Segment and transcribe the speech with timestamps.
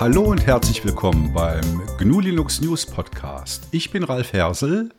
[0.00, 3.68] Hallo und herzlich willkommen beim GNU Linux News Podcast.
[3.70, 4.94] Ich bin Ralf Hersel.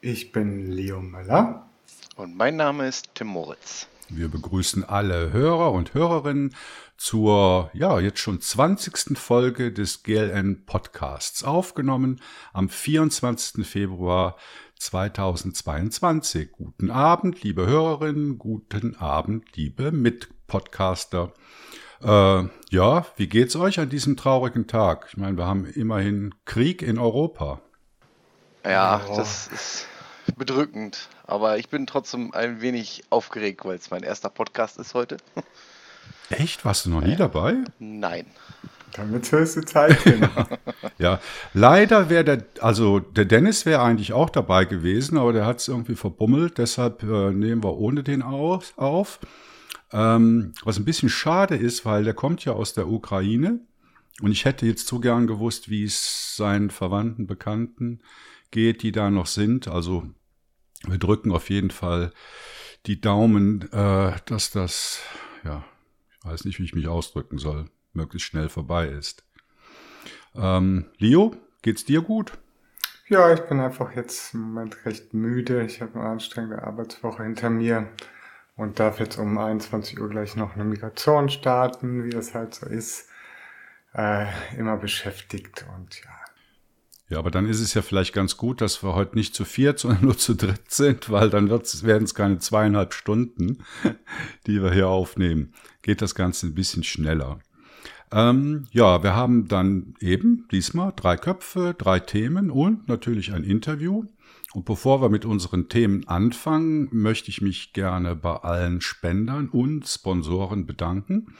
[0.00, 1.70] Ich bin Leo Möller.
[2.16, 3.86] Und mein Name ist Tim Moritz.
[4.08, 6.52] Wir begrüßen alle Hörer und Hörerinnen
[6.96, 9.16] zur, ja, jetzt schon 20.
[9.16, 12.20] Folge des GLN Podcasts, aufgenommen
[12.52, 13.64] am 24.
[13.64, 14.36] Februar
[14.80, 16.50] 2022.
[16.50, 21.32] Guten Abend, liebe Hörerinnen, guten Abend, liebe Mitpodcaster.
[22.04, 25.06] Äh, ja, wie geht's euch an diesem traurigen Tag?
[25.08, 27.60] Ich meine, wir haben immerhin Krieg in Europa.
[28.64, 29.16] Ja, oh.
[29.16, 29.86] das ist
[30.36, 31.08] bedrückend.
[31.26, 35.16] Aber ich bin trotzdem ein wenig aufgeregt, weil es mein erster Podcast ist heute.
[36.30, 36.64] Echt?
[36.64, 37.56] Warst du noch nie dabei?
[37.78, 38.26] Nein.
[38.92, 40.28] Damit höchste Zeit, genau.
[40.98, 41.20] ja,
[41.52, 45.68] leider wäre der, also der Dennis wäre eigentlich auch dabei gewesen, aber der hat es
[45.68, 48.72] irgendwie verbummelt, deshalb äh, nehmen wir ohne den auf.
[48.76, 49.18] auf.
[49.94, 53.60] Ähm, was ein bisschen schade ist, weil der kommt ja aus der Ukraine
[54.20, 58.00] und ich hätte jetzt so gern gewusst, wie es seinen Verwandten, Bekannten
[58.50, 59.68] geht, die da noch sind.
[59.68, 60.02] Also
[60.84, 62.12] wir drücken auf jeden Fall
[62.86, 65.00] die Daumen, äh, dass das,
[65.44, 65.64] ja,
[66.18, 69.24] ich weiß nicht, wie ich mich ausdrücken soll, möglichst schnell vorbei ist.
[70.34, 72.32] Ähm, Leo, geht's dir gut?
[73.06, 75.64] Ja, ich bin einfach jetzt im Moment recht müde.
[75.64, 77.88] Ich habe eine anstrengende Arbeitswoche hinter mir
[78.56, 82.66] und darf jetzt um 21 Uhr gleich noch eine Migration starten, wie das halt so
[82.66, 83.08] ist.
[83.94, 84.26] Äh,
[84.58, 86.10] immer beschäftigt und ja.
[87.10, 89.78] Ja, aber dann ist es ja vielleicht ganz gut, dass wir heute nicht zu viert,
[89.80, 93.58] sondern nur zu dritt sind, weil dann werden es keine zweieinhalb Stunden,
[94.46, 95.52] die wir hier aufnehmen.
[95.82, 97.38] Geht das Ganze ein bisschen schneller.
[98.10, 104.04] Ähm, ja, wir haben dann eben diesmal drei Köpfe, drei Themen und natürlich ein Interview.
[104.54, 109.84] Und bevor wir mit unseren Themen anfangen, möchte ich mich gerne bei allen Spendern und
[109.84, 111.34] Sponsoren bedanken,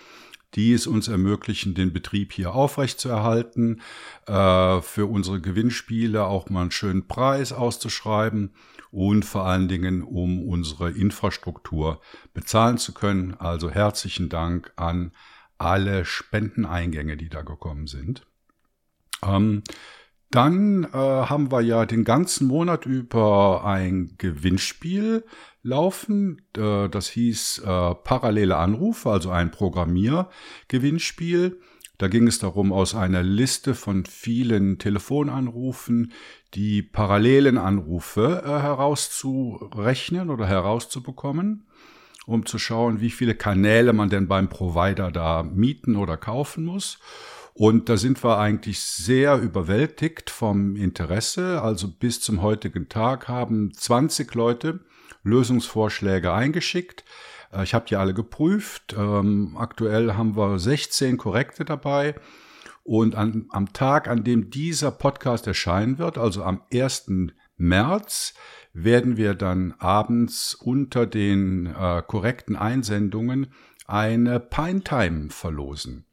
[0.54, 3.80] die es uns ermöglichen, den Betrieb hier aufrechtzuerhalten,
[4.26, 8.52] äh, für unsere Gewinnspiele auch mal einen schönen Preis auszuschreiben
[8.90, 12.00] und vor allen Dingen, um unsere Infrastruktur
[12.32, 13.34] bezahlen zu können.
[13.34, 15.12] Also herzlichen Dank an
[15.56, 18.26] alle Spendeneingänge, die da gekommen sind.
[19.22, 19.62] Ähm,
[20.34, 25.24] dann äh, haben wir ja den ganzen Monat über ein Gewinnspiel
[25.62, 26.42] laufen.
[26.56, 31.60] Äh, das hieß äh, Parallele Anrufe, also ein Programmiergewinnspiel.
[31.98, 36.12] Da ging es darum, aus einer Liste von vielen Telefonanrufen
[36.54, 41.68] die parallelen Anrufe äh, herauszurechnen oder herauszubekommen,
[42.26, 46.98] um zu schauen, wie viele Kanäle man denn beim Provider da mieten oder kaufen muss.
[47.54, 51.62] Und da sind wir eigentlich sehr überwältigt vom Interesse.
[51.62, 54.80] Also bis zum heutigen Tag haben 20 Leute
[55.22, 57.04] Lösungsvorschläge eingeschickt.
[57.52, 58.94] Äh, ich habe die alle geprüft.
[58.98, 62.16] Ähm, aktuell haben wir 16 korrekte dabei.
[62.82, 67.06] Und an, am Tag, an dem dieser Podcast erscheinen wird, also am 1.
[67.56, 68.34] März,
[68.72, 73.46] werden wir dann abends unter den äh, korrekten Einsendungen
[73.86, 76.04] eine Pine Time verlosen.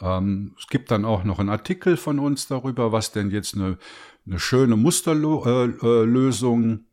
[0.00, 3.78] Ähm, es gibt dann auch noch einen Artikel von uns darüber, was denn jetzt eine,
[4.26, 6.84] eine schöne Musterlösung,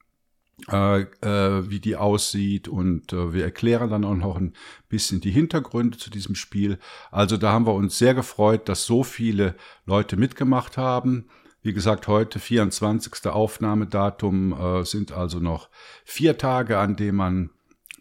[0.69, 4.53] äh, äh, wie die aussieht und äh, wir erklären dann auch noch ein
[4.89, 6.77] bisschen die Hintergründe zu diesem Spiel.
[7.09, 11.29] Also da haben wir uns sehr gefreut, dass so viele Leute mitgemacht haben.
[11.63, 13.27] Wie gesagt, heute 24.
[13.27, 15.69] Aufnahmedatum äh, sind also noch
[16.03, 17.49] vier Tage, an denen man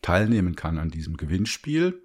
[0.02, 2.02] teilnehmen kann an diesem Gewinnspiel.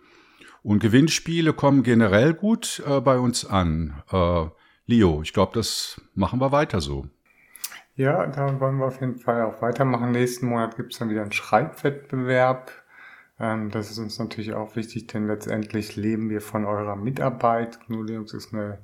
[0.65, 4.01] Und Gewinnspiele kommen generell gut äh, bei uns an.
[4.11, 4.47] Äh,
[4.87, 7.05] Leo, ich glaube, das machen wir weiter so.
[7.93, 10.09] Ja, da wollen wir auf jeden Fall auch weitermachen.
[10.09, 12.71] Nächsten Monat gibt es dann wieder einen Schreibwettbewerb.
[13.39, 17.79] Ähm, das ist uns natürlich auch wichtig, denn letztendlich leben wir von eurer Mitarbeit.
[17.85, 18.79] GNU Linux ist eine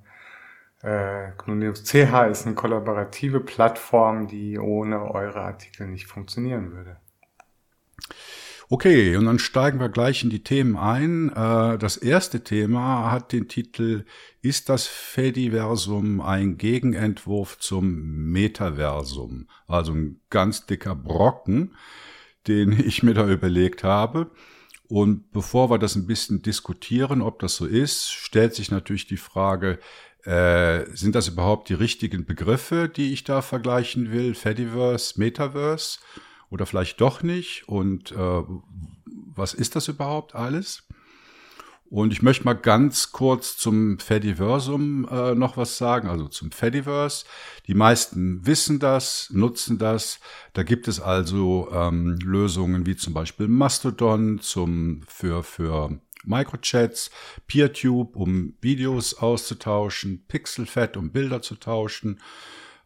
[0.83, 6.97] äh, GNU Linux CH ist eine kollaborative Plattform, die ohne eure Artikel nicht funktionieren würde.
[8.73, 11.27] Okay, und dann steigen wir gleich in die Themen ein.
[11.27, 14.05] Äh, das erste Thema hat den Titel
[14.41, 19.49] Ist das Fediversum ein Gegenentwurf zum Metaversum?
[19.67, 21.75] Also ein ganz dicker Brocken,
[22.47, 24.31] den ich mir da überlegt habe.
[24.87, 29.17] Und bevor wir das ein bisschen diskutieren, ob das so ist, stellt sich natürlich die
[29.17, 29.79] Frage,
[30.23, 34.33] äh, sind das überhaupt die richtigen Begriffe, die ich da vergleichen will?
[34.33, 35.99] Fediverse, Metaverse?
[36.51, 38.43] Oder vielleicht doch nicht und äh,
[39.33, 40.83] was ist das überhaupt alles?
[41.89, 47.25] Und ich möchte mal ganz kurz zum Fediversum äh, noch was sagen, also zum Fediverse.
[47.67, 50.21] Die meisten wissen das, nutzen das.
[50.53, 57.11] Da gibt es also ähm, Lösungen wie zum Beispiel Mastodon zum, für, für Microchats,
[57.47, 62.21] PeerTube, um Videos auszutauschen, Pixelfed, um Bilder zu tauschen,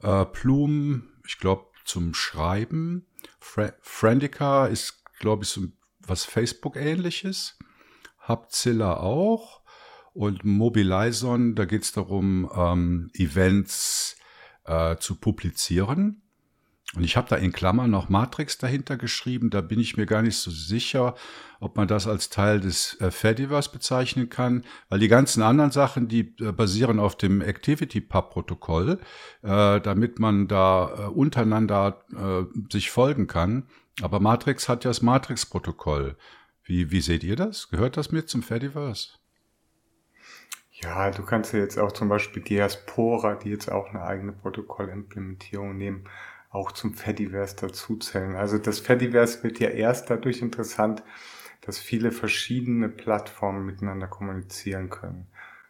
[0.02, 3.06] äh, Plume, ich glaube, zum Schreiben.
[3.46, 5.62] Fre Friendica ist, glaube ich, so
[6.00, 7.58] was Facebook-ähnliches.
[8.28, 9.62] Hubzilla auch.
[10.14, 14.18] Und Mobilizon, da geht es darum, ähm, Events
[14.66, 16.24] äh, zu publizieren.
[16.94, 19.50] Und ich habe da in Klammern noch Matrix dahinter geschrieben.
[19.50, 21.16] Da bin ich mir gar nicht so sicher,
[21.60, 26.08] ob man das als Teil des äh, Fediverse bezeichnen kann, weil die ganzen anderen Sachen,
[26.08, 29.00] die äh, basieren auf dem ActivityPub-Protokoll,
[29.42, 33.68] äh, damit man da äh, untereinander äh, sich folgen kann.
[34.02, 36.16] Aber Matrix hat ja das Matrix-Protokoll.
[36.64, 37.70] Wie, wie seht ihr das?
[37.70, 39.10] Gehört das mit zum Fediverse?
[40.72, 45.78] Ja, du kannst ja jetzt auch zum Beispiel Diaspora, die jetzt auch eine eigene Protokollimplementierung
[45.78, 46.04] nehmen,
[46.56, 48.36] auch zum Fediverse dazuzählen.
[48.36, 51.04] Also das Fediverse wird ja erst dadurch interessant,
[51.62, 55.28] dass viele verschiedene Plattformen miteinander kommunizieren können.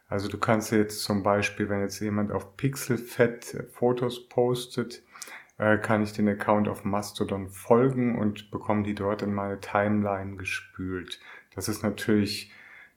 [0.08, 5.02] Also du kannst jetzt zum Beispiel, wenn jetzt jemand auf Pixelfed Fotos postet,
[5.58, 10.36] äh, kann ich den Account auf Mastodon folgen und bekomme die dort in meine Timeline
[10.36, 11.18] gespült.
[11.54, 12.52] Das ist natürlich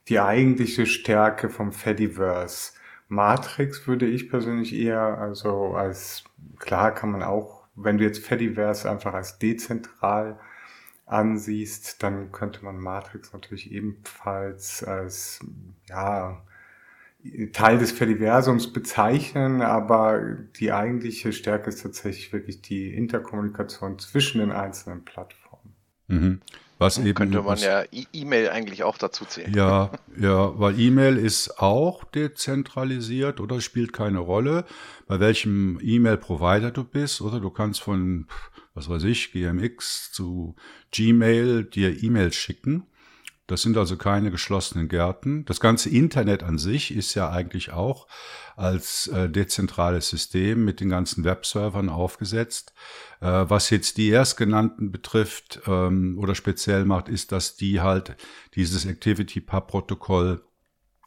[0.08, 2.74] die eigentliche Stärke vom Fediverse.
[3.08, 6.26] Matrix würde ich persönlich eher, also als,
[6.60, 10.40] klar kann man auch, wenn du jetzt Fediverse einfach als dezentral
[11.06, 15.40] ansiehst, dann könnte man Matrix natürlich ebenfalls als,
[15.88, 16.44] ja,
[17.52, 20.22] Teil des Fediversums bezeichnen, aber
[20.56, 25.74] die eigentliche Stärke ist tatsächlich wirklich die Interkommunikation zwischen den einzelnen Plattformen.
[26.08, 26.42] Mhm.
[26.80, 29.54] Was eben könnte man ja e- E-Mail eigentlich auch dazu zählen.
[29.54, 34.66] Ja, ja, weil E-Mail ist auch dezentralisiert oder spielt keine Rolle,
[35.06, 38.28] bei welchem E-Mail-Provider du bist, oder du kannst von,
[38.74, 40.56] was weiß ich, GMX zu
[40.92, 42.86] Gmail dir E-Mails schicken.
[43.50, 45.44] Das sind also keine geschlossenen Gärten.
[45.46, 48.06] Das ganze Internet an sich ist ja eigentlich auch
[48.56, 52.74] als äh, dezentrales System mit den ganzen Webservern aufgesetzt.
[53.22, 58.16] Äh, was jetzt die erstgenannten betrifft ähm, oder speziell macht, ist, dass die halt
[58.54, 60.44] dieses ActivityPub-Protokoll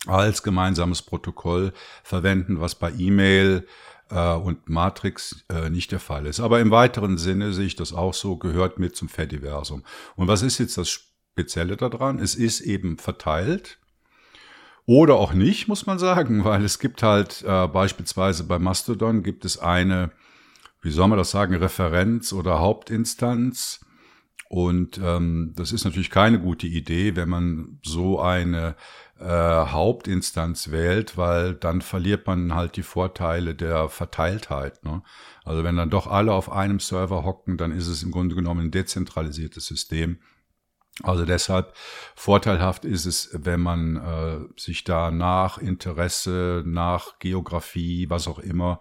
[0.08, 1.72] als gemeinsames Protokoll
[2.02, 3.68] verwenden, was bei E-Mail
[4.10, 6.40] äh, und Matrix äh, nicht der Fall ist.
[6.40, 9.84] Aber im weiteren Sinne sehe ich das auch so, gehört mit zum Fediversum.
[10.16, 12.18] Und was ist jetzt das Spezielle daran.
[12.18, 13.78] Es ist eben verteilt.
[14.84, 19.44] Oder auch nicht, muss man sagen, weil es gibt halt äh, beispielsweise bei Mastodon gibt
[19.44, 20.10] es eine,
[20.82, 23.80] wie soll man das sagen, Referenz oder Hauptinstanz.
[24.48, 28.76] Und ähm, das ist natürlich keine gute Idee, wenn man so eine
[29.18, 34.84] äh, Hauptinstanz wählt, weil dann verliert man halt die Vorteile der Verteiltheit.
[34.84, 35.02] Ne?
[35.44, 38.66] Also wenn dann doch alle auf einem Server hocken, dann ist es im Grunde genommen
[38.66, 40.18] ein dezentralisiertes System.
[41.02, 41.72] Also deshalb
[42.14, 48.80] vorteilhaft ist es, wenn man äh, sich da nach Interesse, nach Geografie, was auch immer,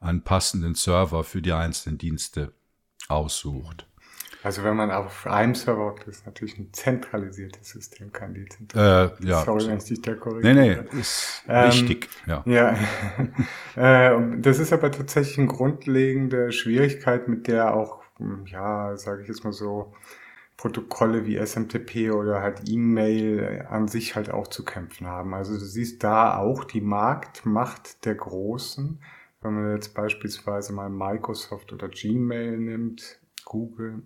[0.00, 2.52] einen passenden Server für die einzelnen Dienste
[3.08, 3.86] aussucht.
[4.42, 9.24] Also wenn man auf einem Server hockt, ist natürlich ein zentralisiertes System, kein dezentralisiertes.
[9.24, 9.42] Äh, ja.
[9.42, 10.54] Sorry, wenn ich dich da korrigiere.
[10.54, 12.10] Nee, nee, ist ähm, wichtig.
[12.26, 12.42] Ja.
[12.44, 12.76] ja.
[14.12, 18.02] äh, das ist aber tatsächlich eine grundlegende Schwierigkeit, mit der auch,
[18.44, 19.94] ja, sage ich jetzt mal so,
[20.56, 25.34] Protokolle wie SMTP oder halt E-Mail an sich halt auch zu kämpfen haben.
[25.34, 29.00] Also du siehst da auch die Marktmacht der Großen.
[29.42, 34.04] Wenn man jetzt beispielsweise mal Microsoft oder Gmail nimmt, Google,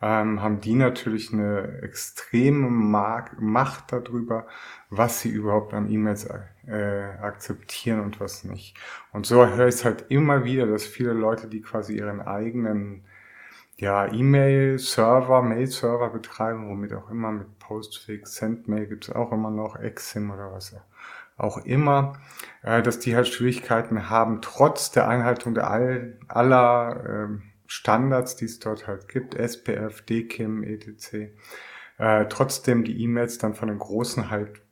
[0.00, 4.46] ähm, haben die natürlich eine extreme Mark Macht darüber,
[4.90, 6.28] was sie überhaupt an E-Mails
[6.66, 8.76] äh, akzeptieren und was nicht.
[9.12, 13.04] Und so höre ich es halt immer wieder, dass viele Leute, die quasi ihren eigenen
[13.78, 20.30] ja, E-Mail-Server, Mail-Server betreiben, womit auch immer, mit Postfix, Sendmail gibt's auch immer noch, Exim
[20.30, 20.76] oder was
[21.36, 22.14] auch immer,
[22.62, 28.44] äh, dass die halt Schwierigkeiten haben, trotz der Einhaltung der all, aller äh, Standards, die
[28.44, 31.32] es dort halt gibt, SPF, DKIM, etc.,
[31.98, 34.62] äh, trotzdem die E-Mails dann von den Großen halt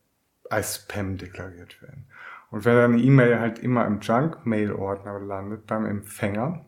[0.51, 2.07] als Spam deklariert werden.
[2.51, 6.67] Und wenn dann eine E-Mail halt immer im Junk-Mail-Ordner landet beim Empfänger,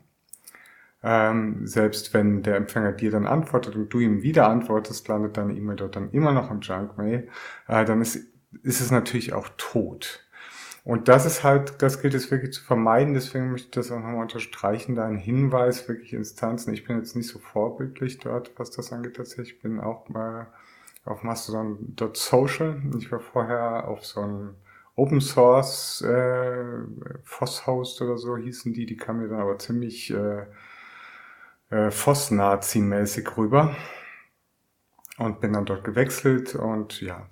[1.07, 5.53] ähm, selbst wenn der Empfänger dir dann antwortet und du ihm wieder antwortest, landet deine
[5.53, 7.29] E-Mail dort dann immer noch im Junk-Mail.
[7.67, 8.15] Äh, dann ist,
[8.63, 10.25] ist es natürlich auch tot.
[10.83, 13.13] Und das ist halt, das gilt es wirklich zu vermeiden.
[13.13, 16.73] Deswegen möchte ich das auch nochmal unterstreichen, da ein Hinweis, wirklich Instanzen.
[16.73, 19.57] Ich bin jetzt nicht so vorbildlich dort, was das angeht tatsächlich.
[19.57, 20.47] Ich bin auch mal
[21.03, 22.81] auf Mastodon.social.
[22.97, 24.55] Ich war vorher auf so einem
[24.95, 26.63] Open Source äh,
[27.23, 28.87] Foss Host oder so hießen die.
[28.87, 30.45] Die kamen mir dann aber ziemlich äh,
[31.75, 33.75] äh, Voss-Nazi-mäßig rüber
[35.17, 37.27] und bin dann dort gewechselt und ja.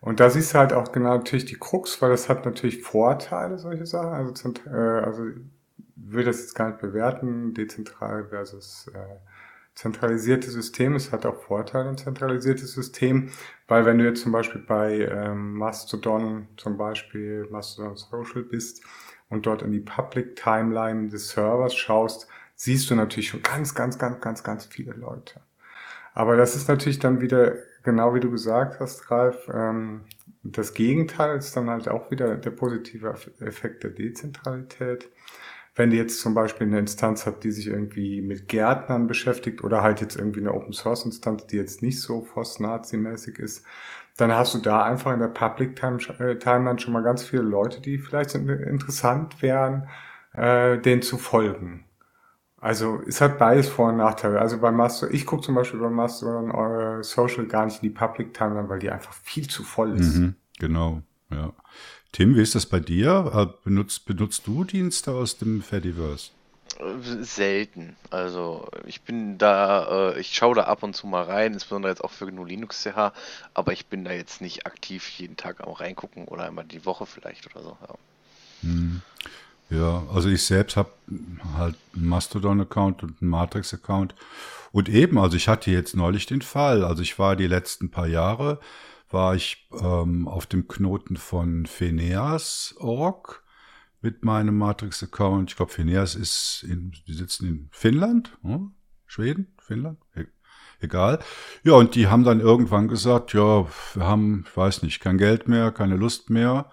[0.00, 3.58] Und da siehst du halt auch genau natürlich die Krux, weil das hat natürlich Vorteile,
[3.58, 4.12] solche Sachen.
[4.12, 5.24] Also, äh, also
[5.96, 9.16] will das jetzt gar nicht bewerten, dezentral versus äh,
[9.74, 10.94] zentralisierte System.
[10.94, 13.30] Es hat auch Vorteile, ein zentralisiertes System,
[13.66, 18.82] weil wenn du jetzt zum Beispiel bei ähm, Mastodon, zum Beispiel Mastodon Social bist
[19.28, 23.98] und dort in die Public Timeline des Servers schaust, siehst du natürlich schon ganz, ganz,
[23.98, 25.40] ganz, ganz, ganz viele Leute.
[26.14, 30.02] Aber das ist natürlich dann wieder, genau wie du gesagt hast, Ralf, ähm,
[30.42, 35.08] das Gegenteil ist dann halt auch wieder der positive Effekt der Dezentralität
[35.76, 39.82] wenn du jetzt zum Beispiel eine Instanz hast, die sich irgendwie mit Gärtnern beschäftigt oder
[39.82, 43.64] halt jetzt irgendwie eine Open Source Instanz, die jetzt nicht so FOSS-Nazi-mäßig ist,
[44.16, 47.82] dann hast du da einfach in der Public äh, Timeline schon mal ganz viele Leute,
[47.82, 49.88] die vielleicht interessant wären,
[50.32, 51.84] äh, denen zu folgen.
[52.60, 54.40] Also es hat beides Vor- und Nachteile.
[54.40, 57.94] Also bei Master, ich gucke zum Beispiel bei Mastodon äh, Social gar nicht in die
[57.94, 60.16] Public Timeline, weil die einfach viel zu voll ist.
[60.16, 61.52] Mhm, genau, ja.
[62.12, 63.30] Tim, wie ist das bei dir?
[63.34, 66.30] Äh, benutzt, benutzt du Dienste aus dem Fediverse?
[67.20, 67.96] Selten.
[68.10, 72.02] Also ich bin da, äh, ich schaue da ab und zu mal rein, insbesondere jetzt
[72.02, 73.12] auch für GNU Linux CH,
[73.54, 77.06] aber ich bin da jetzt nicht aktiv jeden Tag am reingucken oder einmal die Woche
[77.06, 77.76] vielleicht oder so.
[77.80, 77.94] Ja,
[78.62, 79.02] hm.
[79.70, 80.90] Ja also ich selbst habe
[81.56, 84.14] halt einen Mastodon-Account und einen Matrix-Account.
[84.72, 88.06] Und eben, also ich hatte jetzt neulich den Fall, also ich war die letzten paar
[88.06, 88.60] Jahre
[89.10, 93.42] war ich ähm, auf dem Knoten von Phineas.org
[94.00, 95.50] mit meinem Matrix-Account.
[95.50, 98.72] Ich glaube, Phineas ist in, die sitzen in Finnland, hm?
[99.06, 100.26] Schweden, Finnland, e
[100.80, 101.20] egal.
[101.62, 105.48] Ja, und die haben dann irgendwann gesagt, ja, wir haben, ich weiß nicht, kein Geld
[105.48, 106.70] mehr, keine Lust mehr.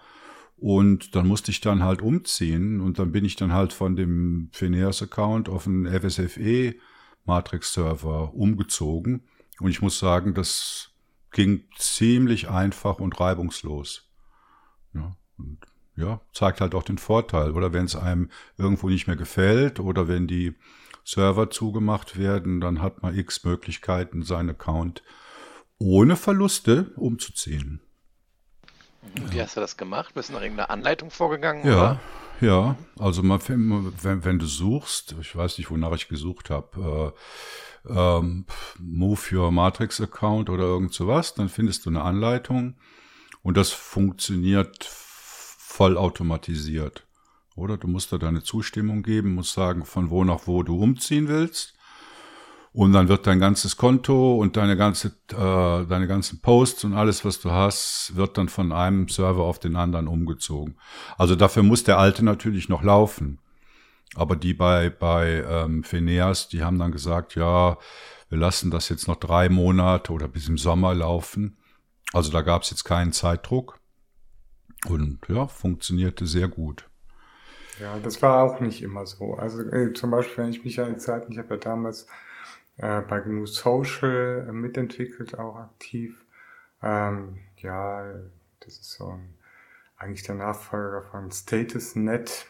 [0.64, 4.48] Und dann musste ich dann halt umziehen und dann bin ich dann halt von dem
[4.52, 6.74] Phineas-Account auf einen FSFE
[7.26, 9.28] Matrix-Server umgezogen.
[9.60, 10.94] Und ich muss sagen, das
[11.32, 14.08] ging ziemlich einfach und reibungslos.
[14.94, 15.58] Ja, und
[15.96, 17.50] ja, zeigt halt auch den Vorteil.
[17.50, 20.54] Oder wenn es einem irgendwo nicht mehr gefällt oder wenn die
[21.04, 25.02] Server zugemacht werden, dann hat man x Möglichkeiten, seinen Account
[25.76, 27.82] ohne Verluste umzuziehen.
[29.30, 30.14] Wie hast du das gemacht?
[30.14, 31.66] Bist du nach irgendeiner Anleitung vorgegangen?
[31.66, 32.00] Ja, oder?
[32.40, 32.76] ja.
[32.98, 37.14] Also man, wenn, wenn, du suchst, ich weiß nicht, wonach ich gesucht habe,
[37.88, 38.46] äh, ähm,
[38.78, 42.74] Move Your Matrix Account oder irgend sowas, dann findest du eine Anleitung
[43.42, 47.06] und das funktioniert vollautomatisiert.
[47.56, 51.28] Oder du musst da deine Zustimmung geben, musst sagen, von wo nach wo du umziehen
[51.28, 51.74] willst.
[52.74, 57.24] Und dann wird dein ganzes Konto und deine ganze, äh, deine ganzen Posts und alles,
[57.24, 60.76] was du hast, wird dann von einem Server auf den anderen umgezogen.
[61.16, 63.38] Also dafür muss der alte natürlich noch laufen.
[64.16, 67.78] Aber die bei, bei ähm, Phineas, die haben dann gesagt, ja,
[68.28, 71.56] wir lassen das jetzt noch drei Monate oder bis im Sommer laufen.
[72.12, 73.78] Also da gab es jetzt keinen Zeitdruck.
[74.88, 76.88] Und ja, funktionierte sehr gut.
[77.80, 79.34] Ja, das war auch nicht immer so.
[79.34, 82.08] Also äh, zum Beispiel, wenn ich mich an die Zeit, ich habe ja damals
[82.76, 86.24] äh, bei GNU Social äh, mitentwickelt, auch aktiv.
[86.82, 88.14] Ähm, ja,
[88.60, 89.34] das ist so ein,
[89.96, 92.46] eigentlich der Nachfolger von StatusNet.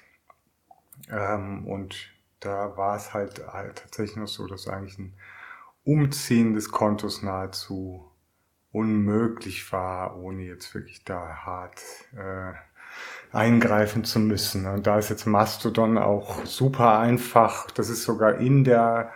[1.10, 5.14] Ähm, und da war es halt, halt tatsächlich noch so, dass eigentlich ein
[5.84, 8.10] Umziehen des Kontos nahezu
[8.72, 11.80] unmöglich war, ohne jetzt wirklich da hart
[12.16, 12.52] äh,
[13.32, 14.66] eingreifen zu müssen.
[14.66, 17.70] Und da ist jetzt Mastodon auch super einfach.
[17.70, 19.12] Das ist sogar in der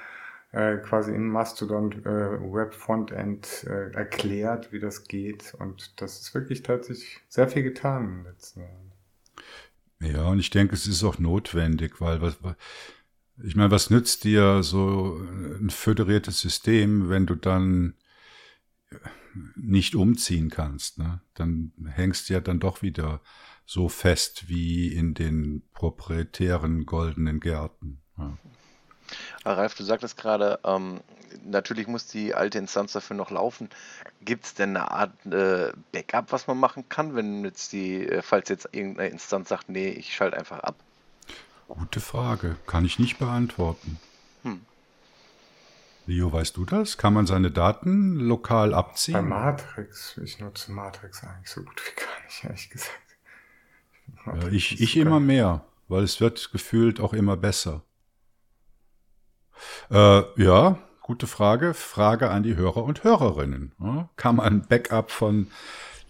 [0.52, 5.54] äh, quasi in Mastodon äh, Web Frontend äh, erklärt, wie das geht.
[5.58, 8.92] Und das ist wirklich tatsächlich sehr viel getan in den letzten Jahren.
[10.00, 12.38] Ja, und ich denke, es ist auch notwendig, weil was,
[13.42, 15.20] ich meine, was nützt dir so
[15.60, 17.94] ein föderiertes System, wenn du dann
[19.54, 20.98] nicht umziehen kannst?
[20.98, 21.20] Ne?
[21.34, 23.20] Dann hängst du ja dann doch wieder
[23.66, 28.00] so fest wie in den proprietären goldenen Gärten.
[28.16, 28.38] Ja.
[29.44, 31.00] Ralf, du sagtest gerade, ähm,
[31.44, 33.68] natürlich muss die alte Instanz dafür noch laufen.
[34.22, 38.22] Gibt es denn eine Art äh, Backup, was man machen kann, wenn jetzt die, äh,
[38.22, 40.76] falls jetzt irgendeine Instanz sagt, nee, ich schalte einfach ab?
[41.68, 42.56] Gute Frage.
[42.66, 43.98] Kann ich nicht beantworten.
[44.42, 44.60] Hm.
[46.06, 46.96] Leo, weißt du das?
[46.96, 49.14] Kann man seine Daten lokal abziehen?
[49.14, 50.18] Bei Matrix.
[50.24, 52.98] Ich nutze Matrix eigentlich so gut wie gar nicht, ehrlich gesagt.
[54.26, 57.82] Ja, ich ich immer mehr, weil es wird gefühlt auch immer besser.
[59.90, 61.74] Äh, ja, gute Frage.
[61.74, 63.72] Frage an die Hörer und Hörerinnen.
[63.80, 65.48] Ja, kann man Backup von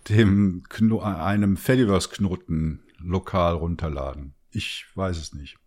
[0.09, 4.35] dem Kno einem Fediverse-Knoten lokal runterladen?
[4.51, 5.59] Ich weiß es nicht.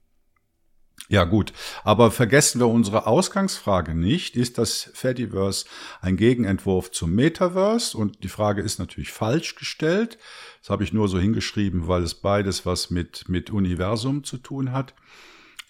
[1.09, 1.51] Ja gut,
[1.83, 4.37] aber vergessen wir unsere Ausgangsfrage nicht.
[4.37, 5.65] Ist das Fediverse
[5.99, 7.97] ein Gegenentwurf zum Metaverse?
[7.97, 10.17] Und die Frage ist natürlich falsch gestellt.
[10.61, 14.71] Das habe ich nur so hingeschrieben, weil es beides was mit, mit Universum zu tun
[14.71, 14.93] hat.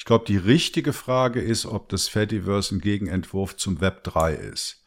[0.02, 4.84] Ich glaube, die richtige Frage ist, ob das Fediverse ein Gegenentwurf zum Web 3 ist.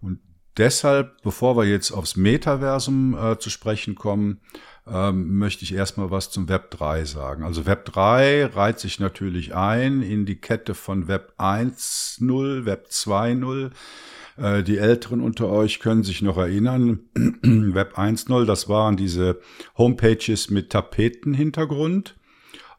[0.00, 0.20] Und
[0.56, 4.40] deshalb, bevor wir jetzt aufs Metaversum äh, zu sprechen kommen,
[4.86, 7.42] ähm, möchte ich erstmal was zum Web 3 sagen.
[7.42, 13.72] Also Web 3 reiht sich natürlich ein in die Kette von Web 1.0, Web 2.0.
[14.36, 19.40] Äh, die Älteren unter euch können sich noch erinnern, Web 1.0, das waren diese
[19.76, 22.14] Homepages mit Tapetenhintergrund.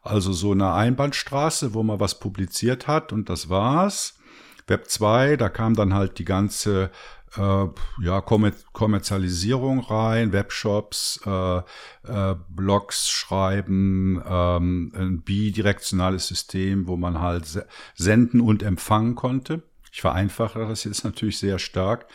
[0.04, 4.18] Also so eine Einbahnstraße, wo man was publiziert hat und das war's.
[4.66, 6.90] Web 2, da kam dann halt die ganze
[7.36, 7.66] äh,
[8.02, 17.20] ja, Kommer Kommerzialisierung rein, Webshops, äh, äh, Blogs schreiben, ähm, ein bidirektionales System, wo man
[17.20, 19.62] halt senden und empfangen konnte.
[19.90, 22.06] Ich vereinfache das jetzt natürlich sehr stark.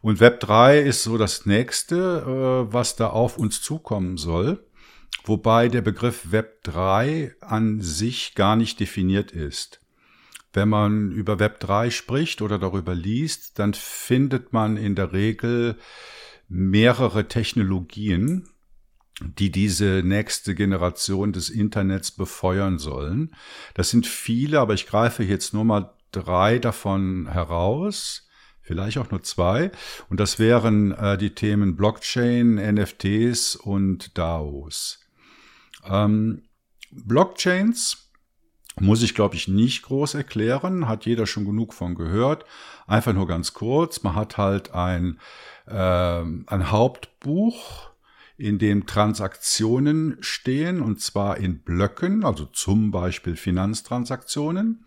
[0.00, 1.96] Und Web 3 ist so das nächste,
[2.66, 4.64] äh, was da auf uns zukommen soll.
[5.24, 9.80] Wobei der Begriff Web 3 an sich gar nicht definiert ist.
[10.52, 15.76] Wenn man über Web 3 spricht oder darüber liest, dann findet man in der Regel
[16.48, 18.48] mehrere Technologien,
[19.20, 23.34] die diese nächste Generation des Internets befeuern sollen.
[23.74, 28.27] Das sind viele, aber ich greife jetzt nur mal drei davon heraus,
[28.68, 29.72] vielleicht auch nur zwei.
[30.08, 35.00] Und das wären äh, die Themen Blockchain, NFTs und DAOs.
[35.84, 36.42] Ähm,
[36.90, 38.10] Blockchains
[38.78, 42.44] muss ich, glaube ich, nicht groß erklären, hat jeder schon genug von gehört.
[42.86, 45.18] Einfach nur ganz kurz, man hat halt ein,
[45.66, 47.88] äh, ein Hauptbuch,
[48.36, 54.84] in dem Transaktionen stehen, und zwar in Blöcken, also zum Beispiel Finanztransaktionen,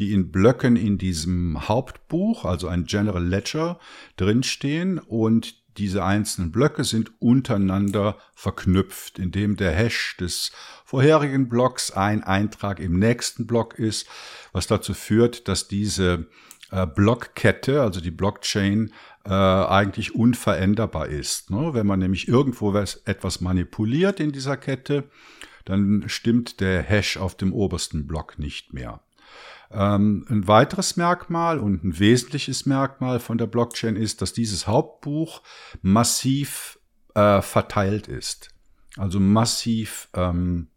[0.00, 3.78] die in Blöcken in diesem Hauptbuch, also ein General Ledger,
[4.16, 10.50] drinstehen und diese einzelnen Blöcke sind untereinander verknüpft, indem der Hash des
[10.84, 14.08] vorherigen Blocks ein Eintrag im nächsten Block ist,
[14.52, 16.26] was dazu führt, dass diese
[16.70, 18.92] äh, Blockkette, also die Blockchain,
[19.24, 21.50] äh, eigentlich unveränderbar ist.
[21.50, 21.72] Ne?
[21.72, 25.04] Wenn man nämlich irgendwo was, etwas manipuliert in dieser Kette,
[25.64, 29.00] dann stimmt der Hash auf dem obersten Block nicht mehr.
[29.72, 35.42] Ähm, ein weiteres Merkmal und ein wesentliches Merkmal von der Blockchain ist, dass dieses Hauptbuch
[35.80, 36.78] massiv
[37.14, 38.50] äh, verteilt ist.
[38.96, 40.68] Also massiv ähm,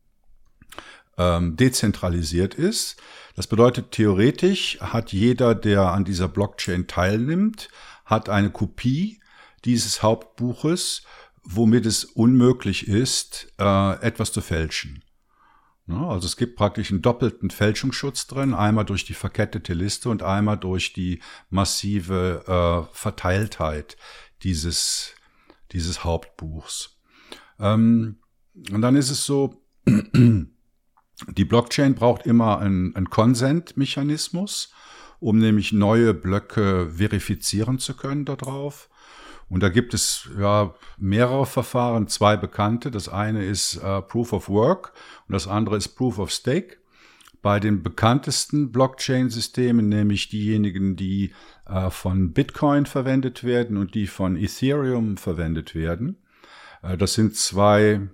[1.17, 3.01] ähm, dezentralisiert ist.
[3.35, 7.69] Das bedeutet, theoretisch hat jeder, der an dieser Blockchain teilnimmt,
[8.05, 9.19] hat eine Kopie
[9.65, 11.03] dieses Hauptbuches,
[11.43, 15.03] womit es unmöglich ist, äh, etwas zu fälschen.
[15.85, 15.97] Ne?
[16.07, 20.57] Also es gibt praktisch einen doppelten Fälschungsschutz drin, einmal durch die verkettete Liste und einmal
[20.57, 22.43] durch die massive
[22.91, 23.97] äh, Verteiltheit
[24.43, 25.13] dieses,
[25.71, 26.99] dieses Hauptbuchs.
[27.59, 28.17] Ähm,
[28.71, 34.71] und dann ist es so, die Blockchain braucht immer einen, einen Consent-Mechanismus,
[35.19, 38.89] um nämlich neue Blöcke verifizieren zu können darauf.
[39.49, 42.91] Und da gibt es ja mehrere Verfahren, zwei bekannte.
[42.91, 44.93] Das eine ist äh, Proof of Work
[45.27, 46.77] und das andere ist Proof of Stake.
[47.41, 51.33] Bei den bekanntesten Blockchain-Systemen, nämlich diejenigen, die
[51.67, 56.17] äh, von Bitcoin verwendet werden und die von Ethereum verwendet werden.
[56.81, 58.07] Äh, das sind zwei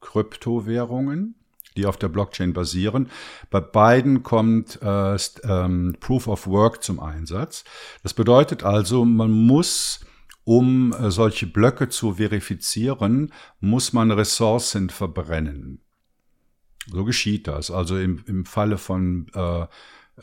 [0.00, 1.34] Kryptowährungen,
[1.76, 3.10] die auf der Blockchain basieren.
[3.50, 7.64] Bei beiden kommt äh, ähm, Proof of Work zum Einsatz.
[8.02, 10.00] Das bedeutet also, man muss
[10.46, 15.80] um äh, solche Blöcke zu verifizieren, muss man Ressourcen verbrennen.
[16.88, 17.72] So geschieht das.
[17.72, 19.62] Also im, im Falle von äh,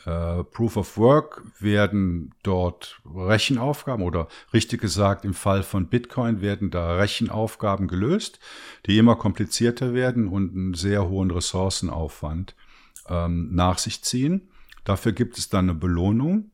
[0.06, 6.70] äh, Proof of Work werden dort Rechenaufgaben oder richtig gesagt im Fall von Bitcoin werden
[6.70, 8.38] da Rechenaufgaben gelöst,
[8.86, 12.56] die immer komplizierter werden und einen sehr hohen Ressourcenaufwand
[13.10, 14.48] ähm, nach sich ziehen.
[14.84, 16.50] Dafür gibt es dann eine Belohnung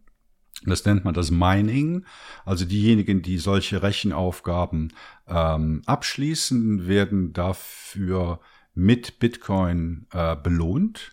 [0.65, 2.05] das nennt man das Mining.
[2.45, 4.93] Also diejenigen, die solche Rechenaufgaben
[5.27, 8.41] ähm, abschließen, werden dafür
[8.75, 11.13] mit Bitcoin äh, belohnt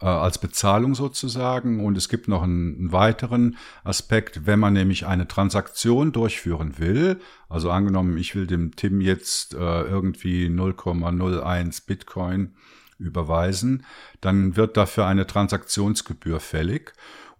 [0.00, 1.84] äh, als Bezahlung sozusagen.
[1.84, 7.20] Und es gibt noch einen, weiteren Aspekt, wenn man nämlich eine Transaktion durchführen will.
[7.48, 12.54] Also angenommen, ich will dem Tim jetzt äh, irgendwie 0,01 Bitcoin
[12.98, 13.84] überweisen,
[14.20, 16.92] dann wird dafür eine Transaktionsgebühr fällig.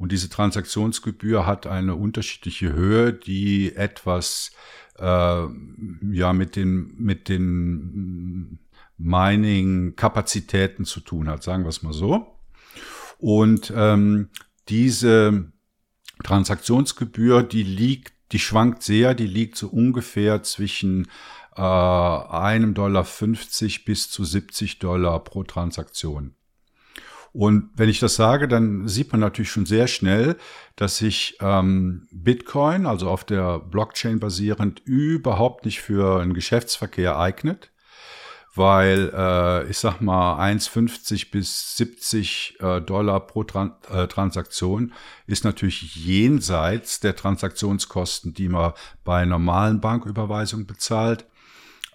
[0.02, 4.50] Und diese Transaktionsgebühr hat eine unterschiedliche Höhe, die etwas
[4.98, 8.58] äh, ja mit den mit den
[8.98, 12.36] Mining-Kapazitäten zu tun hat, sagen wir es mal so.
[13.18, 14.30] Und ähm,
[14.68, 15.52] diese
[16.24, 21.06] Transaktionsgebühr, die liegt, die schwankt sehr, die liegt so ungefähr zwischen
[21.54, 26.34] äh, einem Dollar 50 bis zu 70 Dollar pro Transaktion.
[27.32, 30.36] Und wenn ich das sage, dann sieht man natürlich schon sehr schnell,
[30.76, 37.72] dass sich ähm, Bitcoin, also auf der Blockchain basierend, überhaupt nicht für einen Geschäftsverkehr eignet
[38.54, 44.92] weil äh, ich sag mal 1,50 bis 70 äh, Dollar pro Tran äh, Transaktion
[45.26, 48.72] ist natürlich jenseits der Transaktionskosten, die man
[49.04, 51.26] bei normalen Banküberweisungen bezahlt.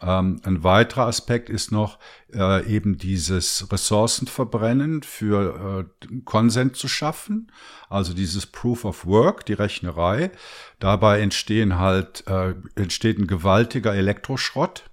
[0.01, 1.97] Ähm, ein weiterer Aspekt ist noch
[2.33, 7.51] äh, eben dieses Ressourcenverbrennen für äh, Consent zu schaffen,
[7.89, 10.31] also dieses Proof of Work, die Rechnerei.
[10.79, 14.83] Dabei entstehen halt äh, entsteht ein gewaltiger Elektroschrott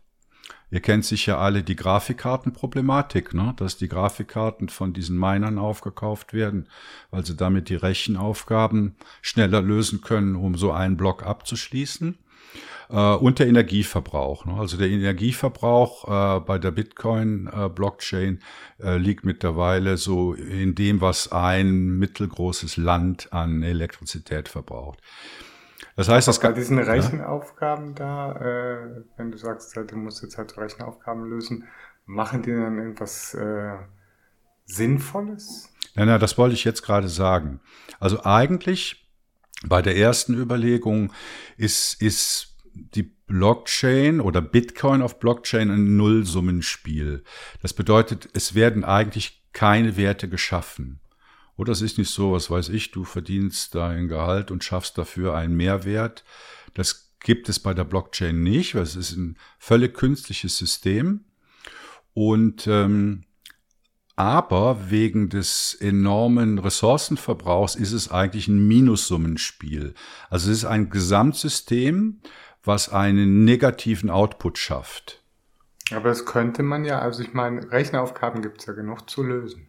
[0.75, 3.55] Ihr kennt sicher alle die Grafikkartenproblematik, ne?
[3.57, 6.69] dass die Grafikkarten von diesen Minern aufgekauft werden,
[7.13, 12.19] weil sie damit die Rechenaufgaben schneller lösen können, um so einen Block abzuschließen.
[12.95, 14.45] Äh, und der Energieverbrauch.
[14.45, 14.55] Ne?
[14.55, 18.39] Also der Energieverbrauch äh, bei der Bitcoin-Blockchain
[18.81, 25.01] äh, liegt mittlerweile so in dem, was ein mittelgroßes Land an Elektrizität verbraucht.
[25.97, 30.57] Das heißt, das bei diesen Rechenaufgaben da, äh, wenn du sagst, du musst jetzt halt
[30.57, 31.65] Rechenaufgaben lösen,
[32.07, 33.77] machen die dann irgendwas äh,
[34.67, 35.73] Sinnvolles?
[35.97, 37.61] Nein, nein, das wollte ich jetzt gerade sagen.
[37.99, 39.09] Also eigentlich
[39.67, 41.13] bei der ersten Überlegung
[41.57, 47.25] ist, ist die Blockchain oder Bitcoin auf Blockchain ein Nullsummenspiel.
[47.63, 51.01] Das bedeutet, es werden eigentlich keine Werte geschaffen.
[51.57, 55.35] Oder es ist nicht so, was weiß ich, du verdienst dein Gehalt und schaffst dafür
[55.35, 56.25] einen Mehrwert.
[56.75, 61.25] Das gibt es bei der Blockchain nicht, weil es ist ein völlig künstliches System.
[62.13, 63.25] Und ähm,
[64.17, 69.95] aber wegen des enormen Ressourcenverbrauchs ist es eigentlich ein Minussummenspiel.
[70.31, 72.21] Also es ist ein Gesamtsystem,
[72.65, 75.23] was einen negativen Output schafft.
[75.93, 79.69] Aber das könnte man ja, also ich meine, Rechenaufgaben gibt es ja genug zu lösen.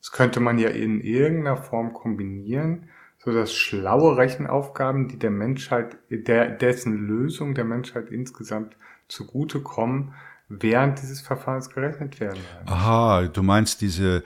[0.00, 5.96] Das könnte man ja in irgendeiner Form kombinieren, so dass schlaue Rechenaufgaben, die der Menschheit,
[6.10, 8.76] der, dessen Lösung der Menschheit insgesamt
[9.08, 10.14] zugutekommen,
[10.48, 12.38] während dieses Verfahrens gerechnet werden.
[12.66, 14.22] Aha, du meinst diese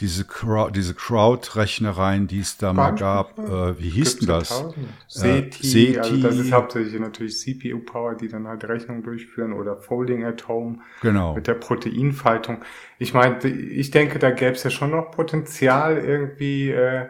[0.00, 4.64] diese, Crowd, diese Crowd-Rechnereien, die es da mal gab, äh, wie hieß denn das?
[5.06, 10.24] SETI, äh, also das ist hauptsächlich natürlich CPU-Power, die dann halt Rechnungen durchführen oder Folding
[10.24, 11.34] at Home genau.
[11.34, 12.62] mit der Proteinfaltung.
[12.98, 17.08] Ich meine, ich denke, da gäbe es ja schon noch Potenzial, irgendwie äh,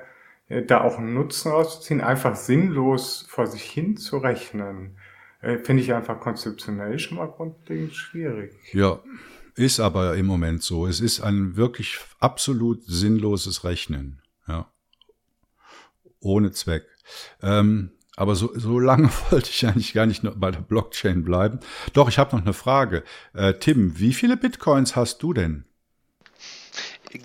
[0.66, 4.96] da auch einen Nutzen rauszuziehen, einfach sinnlos vor sich hin zu rechnen.
[5.40, 8.52] Äh, Finde ich einfach konzeptionell schon mal grundlegend schwierig.
[8.72, 9.00] Ja,
[9.54, 10.86] ist aber im Moment so.
[10.86, 14.20] Es ist ein wirklich absolut sinnloses Rechnen.
[14.48, 14.70] Ja.
[16.20, 16.86] Ohne Zweck.
[17.42, 21.60] Ähm, aber so, so lange wollte ich eigentlich gar nicht bei der Blockchain bleiben.
[21.92, 23.04] Doch, ich habe noch eine Frage.
[23.32, 25.64] Äh, Tim, wie viele Bitcoins hast du denn?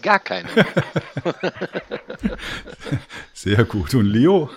[0.04, 0.50] Gar keine.
[3.34, 3.96] Sehr gut.
[3.96, 4.52] Und Leo?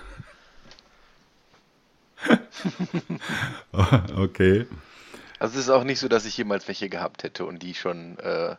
[4.16, 4.66] okay.
[5.42, 8.16] Also es ist auch nicht so, dass ich jemals welche gehabt hätte und die schon
[8.20, 8.54] äh,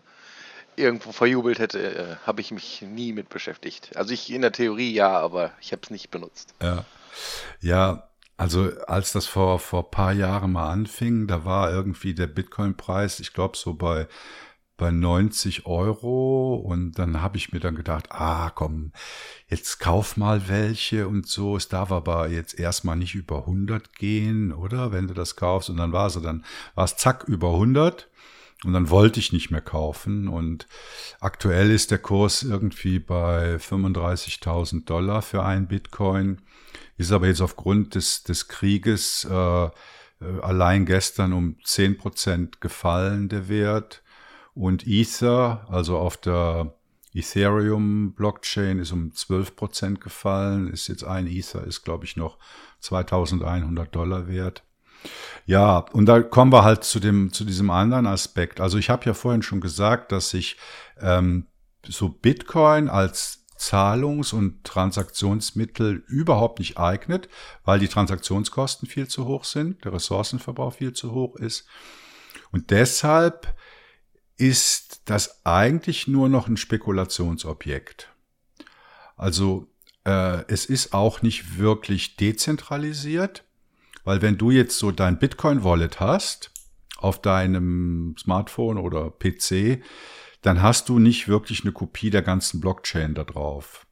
[0.75, 3.95] irgendwo verjubelt hätte, äh, habe ich mich nie mit beschäftigt.
[3.95, 6.53] Also ich in der Theorie ja, aber ich habe es nicht benutzt.
[6.61, 6.83] Ja.
[7.61, 13.21] Ja, also als das vor vor paar Jahren mal anfing, da war irgendwie der Bitcoin-Preis,
[13.21, 14.05] ich glaube so bei
[14.77, 18.91] bei 90 Euro und dann habe ich mir dann gedacht, ah komm,
[19.47, 21.55] jetzt kauf mal welche und so.
[21.55, 24.91] Es darf aber jetzt erstmal nicht über 100 gehen, oder?
[24.91, 26.43] Wenn du das kaufst und dann war es dann
[26.75, 28.09] war es zack über 100
[28.63, 30.67] und dann wollte ich nicht mehr kaufen und
[31.19, 36.41] aktuell ist der Kurs irgendwie bei 35.000 Dollar für ein Bitcoin,
[36.97, 39.69] ist aber jetzt aufgrund des, des Krieges äh, äh
[40.41, 44.01] allein gestern um 10 Prozent gefallen, der Wert.
[44.55, 46.73] Und Ether, also auf der
[47.13, 52.37] Ethereum Blockchain ist um 12 Prozent gefallen, ist jetzt ein Ether, ist glaube ich noch
[52.79, 54.63] 2100 Dollar wert.
[55.45, 58.61] Ja, und da kommen wir halt zu dem, zu diesem anderen Aspekt.
[58.61, 60.57] Also ich habe ja vorhin schon gesagt, dass sich
[60.99, 61.47] ähm,
[61.85, 67.29] so Bitcoin als Zahlungs- und Transaktionsmittel überhaupt nicht eignet,
[67.63, 71.65] weil die Transaktionskosten viel zu hoch sind, der Ressourcenverbrauch viel zu hoch ist.
[72.51, 73.55] Und deshalb
[74.37, 78.09] ist das eigentlich nur noch ein Spekulationsobjekt.
[79.15, 79.67] Also
[80.05, 83.43] äh, es ist auch nicht wirklich dezentralisiert,
[84.03, 86.51] weil wenn du jetzt so dein Bitcoin-Wallet hast
[86.97, 89.83] auf deinem Smartphone oder PC,
[90.41, 93.85] dann hast du nicht wirklich eine Kopie der ganzen Blockchain da drauf.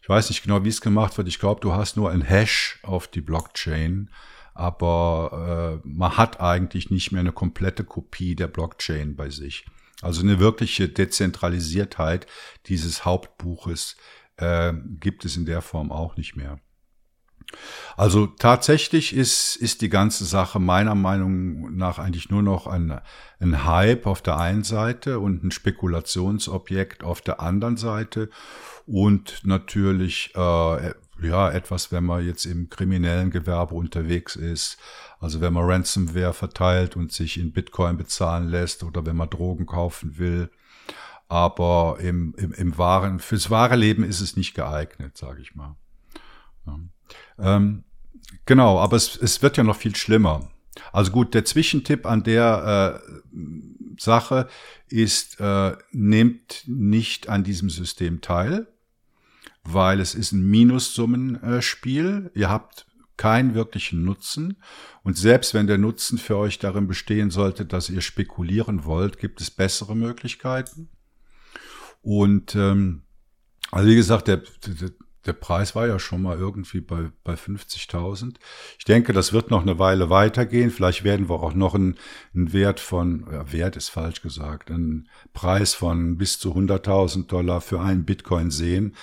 [0.00, 1.28] Ich weiß nicht genau, wie es gemacht wird.
[1.28, 4.10] Ich glaube, du hast nur ein Hash auf die Blockchain,
[4.54, 9.64] aber äh, man hat eigentlich nicht mehr eine komplette Kopie der Blockchain bei sich.
[10.00, 12.26] Also eine wirkliche Dezentralisiertheit
[12.66, 13.96] dieses Hauptbuches
[14.36, 16.58] äh, gibt es in der Form auch nicht mehr.
[17.96, 23.00] Also tatsächlich ist, ist die ganze Sache meiner Meinung nach eigentlich nur noch ein,
[23.40, 28.30] ein Hype auf der einen Seite und ein Spekulationsobjekt auf der anderen Seite
[28.86, 30.92] und natürlich äh,
[31.24, 34.78] ja etwas, wenn man jetzt im kriminellen Gewerbe unterwegs ist,
[35.20, 39.66] also wenn man Ransomware verteilt und sich in Bitcoin bezahlen lässt oder wenn man Drogen
[39.66, 40.50] kaufen will.
[41.28, 45.76] Aber im, im, im wahren, fürs wahre Leben ist es nicht geeignet, sage ich mal.
[46.66, 46.78] Ja.
[47.38, 47.84] Ähm,
[48.44, 50.50] genau, aber es, es wird ja noch viel schlimmer.
[50.92, 53.32] Also gut, der Zwischentipp an der äh,
[53.98, 54.48] Sache
[54.88, 58.66] ist, äh, nehmt nicht an diesem System teil,
[59.64, 62.30] weil es ist ein Minussummenspiel.
[62.34, 64.56] Ihr habt keinen wirklichen Nutzen.
[65.02, 69.40] Und selbst wenn der Nutzen für euch darin bestehen sollte, dass ihr spekulieren wollt, gibt
[69.40, 70.88] es bessere Möglichkeiten.
[72.00, 73.02] Und ähm,
[73.70, 74.90] also wie gesagt, der, der,
[75.26, 78.34] der Preis war ja schon mal irgendwie bei, bei 50.000.
[78.78, 80.70] Ich denke, das wird noch eine Weile weitergehen.
[80.70, 81.96] Vielleicht werden wir auch noch einen,
[82.34, 87.60] einen Wert von, ja, Wert ist falsch gesagt, einen Preis von bis zu 100.000 Dollar
[87.60, 88.94] für einen Bitcoin sehen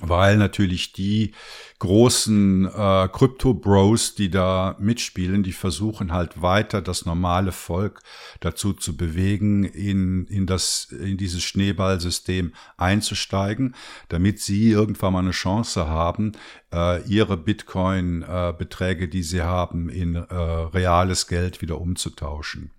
[0.00, 1.32] weil natürlich die
[1.78, 8.00] großen äh, Crypto-Bros, die da mitspielen, die versuchen halt weiter das normale Volk
[8.40, 13.74] dazu zu bewegen, in, in, das, in dieses Schneeballsystem einzusteigen,
[14.08, 16.32] damit sie irgendwann mal eine Chance haben,
[16.72, 22.70] äh, ihre Bitcoin-Beträge, die sie haben, in äh, reales Geld wieder umzutauschen.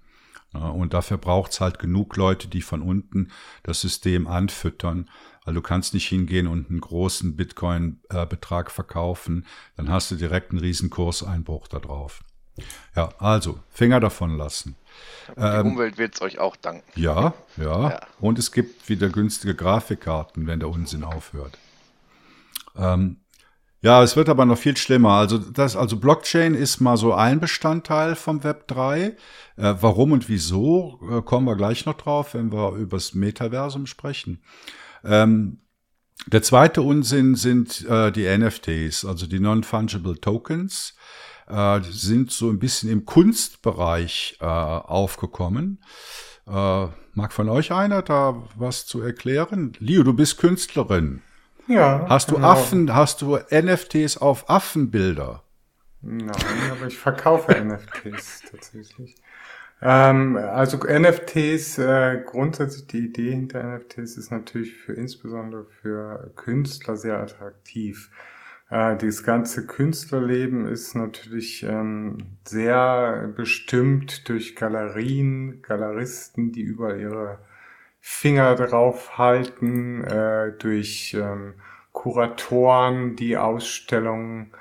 [0.54, 3.32] Und dafür braucht's halt genug Leute, die von unten
[3.63, 5.10] das System anfüttern
[5.45, 10.60] weil du kannst nicht hingehen und einen großen Bitcoin-Betrag verkaufen, dann hast du direkt einen
[10.60, 12.23] riesen Kurseinbruch da drauf.
[12.95, 14.75] Ja, also Finger davon lassen.
[15.36, 16.84] Die ähm, Umwelt wird es euch auch danken.
[16.95, 21.58] Ja, ja, ja, Und es gibt wieder günstige Grafikkarten, wenn der Unsinn aufhört.
[22.75, 23.17] Ähm,
[23.82, 25.13] ja, es wird aber noch viel schlimmer.
[25.13, 29.01] Also das, also Blockchain ist mal so ein Bestandteil vom Web 3.
[29.01, 29.13] Äh,
[29.58, 34.41] warum und wieso äh, kommen wir gleich noch drauf, wenn wir über das Metaversum sprechen.
[35.03, 35.59] Ähm,
[36.27, 40.95] der zweite Unsinn sind äh, die NFTs, also die Non-Fungible Tokens.
[41.47, 45.83] Äh, sind so ein bisschen im Kunstbereich äh, aufgekommen.
[46.47, 49.73] Äh, mag von euch einer da was zu erklären?
[49.79, 51.21] Leo, du bist Künstlerin.
[51.67, 52.05] Ja.
[52.07, 52.47] Hast du genau.
[52.47, 55.43] Affen, hast du NFTs auf Affenbilder?
[56.01, 56.31] Nein,
[56.71, 59.15] aber ich verkaufe NFTs tatsächlich.
[59.85, 66.95] Ähm, also NFTs, äh, grundsätzlich die Idee hinter NFTs ist natürlich für insbesondere für Künstler
[66.95, 68.09] sehr attraktiv.
[68.69, 77.39] Äh, das ganze Künstlerleben ist natürlich ähm, sehr bestimmt durch Galerien, Galeristen, die über ihre
[77.99, 81.55] Finger drauf halten, äh, durch ähm,
[81.91, 84.53] Kuratoren, die Ausstellungen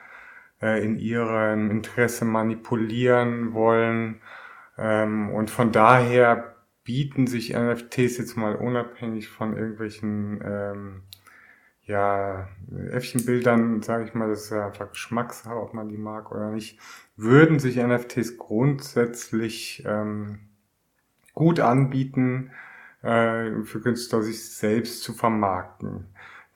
[0.60, 4.20] äh, in ihrem Interesse manipulieren wollen
[4.76, 11.02] und von daher bieten sich NFTs jetzt mal unabhängig von irgendwelchen ähm,
[11.84, 12.48] ja,
[12.90, 16.78] Äffchenbildern, sage ich mal, das ist ja einfach Geschmackssache, ob man die mag oder nicht,
[17.16, 20.40] würden sich NFTs grundsätzlich ähm,
[21.34, 22.52] gut anbieten,
[23.02, 26.06] äh, für Künstler sich selbst zu vermarkten.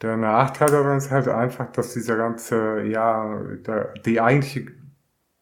[0.03, 4.73] Der Nachteil daran ist halt einfach, dass dieser ganze, ja, der, die eigentliche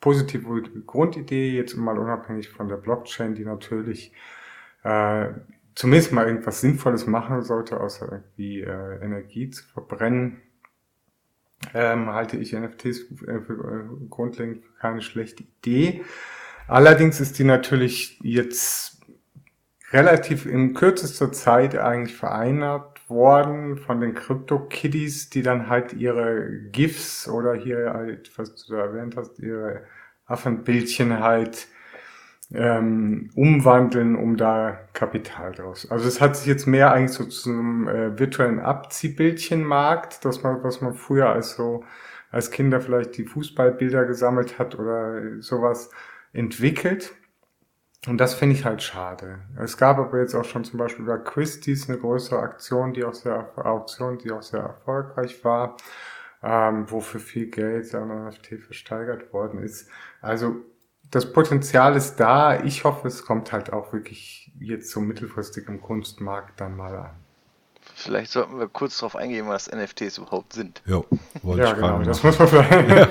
[0.04, 4.12] positive Grundidee, jetzt mal unabhängig von der Blockchain, die natürlich
[4.82, 5.28] äh,
[5.74, 10.42] zumindest mal irgendwas Sinnvolles machen sollte, außer irgendwie äh, Energie zu verbrennen,
[11.72, 16.04] ähm, halte ich NFTs für, für äh, grundlegend keine schlechte Idee.
[16.68, 19.00] Allerdings ist die natürlich jetzt
[19.90, 27.26] relativ in kürzester Zeit eigentlich vereinnahmt worden von den Crypto-Kiddies, die dann halt ihre GIFs
[27.26, 29.84] oder hier halt, was du erwähnt hast, ihre
[30.26, 31.68] Affenbildchen halt
[32.52, 35.90] ähm, umwandeln, um da Kapital draus.
[35.90, 40.62] Also es hat sich jetzt mehr eigentlich so zu einem äh, virtuellen Abziehbildchenmarkt, dass man,
[40.62, 41.84] was man früher als so
[42.30, 45.90] als Kinder vielleicht die Fußballbilder gesammelt hat oder sowas
[46.32, 47.14] entwickelt.
[48.08, 49.38] Und das finde ich halt schade.
[49.56, 53.14] Es gab aber jetzt auch schon zum Beispiel bei Christie's eine größere Aktion, die auch
[53.14, 55.76] sehr, Auktion, die auch sehr erfolgreich war
[56.44, 59.88] ähm, wo für viel Geld an NFT versteigert worden ist.
[60.20, 60.56] Also
[61.10, 62.62] das Potenzial ist da.
[62.62, 67.10] Ich hoffe, es kommt halt auch wirklich jetzt so mittelfristig im Kunstmarkt dann mal an.
[67.96, 70.82] Vielleicht sollten wir kurz darauf eingehen, was NFTs überhaupt sind.
[70.84, 71.06] Jo,
[71.42, 72.88] wollte ja, ich genau, das muss man vielleicht.
[72.88, 73.08] Ja.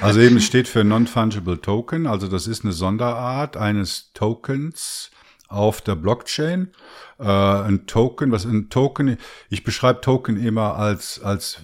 [0.00, 5.10] Also eben steht für Non-Fungible Token, also das ist eine Sonderart eines Tokens
[5.48, 6.70] auf der Blockchain.
[7.18, 11.60] Äh, ein Token, was ein Token, ich beschreibe Token immer als, als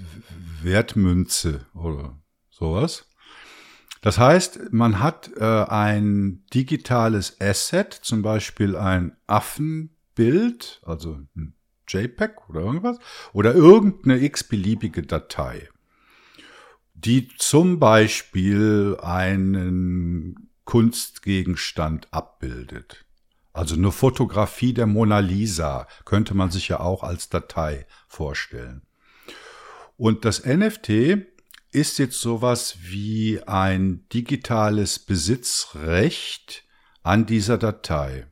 [0.66, 2.18] Wertmünze oder
[2.50, 3.08] sowas.
[4.02, 11.54] Das heißt, man hat äh, ein digitales Asset, zum Beispiel ein Affenbild, also ein
[11.88, 12.98] JPEG oder irgendwas,
[13.32, 15.68] oder irgendeine x-beliebige Datei,
[16.94, 23.06] die zum Beispiel einen Kunstgegenstand abbildet.
[23.52, 28.85] Also eine Fotografie der Mona Lisa könnte man sich ja auch als Datei vorstellen.
[29.96, 30.90] Und das NFT
[31.72, 36.64] ist jetzt sowas wie ein digitales Besitzrecht
[37.02, 38.26] an dieser Datei.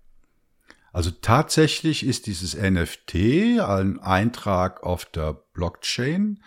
[0.92, 6.42] Also tatsächlich ist dieses NFT ein Eintrag auf der Blockchain,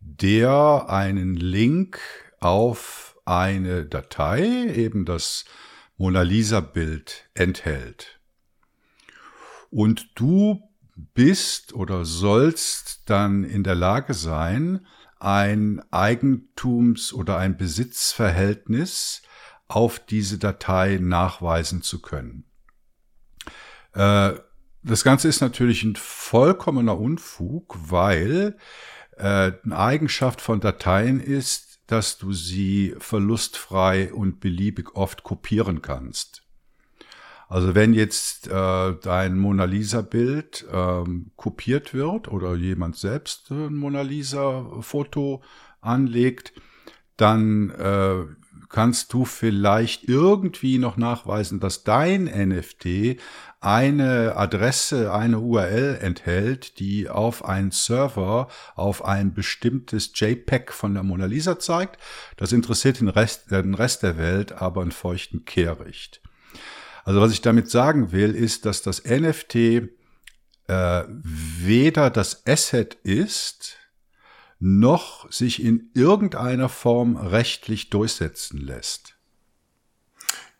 [0.00, 1.98] der einen Link
[2.40, 4.42] auf eine Datei,
[4.74, 5.46] eben das
[5.96, 8.20] Mona Lisa Bild enthält.
[9.70, 10.65] Und du
[10.96, 14.86] bist oder sollst dann in der Lage sein,
[15.18, 19.22] ein Eigentums- oder ein Besitzverhältnis
[19.68, 22.44] auf diese Datei nachweisen zu können.
[23.92, 24.34] Äh,
[24.82, 28.56] das Ganze ist natürlich ein vollkommener Unfug, weil
[29.16, 36.45] äh, eine Eigenschaft von Dateien ist, dass du sie verlustfrei und beliebig oft kopieren kannst.
[37.48, 44.02] Also wenn jetzt äh, dein Mona Lisa-Bild ähm, kopiert wird oder jemand selbst ein Mona
[44.02, 45.42] Lisa-Foto
[45.80, 46.52] anlegt,
[47.16, 48.24] dann äh,
[48.68, 53.18] kannst du vielleicht irgendwie noch nachweisen, dass dein NFT
[53.60, 61.02] eine Adresse, eine URL enthält, die auf einen Server, auf ein bestimmtes JPEG von der
[61.02, 62.00] Mona Lisa zeigt.
[62.36, 66.20] Das interessiert den Rest, den Rest der Welt aber einen feuchten Kehricht.
[67.06, 69.88] Also was ich damit sagen will, ist, dass das NFT äh,
[70.66, 73.76] weder das Asset ist,
[74.58, 79.16] noch sich in irgendeiner Form rechtlich durchsetzen lässt.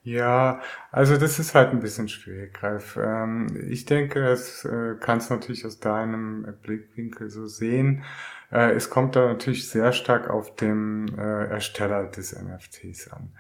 [0.05, 0.61] Ja,
[0.93, 2.97] also das ist halt ein bisschen schwierig, Ralf.
[2.97, 8.05] Ähm, ich denke, das äh, kannst natürlich aus deinem Blickwinkel so sehen.
[8.53, 13.33] Äh, es kommt da natürlich sehr stark auf den äh, Ersteller des NFTs an.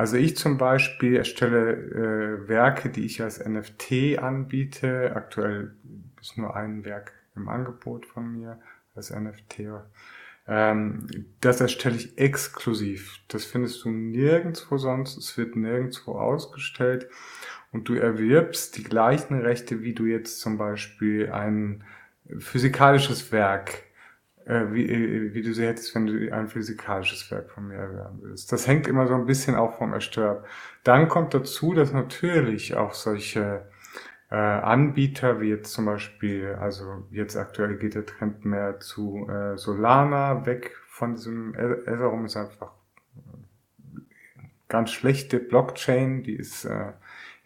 [0.00, 5.14] Also ich zum Beispiel erstelle Werke, die ich als NFT anbiete.
[5.14, 5.74] Aktuell
[6.18, 8.58] ist nur ein Werk im Angebot von mir
[8.94, 9.64] als NFT.
[10.48, 11.06] Ähm,
[11.42, 13.18] das erstelle ich exklusiv.
[13.28, 15.18] Das findest du nirgendwo sonst.
[15.18, 17.06] Es wird nirgendwo ausgestellt.
[17.70, 21.84] Und du erwirbst die gleichen Rechte, wie du jetzt zum Beispiel ein
[22.38, 23.82] physikalisches Werk,
[24.46, 28.18] äh, wie, äh, wie du sie hättest, wenn du ein physikalisches Werk von mir erwerben
[28.22, 28.52] willst.
[28.52, 30.46] Das hängt immer so ein bisschen auch vom Ersterb.
[30.84, 33.66] Dann kommt dazu, dass natürlich auch solche
[34.30, 39.56] äh, Anbieter, wie jetzt zum Beispiel, also jetzt aktuell geht der Trend mehr zu äh,
[39.56, 42.72] Solana, weg von diesem Ethereum ist einfach
[44.68, 46.92] ganz schlechte Blockchain, die ist, äh,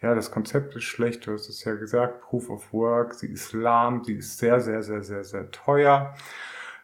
[0.01, 3.51] ja, das Konzept ist schlecht, du hast es ja gesagt, Proof of Work, sie ist
[3.53, 6.15] lahm, sie ist sehr, sehr, sehr, sehr, sehr teuer,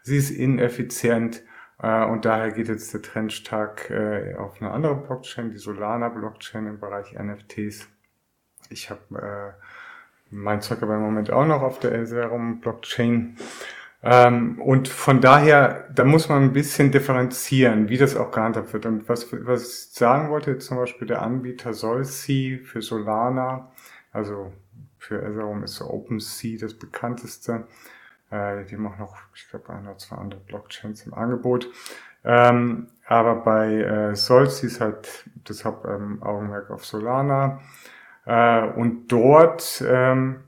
[0.04, 1.44] sie ist ineffizient
[1.82, 6.10] äh, und daher geht jetzt der Trend stark äh, auf eine andere Blockchain, die Solana
[6.10, 7.88] Blockchain im Bereich NFTs.
[8.70, 9.64] Ich habe äh,
[10.30, 13.36] mein Zeug aber im Moment auch noch auf der Ethereum Blockchain.
[14.04, 18.86] Ähm, und von daher, da muss man ein bisschen differenzieren, wie das auch gehandhabt wird.
[18.86, 23.72] Und was, was ich sagen wollte, zum Beispiel der Anbieter Solsi für Solana,
[24.12, 24.52] also
[24.98, 27.68] für Ethereum ist OpenSea das bekannteste.
[28.32, 31.67] Äh, die machen noch, ich glaube, ein oder zwei andere Blockchains im Angebot.
[32.24, 37.60] Ähm, aber bei äh, Solsi ist halt das Hauptaugenmerk ähm, auf Solana.
[38.26, 40.41] Äh, und dort ähm,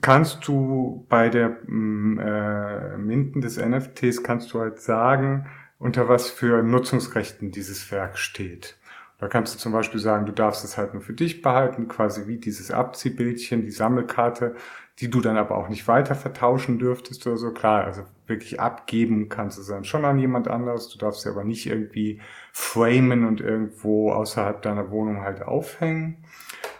[0.00, 5.46] kannst du bei der mm, äh, Minden des NFTs kannst du halt sagen,
[5.78, 8.78] unter was für Nutzungsrechten dieses Werk steht.
[9.18, 12.26] Da kannst du zum Beispiel sagen, du darfst es halt nur für dich behalten, quasi
[12.26, 14.56] wie dieses Abziehbildchen, die Sammelkarte,
[15.00, 17.52] die du dann aber auch nicht weiter vertauschen dürftest oder so.
[17.52, 20.88] Klar, also wirklich abgeben kannst du dann schon an jemand anderes.
[20.88, 22.20] Du darfst sie aber nicht irgendwie
[22.52, 26.24] framen und irgendwo außerhalb deiner Wohnung halt aufhängen.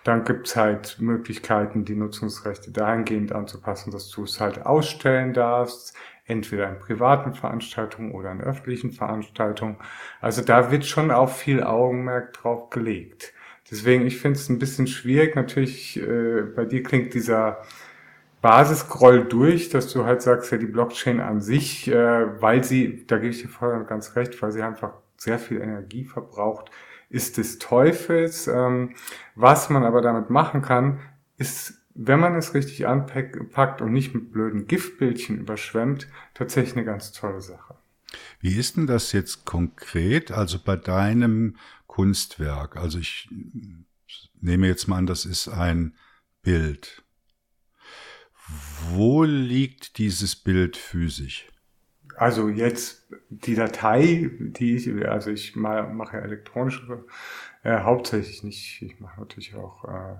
[0.04, 5.94] Dann gibt's halt Möglichkeiten, die Nutzungsrechte dahingehend anzupassen, dass du es halt ausstellen darfst,
[6.26, 9.76] entweder in privaten Veranstaltungen oder in öffentlichen Veranstaltungen.
[10.20, 13.32] Also da wird schon auch viel Augenmerk drauf gelegt.
[13.70, 15.34] Deswegen, ich finde es ein bisschen schwierig.
[15.34, 17.62] Natürlich, äh, bei dir klingt dieser
[18.42, 23.16] Basisgroll durch, dass du halt sagst, ja, die Blockchain an sich, äh, weil sie, da
[23.16, 26.70] gebe ich dir voll ganz recht, weil sie einfach sehr viel Energie verbraucht,
[27.08, 28.48] ist des Teufels.
[28.48, 28.94] Ähm,
[29.36, 30.98] was man aber damit machen kann,
[31.38, 37.12] ist, wenn man es richtig anpackt und nicht mit blöden Giftbildchen überschwemmt, tatsächlich eine ganz
[37.12, 37.76] tolle Sache.
[38.40, 42.76] Wie ist denn das jetzt konkret, also bei deinem Kunstwerk?
[42.76, 43.28] Also ich
[44.40, 45.94] nehme jetzt mal an, das ist ein
[46.42, 47.04] Bild.
[48.90, 51.48] Wo liegt dieses Bild physisch?
[52.16, 57.04] Also jetzt die Datei, die ich, also ich mache ja elektronische,
[57.62, 60.16] äh, hauptsächlich nicht, ich mache natürlich auch äh,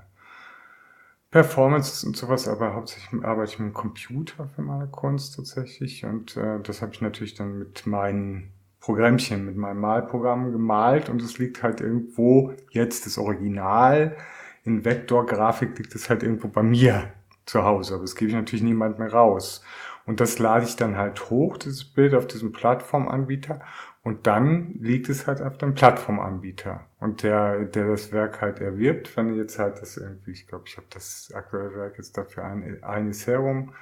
[1.30, 6.36] Performance und sowas, aber hauptsächlich arbeite ich mit dem Computer für meine Kunst tatsächlich und
[6.36, 11.38] äh, das habe ich natürlich dann mit meinen Programmchen, mit meinem Malprogramm gemalt und es
[11.38, 14.16] liegt halt irgendwo jetzt das Original
[14.64, 17.12] in Vektorgrafik liegt es halt irgendwo bei mir
[17.46, 19.64] zu Hause, aber das gebe ich natürlich niemand mehr raus.
[20.04, 23.60] Und das lade ich dann halt hoch, dieses Bild auf diesem Plattformanbieter
[24.02, 26.86] und dann liegt es halt auf dem Plattformanbieter.
[26.98, 30.76] Und der, der das Werk halt erwirbt, wenn jetzt halt das irgendwie, ich glaube, ich
[30.76, 33.72] habe das aktuelle Werk jetzt dafür ein, ein Serum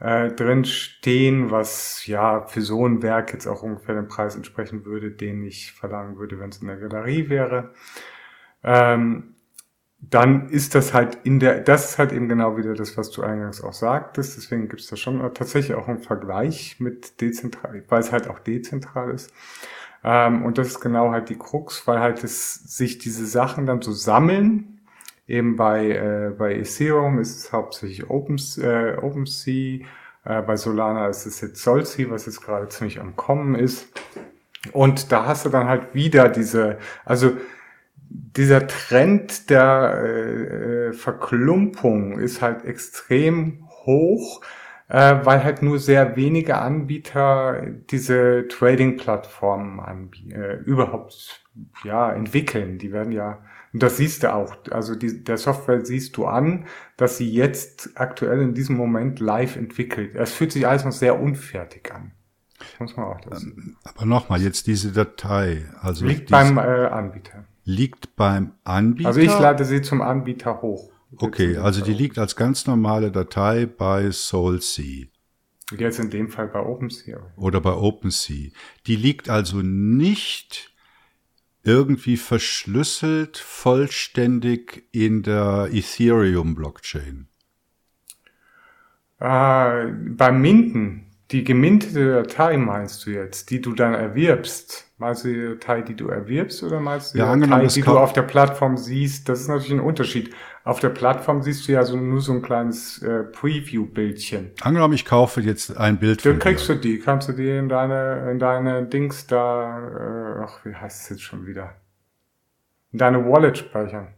[0.00, 4.84] äh, drin stehen, was ja für so ein Werk jetzt auch ungefähr den Preis entsprechen
[4.84, 7.72] würde, den ich verlangen würde, wenn es in der Galerie wäre.
[8.64, 9.36] Ähm,
[10.10, 13.22] dann ist das halt in der, das ist halt eben genau wieder das, was du
[13.22, 14.36] eingangs auch sagtest.
[14.36, 18.40] Deswegen gibt es da schon tatsächlich auch einen Vergleich mit dezentral, weil es halt auch
[18.40, 19.32] dezentral ist.
[20.04, 23.80] Ähm, und das ist genau halt die Krux, weil halt es sich diese Sachen dann
[23.80, 24.80] so sammeln.
[25.28, 29.86] Eben bei, äh, bei Ethereum ist es hauptsächlich Open, äh, OpenSea,
[30.24, 33.86] äh, bei Solana ist es jetzt Solsea, was jetzt gerade ziemlich am Kommen ist.
[34.72, 37.32] Und da hast du dann halt wieder diese, also
[38.36, 44.42] dieser Trend der äh, Verklumpung ist halt extrem hoch,
[44.88, 51.42] äh, weil halt nur sehr wenige Anbieter diese Trading-Plattformen äh, überhaupt
[51.84, 52.78] ja entwickeln.
[52.78, 53.42] Die werden ja,
[53.72, 57.90] und das siehst du auch, also die, der Software siehst du an, dass sie jetzt
[57.94, 60.14] aktuell in diesem Moment live entwickelt.
[60.14, 62.12] Es fühlt sich alles noch sehr unfertig an.
[62.78, 63.44] Muss man auch das.
[63.82, 69.08] Aber nochmal, jetzt diese Datei, also liegt beim äh, Anbieter liegt beim Anbieter.
[69.08, 70.90] Also ich lade sie zum Anbieter hoch.
[71.16, 75.06] Okay, also die liegt als ganz normale Datei bei SoulSea.
[75.76, 77.18] Jetzt in dem Fall bei OpenSea.
[77.36, 78.50] Oder bei OpenSea.
[78.86, 80.72] Die liegt also nicht
[81.64, 87.28] irgendwie verschlüsselt vollständig in der Ethereum-Blockchain.
[89.20, 94.92] Äh, beim Minden, die gemintete Datei meinst du jetzt, die du dann erwirbst?
[94.98, 97.98] Meinst du die Datei, die du erwirbst oder meinst du die ja, Datei, die du
[97.98, 99.28] auf der Plattform siehst?
[99.28, 100.34] Das ist natürlich ein Unterschied.
[100.64, 104.52] Auf der Plattform siehst du ja so, nur so ein kleines äh, Preview-Bildchen.
[104.60, 106.74] Angenommen, ich kaufe jetzt ein Bild Dann kriegst dir.
[106.74, 111.02] du die, kannst du die in deine, in deine Dings da, äh, ach, wie heißt
[111.02, 111.74] es jetzt schon wieder?
[112.92, 114.14] In deine Wallet speichern.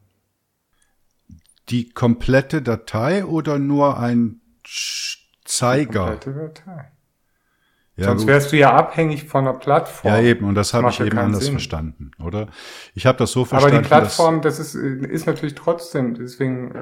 [1.70, 4.40] Die komplette Datei oder nur ein
[5.44, 6.18] Zeiger?
[6.18, 6.90] Die komplette Datei.
[7.97, 10.12] Ja, Sonst wärst du ja abhängig von der Plattform.
[10.12, 11.53] Ja, eben, und das habe ich eben anders Sinn.
[11.53, 12.49] verstanden, oder?
[12.95, 13.76] Ich habe das so verstanden.
[13.76, 16.74] Aber die Plattform, das ist, ist natürlich trotzdem, deswegen,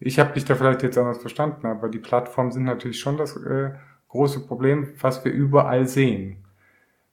[0.00, 3.36] ich habe dich da vielleicht jetzt anders verstanden, aber die Plattformen sind natürlich schon das
[3.36, 3.70] äh,
[4.08, 6.44] große Problem, was wir überall sehen.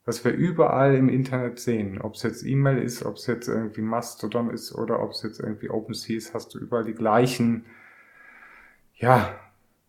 [0.06, 2.00] Was wir überall im Internet sehen.
[2.02, 5.40] Ob es jetzt E-Mail ist, ob es jetzt irgendwie Mastodon ist oder ob es jetzt
[5.40, 7.66] irgendwie OpenSea ist, hast du überall die gleichen,
[8.96, 9.30] ja,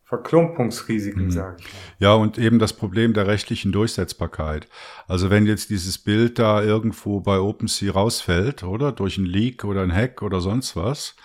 [0.06, 1.30] Verklumpungsrisiken, mhm.
[1.30, 1.66] sage ich.
[1.98, 4.68] Ja, und eben das Problem der rechtlichen Durchsetzbarkeit.
[5.08, 9.82] Also wenn jetzt dieses Bild da irgendwo bei OpenSea rausfällt, oder durch einen Leak oder
[9.82, 11.16] einen Hack oder sonst was,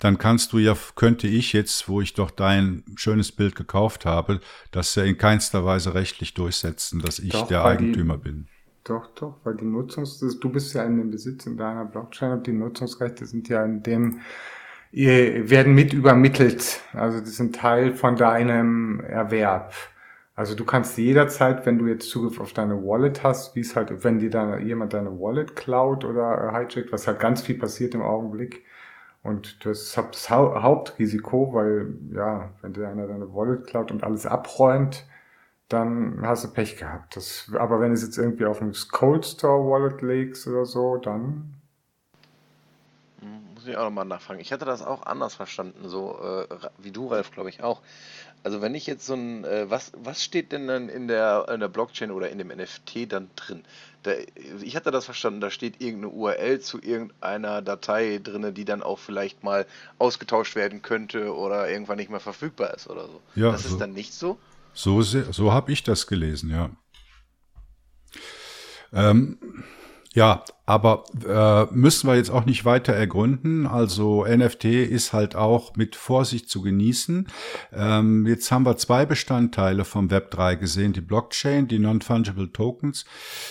[0.00, 4.40] dann kannst du ja, könnte ich jetzt, wo ich doch dein schönes Bild gekauft habe,
[4.72, 8.48] das ja in keinster Weise rechtlich durchsetzen, dass ich doch, der Eigentümer die, bin.
[8.82, 12.46] Doch, doch, weil die Nutzungs, du bist ja in dem Besitz in deiner Blockchain und
[12.46, 14.20] die Nutzungsrechte sind ja in dem
[14.96, 16.80] werden mit übermittelt.
[16.94, 19.74] Also das sind Teil von deinem Erwerb.
[20.34, 24.04] Also du kannst jederzeit, wenn du jetzt Zugriff auf deine Wallet hast, wie es halt,
[24.04, 28.02] wenn dir dann jemand deine Wallet klaut oder hijackt, was halt ganz viel passiert im
[28.02, 28.64] Augenblick.
[29.22, 34.26] Und das ist das Hauptrisiko, weil, ja, wenn dir einer deine Wallet klaut und alles
[34.26, 35.06] abräumt,
[35.68, 37.16] dann hast du Pech gehabt.
[37.16, 40.96] Das, aber wenn du es jetzt irgendwie auf ein Cold Store Wallet legst oder so,
[40.98, 41.54] dann
[43.66, 44.40] muss ich auch nochmal nachfragen.
[44.40, 46.46] Ich hatte das auch anders verstanden, so äh,
[46.78, 47.82] wie du, Ralf, glaube ich auch.
[48.44, 51.58] Also wenn ich jetzt so ein, äh, was, was steht denn dann in der, in
[51.58, 53.64] der Blockchain oder in dem NFT dann drin?
[54.04, 54.12] Da,
[54.62, 59.00] ich hatte das verstanden, da steht irgendeine URL zu irgendeiner Datei drin, die dann auch
[59.00, 59.66] vielleicht mal
[59.98, 63.20] ausgetauscht werden könnte oder irgendwann nicht mehr verfügbar ist oder so.
[63.34, 64.38] Ja, das so, ist dann nicht so?
[64.74, 66.70] So, so habe ich das gelesen, ja.
[68.92, 69.38] Ähm,
[70.16, 73.66] ja, aber äh, müssen wir jetzt auch nicht weiter ergründen.
[73.66, 77.28] Also NFT ist halt auch mit Vorsicht zu genießen.
[77.74, 83.04] Ähm, jetzt haben wir zwei Bestandteile vom Web 3 gesehen, die Blockchain, die Non-Fungible Tokens.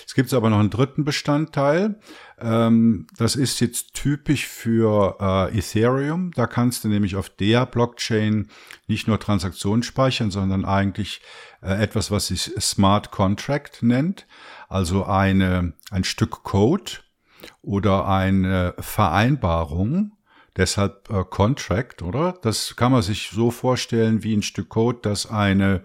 [0.07, 1.99] Es gibt aber noch einen dritten Bestandteil.
[2.39, 6.31] Ähm, das ist jetzt typisch für äh, Ethereum.
[6.31, 8.49] Da kannst du nämlich auf der Blockchain
[8.87, 11.21] nicht nur Transaktionen speichern, sondern eigentlich
[11.61, 14.25] äh, etwas, was sich Smart Contract nennt
[14.69, 16.91] also eine, ein Stück Code
[17.61, 20.11] oder eine Vereinbarung,
[20.57, 22.37] deshalb äh, Contract, oder?
[22.41, 25.83] Das kann man sich so vorstellen wie ein Stück Code, das eine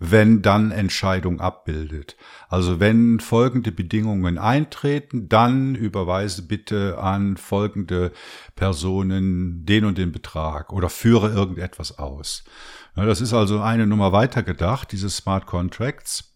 [0.00, 2.16] wenn-dann-Entscheidung abbildet.
[2.48, 8.12] Also wenn folgende Bedingungen eintreten, dann überweise bitte an folgende
[8.56, 12.44] Personen den und den Betrag oder führe irgendetwas aus.
[12.96, 16.29] Das ist also eine Nummer weiter gedacht, diese Smart Contracts.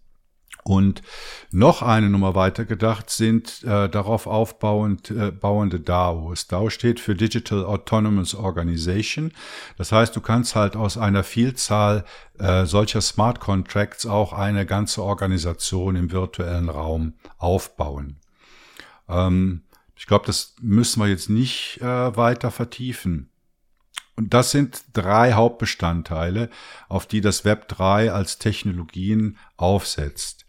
[0.65, 1.03] Und
[1.51, 6.47] noch eine Nummer weiter gedacht sind äh, darauf aufbauend äh, bauende DAOs.
[6.47, 9.33] DAO steht für Digital Autonomous Organization.
[9.77, 12.07] Das heißt, du kannst halt aus einer Vielzahl
[12.39, 18.17] äh, solcher Smart Contracts auch eine ganze Organisation im virtuellen Raum aufbauen.
[19.07, 19.65] Ähm,
[19.97, 23.31] ich glaube, das müssen wir jetzt nicht äh, weiter vertiefen.
[24.17, 26.49] Und das sind drei Hauptbestandteile,
[26.89, 30.44] auf die das Web 3 als Technologien aufsetzt.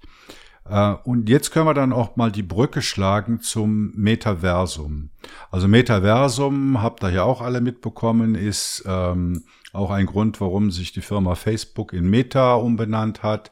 [0.67, 5.09] Äh, und jetzt können wir dann auch mal die Brücke schlagen zum Metaversum.
[5.51, 9.43] Also Metaversum, habt ihr ja auch alle mitbekommen, ist ähm,
[9.73, 13.51] auch ein Grund, warum sich die Firma Facebook in Meta umbenannt hat.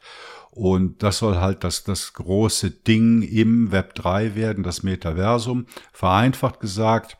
[0.51, 5.65] Und das soll halt das, das große Ding im Web 3 werden, das Metaversum.
[5.91, 7.17] Vereinfacht gesagt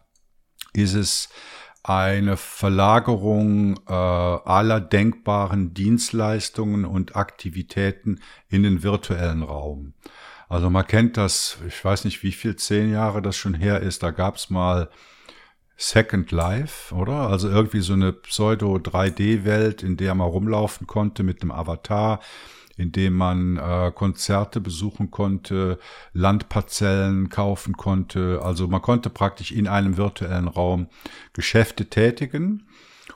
[0.74, 1.30] ist es
[1.84, 9.94] eine Verlagerung äh, aller denkbaren Dienstleistungen und Aktivitäten in den virtuellen Raum.
[10.48, 14.02] Also man kennt das, ich weiß nicht, wie viel, zehn Jahre das schon her ist,
[14.02, 14.90] da gab's mal
[15.76, 17.28] Second Life, oder?
[17.28, 22.22] Also irgendwie so eine Pseudo-3D-Welt, in der man rumlaufen konnte mit einem Avatar
[22.78, 25.80] in dem man äh, Konzerte besuchen konnte,
[26.14, 28.42] Landparzellen kaufen konnte.
[28.44, 30.88] Also man konnte praktisch in einem virtuellen Raum
[31.34, 32.68] Geschäfte tätigen.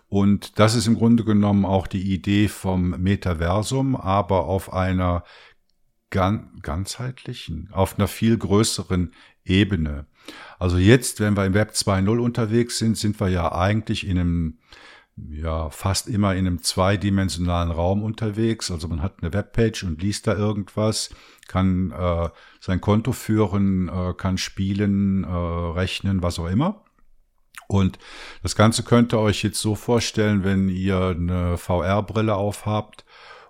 [0.09, 5.23] Und das ist im Grunde genommen auch die Idee vom Metaversum, aber auf einer
[6.09, 10.05] gan ganzheitlichen, auf einer viel größeren Ebene.
[10.59, 14.57] Also jetzt, wenn wir im Web 2.0 unterwegs sind, sind wir ja eigentlich in einem
[15.29, 18.71] ja fast immer in einem zweidimensionalen Raum unterwegs.
[18.71, 21.09] Also man hat eine Webpage und liest da irgendwas,
[21.47, 26.83] kann äh, sein Konto führen, äh, kann spielen, äh, rechnen, was auch immer.
[27.67, 27.99] Und
[28.43, 33.03] das Ganze könnt ihr euch jetzt so vorstellen, wenn ihr eine VR-Brille aufhabt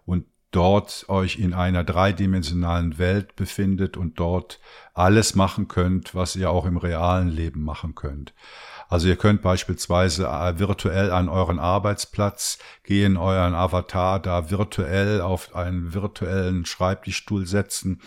[0.05, 4.59] und dort euch in einer dreidimensionalen Welt befindet und dort
[4.93, 8.34] alles machen könnt, was ihr auch im realen Leben machen könnt.
[8.89, 15.55] Also ihr könnt beispielsweise äh, virtuell an euren Arbeitsplatz gehen, euren Avatar da virtuell auf
[15.55, 18.01] einen virtuellen Schreibtischstuhl setzen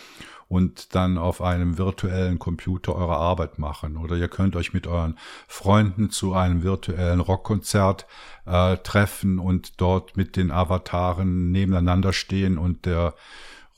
[0.51, 3.97] und dann auf einem virtuellen Computer eure Arbeit machen.
[3.97, 5.17] Oder ihr könnt euch mit euren
[5.47, 8.07] Freunden zu einem virtuellen Rockkonzert
[8.47, 13.15] äh, treffen und dort mit den Avataren nebeneinander stehen und der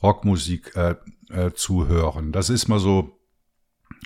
[0.01, 0.95] Rockmusik äh,
[1.29, 2.31] äh, zuhören.
[2.31, 3.19] Das ist mal so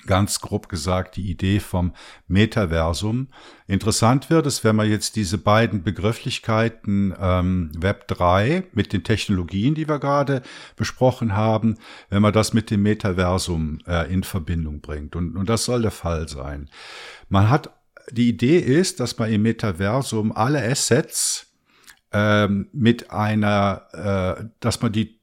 [0.08, 1.94] ganz grob gesagt die Idee vom
[2.28, 3.28] Metaversum.
[3.68, 9.76] Interessant wird es, wenn man jetzt diese beiden Begrifflichkeiten ähm, Web 3 mit den Technologien,
[9.76, 10.42] die wir gerade
[10.76, 11.78] besprochen haben,
[12.10, 15.16] wenn man das mit dem Metaversum äh, in Verbindung bringt.
[15.16, 16.70] Und, und das soll der Fall sein.
[17.30, 17.70] Man hat
[18.10, 21.48] die Idee ist, dass man im Metaversum alle Assets
[22.14, 25.20] ähm, mit einer, äh, dass man die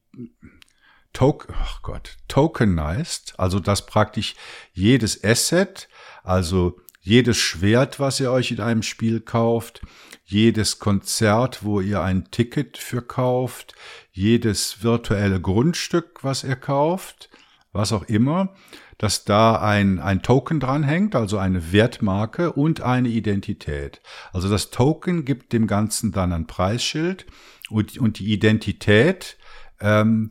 [1.15, 4.35] Token, ach Gott, tokenized, also dass praktisch
[4.75, 5.89] jedes Asset,
[6.23, 9.81] also jedes Schwert, was ihr euch in einem Spiel kauft,
[10.25, 13.75] jedes Konzert, wo ihr ein Ticket für kauft,
[14.11, 17.31] jedes virtuelle Grundstück, was ihr kauft,
[17.73, 18.55] was auch immer,
[18.99, 24.01] dass da ein, ein Token dranhängt, also eine Wertmarke und eine Identität.
[24.33, 27.27] Also das Token gibt dem Ganzen dann ein Preisschild
[27.71, 29.37] und, und die Identität
[29.81, 30.31] ähm,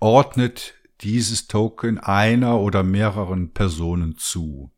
[0.00, 4.70] ordnet dieses Token einer oder mehreren Personen zu.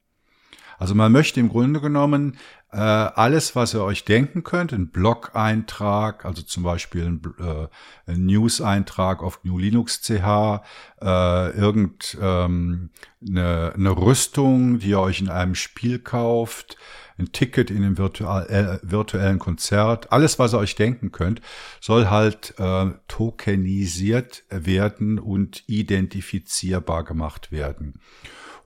[0.79, 2.37] Also man möchte im Grunde genommen
[2.73, 8.27] äh, alles, was ihr euch denken könnt, ein Blog-Eintrag, also zum Beispiel ein, äh, ein
[8.27, 12.91] News-Eintrag auf GNU Linux äh, irgend ähm,
[13.25, 16.77] eine, eine Rüstung, die ihr euch in einem Spiel kauft,
[17.19, 21.41] ein Ticket in einem virtual, äh, virtuellen Konzert, alles, was ihr euch denken könnt,
[21.81, 28.01] soll halt äh, tokenisiert werden und identifizierbar gemacht werden.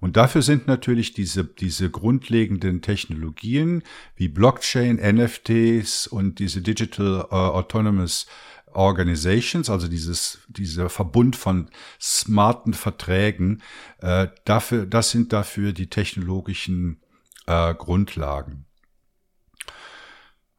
[0.01, 3.83] Und dafür sind natürlich diese, diese grundlegenden Technologien
[4.15, 8.27] wie Blockchain, NFTs und diese Digital uh, Autonomous
[8.73, 13.63] Organizations, also dieses, dieser Verbund von smarten Verträgen,
[14.01, 17.01] äh, dafür, das sind dafür die technologischen
[17.47, 18.67] äh, Grundlagen.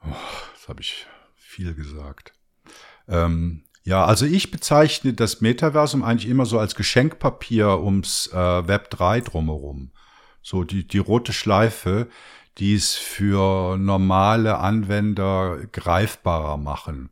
[0.04, 0.14] Oh,
[0.54, 2.34] das habe ich viel gesagt.
[3.08, 8.90] Ähm, ja, also ich bezeichne das Metaversum eigentlich immer so als Geschenkpapier ums äh, Web
[8.90, 9.92] 3 drumherum.
[10.42, 12.08] So die, die rote Schleife,
[12.58, 17.10] die es für normale Anwender greifbarer machen.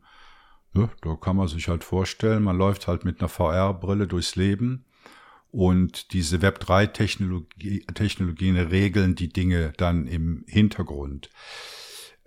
[0.74, 4.85] Ja, da kann man sich halt vorstellen, man läuft halt mit einer VR-Brille durchs Leben
[5.56, 11.30] und diese Web3-Technologie, Technologien regeln die Dinge dann im Hintergrund.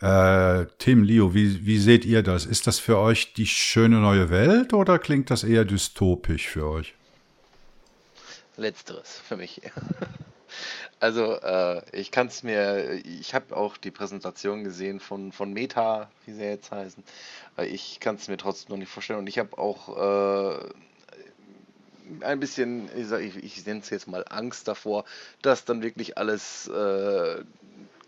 [0.02, 2.48] Äh, Tim, Leo, wie, wie seht ihr das?
[2.48, 6.96] Ist das für euch die schöne neue Welt oder klingt das eher dystopisch für euch?
[8.58, 9.62] Letzteres für mich.
[11.02, 16.12] Also äh, ich kann es mir, ich habe auch die Präsentation gesehen von, von Meta,
[16.26, 17.06] wie sie jetzt heißen.
[17.58, 20.70] Äh, ich kann es mir trotzdem noch nicht vorstellen und ich habe auch äh,
[22.22, 25.05] ein bisschen, ich, ich, ich nenne es jetzt mal Angst davor,
[25.41, 27.43] dass dann wirklich alles äh,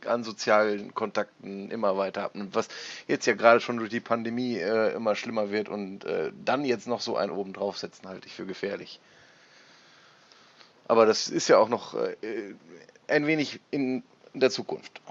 [0.06, 2.68] an sozialen Kontakten immer weiter abnimmt, was
[3.08, 6.88] jetzt ja gerade schon durch die Pandemie äh, immer schlimmer wird und äh, dann jetzt
[6.88, 9.00] noch so einen oben draufsetzen, halte ich für gefährlich.
[10.88, 12.16] Aber das ist ja auch noch äh,
[13.08, 15.02] ein wenig in der Zukunft.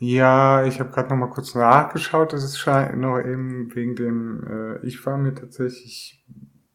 [0.00, 2.32] Ja, ich habe gerade noch mal kurz nachgeschaut.
[2.32, 4.46] Das ist noch eben wegen dem.
[4.46, 6.24] Äh, ich war mir tatsächlich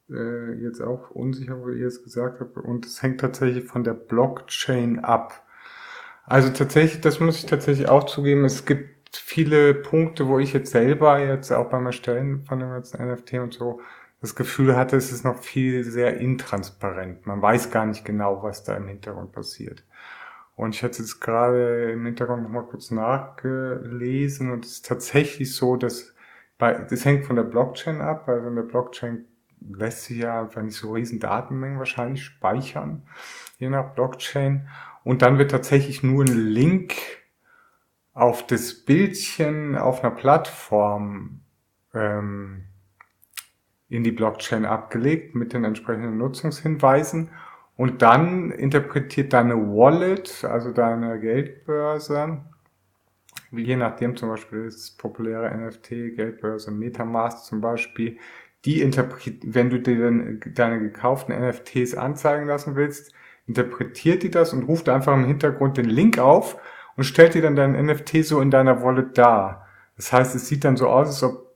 [0.10, 2.58] äh, jetzt auch unsicher, wo ihr es gesagt habt.
[2.58, 5.46] Und es hängt tatsächlich von der Blockchain ab.
[6.26, 8.46] Also tatsächlich, das muss ich tatsächlich auch zugeben.
[8.46, 13.06] Es gibt viele Punkte, wo ich jetzt selber jetzt auch beim Erstellen von dem ganzen
[13.06, 13.80] NFT und so
[14.22, 17.28] das Gefühl hatte, es ist noch viel sehr intransparent.
[17.28, 19.84] Man weiß gar nicht genau, was da im Hintergrund passiert.
[20.56, 25.78] Und ich hatte jetzt gerade im Hintergrund nochmal kurz nachgelesen und es ist tatsächlich so,
[25.78, 26.14] dass
[26.58, 29.26] bei, das hängt von der Blockchain ab, also in der Blockchain
[29.60, 33.04] lässt sich ja einfach nicht so riesen Datenmengen wahrscheinlich speichern,
[33.58, 34.68] je nach Blockchain.
[35.04, 36.94] Und dann wird tatsächlich nur ein Link
[38.14, 41.42] auf das Bildchen auf einer Plattform
[41.94, 42.66] ähm,
[43.90, 47.30] in die Blockchain abgelegt mit den entsprechenden Nutzungshinweisen.
[47.76, 52.42] Und dann interpretiert deine Wallet, also deine Geldbörse,
[53.52, 58.18] je nachdem zum Beispiel das populäre NFT, Geldbörse, Metamask zum Beispiel,
[58.66, 63.12] die interpretiert, wenn du dir dann deine gekauften NFTs anzeigen lassen willst,
[63.46, 66.58] interpretiert die das und ruft einfach im Hintergrund den Link auf
[66.96, 69.68] und stellt dir dann dein NFT so in deiner Wallet dar.
[69.98, 71.52] Das heißt, es sieht dann so aus, als ob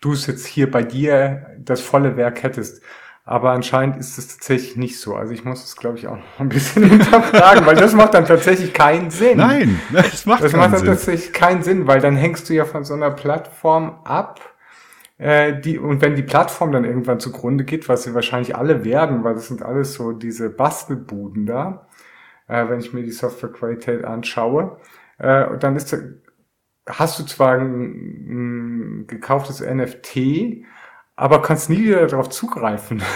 [0.00, 2.82] du es jetzt hier bei dir das volle Werk hättest.
[3.26, 5.14] Aber anscheinend ist es tatsächlich nicht so.
[5.16, 8.26] Also ich muss es, glaube ich, auch noch ein bisschen hinterfragen, weil das macht dann
[8.26, 9.38] tatsächlich keinen Sinn.
[9.38, 10.88] Nein, das macht, das macht dann Sinn.
[10.88, 14.40] tatsächlich keinen Sinn, weil dann hängst du ja von so einer Plattform ab.
[15.16, 19.24] Äh, die, und wenn die Plattform dann irgendwann zugrunde geht, was sie wahrscheinlich alle werden,
[19.24, 21.88] weil das sind alles so diese Bastelbuden da,
[22.46, 24.76] äh, wenn ich mir die Softwarequalität anschaue,
[25.18, 25.96] äh, dann ist,
[26.86, 30.66] hast du zwar ein, ein gekauftes NFT,
[31.16, 33.02] aber kannst nie wieder darauf zugreifen.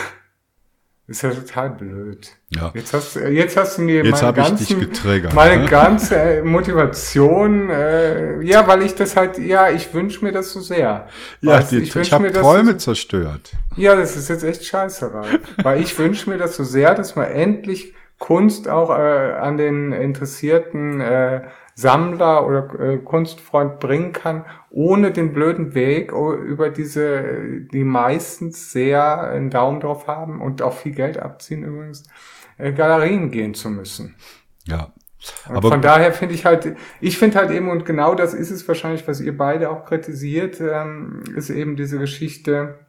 [1.09, 2.29] Ist ja total blöd.
[2.51, 2.71] Ja.
[2.75, 5.67] Jetzt hast, jetzt hast du mir jetzt meine, ganzen, getriggert, meine ne?
[5.71, 10.61] ganze äh, Motivation, äh, ja, weil ich das halt, ja, ich wünsche mir das so
[10.61, 11.09] sehr.
[11.41, 13.53] Ja, weißt, die, ich, ich habe Träume so, zerstört.
[13.77, 15.41] Ja, das ist jetzt echt scheiße, Ralf.
[15.63, 19.93] weil ich wünsche mir das so sehr, dass man endlich Kunst auch äh, an den
[19.93, 21.41] interessierten äh,
[21.79, 29.21] Sammler oder äh, Kunstfreund bringen kann, ohne den blöden Weg über diese, die meistens sehr
[29.21, 32.03] einen Daumen drauf haben und auch viel Geld abziehen übrigens,
[32.57, 34.17] äh, Galerien gehen zu müssen.
[34.67, 34.93] Ja.
[35.45, 38.67] aber von daher finde ich halt, ich finde halt eben, und genau das ist es
[38.67, 42.81] wahrscheinlich, was ihr beide auch kritisiert, ähm, ist eben diese Geschichte,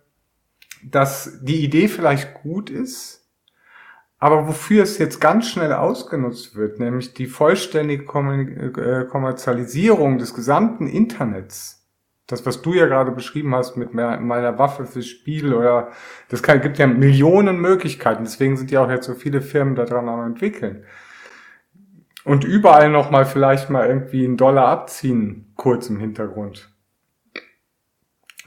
[0.84, 3.19] dass die Idee vielleicht gut ist,
[4.20, 10.88] aber wofür es jetzt ganz schnell ausgenutzt wird, nämlich die vollständige äh, Kommerzialisierung des gesamten
[10.88, 11.88] Internets,
[12.28, 15.90] das, was du ja gerade beschrieben hast mit meiner Waffe fürs Spiel oder
[16.28, 18.24] das kann, gibt ja Millionen Möglichkeiten.
[18.24, 20.86] Deswegen sind ja auch jetzt so viele Firmen daran am entwickeln.
[22.26, 26.70] Und überall noch mal vielleicht mal irgendwie einen Dollar abziehen, kurz im Hintergrund.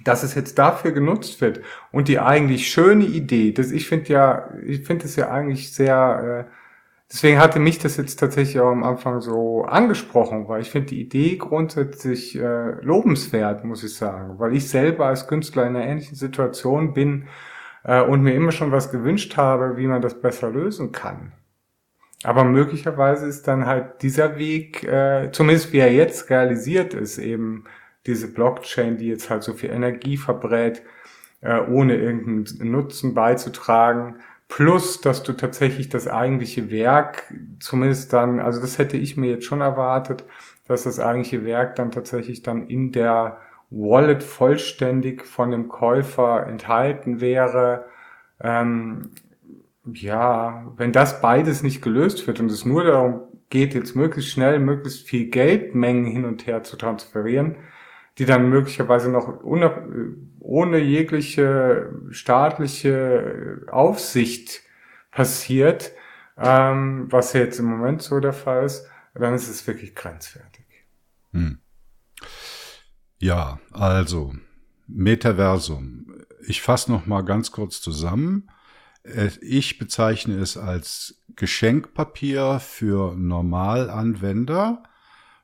[0.05, 4.51] Dass es jetzt dafür genutzt wird und die eigentlich schöne Idee, das ich finde ja,
[4.67, 6.53] ich finde es ja eigentlich sehr äh,
[7.13, 11.03] Deswegen hatte mich das jetzt tatsächlich auch am Anfang so angesprochen, weil ich finde die
[11.03, 16.17] Idee grundsätzlich äh, lobenswert, muss ich sagen, weil ich selber als Künstler in einer ähnlichen
[16.17, 17.29] Situation bin
[17.85, 21.33] äh, und mir immer schon was gewünscht habe, wie man das besser lösen kann.
[22.25, 27.65] Aber möglicherweise ist dann halt dieser Weg, äh, zumindest wie er jetzt realisiert ist, eben
[28.07, 30.83] diese Blockchain, die jetzt halt so viel Energie verbrät,
[31.41, 34.17] äh, ohne irgendeinen Nutzen beizutragen,
[34.55, 39.47] Plus, dass du tatsächlich das eigentliche Werk, zumindest dann, also das hätte ich mir jetzt
[39.47, 40.27] schon erwartet,
[40.69, 43.39] dass das eigentliche Werk dann tatsächlich dann in der
[43.71, 47.87] Wallet vollständig von dem Käufer enthalten wäre.
[48.43, 49.13] Ähm,
[49.91, 54.59] ja, wenn das beides nicht gelöst wird und es nur darum geht, jetzt möglichst schnell,
[54.59, 57.57] möglichst viel Geldmengen hin und her zu transferieren,
[58.19, 64.63] die dann möglicherweise noch ohne jegliche staatliche Aufsicht
[65.11, 65.93] passiert,
[66.37, 70.65] ähm, was jetzt im Moment so der Fall ist, dann ist es wirklich grenzwertig.
[71.33, 71.59] Hm.
[73.19, 74.35] Ja, also
[74.87, 76.25] Metaversum.
[76.47, 78.51] Ich fasse noch mal ganz kurz zusammen.
[79.05, 84.83] Äh, ich bezeichne es als Geschenkpapier für Normalanwender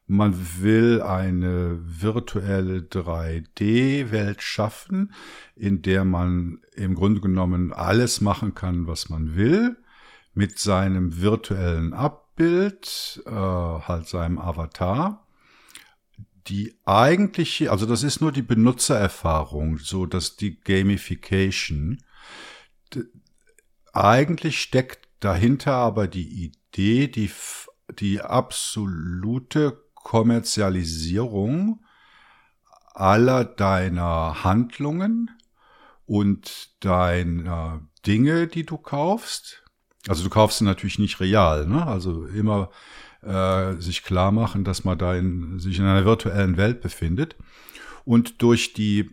[0.09, 5.13] man will eine virtuelle 3D-Welt schaffen,
[5.55, 9.77] in der man im Grunde genommen alles machen kann, was man will,
[10.33, 15.27] mit seinem virtuellen Abbild, äh, halt seinem Avatar.
[16.47, 21.99] Die eigentliche, also das ist nur die Benutzererfahrung, so dass die Gamification.
[23.93, 27.31] Eigentlich steckt dahinter aber die Idee, die,
[27.99, 31.85] die absolute Kommerzialisierung
[32.95, 35.31] aller deiner Handlungen
[36.07, 39.63] und deiner Dinge, die du kaufst.
[40.09, 41.87] Also du kaufst sie natürlich nicht real, ne?
[41.87, 42.71] Also immer
[43.21, 47.37] äh, sich klar machen, dass man da in, sich in einer virtuellen Welt befindet.
[48.07, 49.11] Und durch die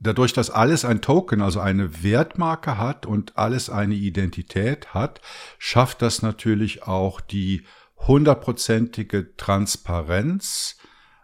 [0.00, 5.20] dadurch, dass alles ein Token, also eine Wertmarke hat und alles eine Identität hat,
[5.60, 7.64] schafft das natürlich auch die
[8.06, 10.76] hundertprozentige Transparenz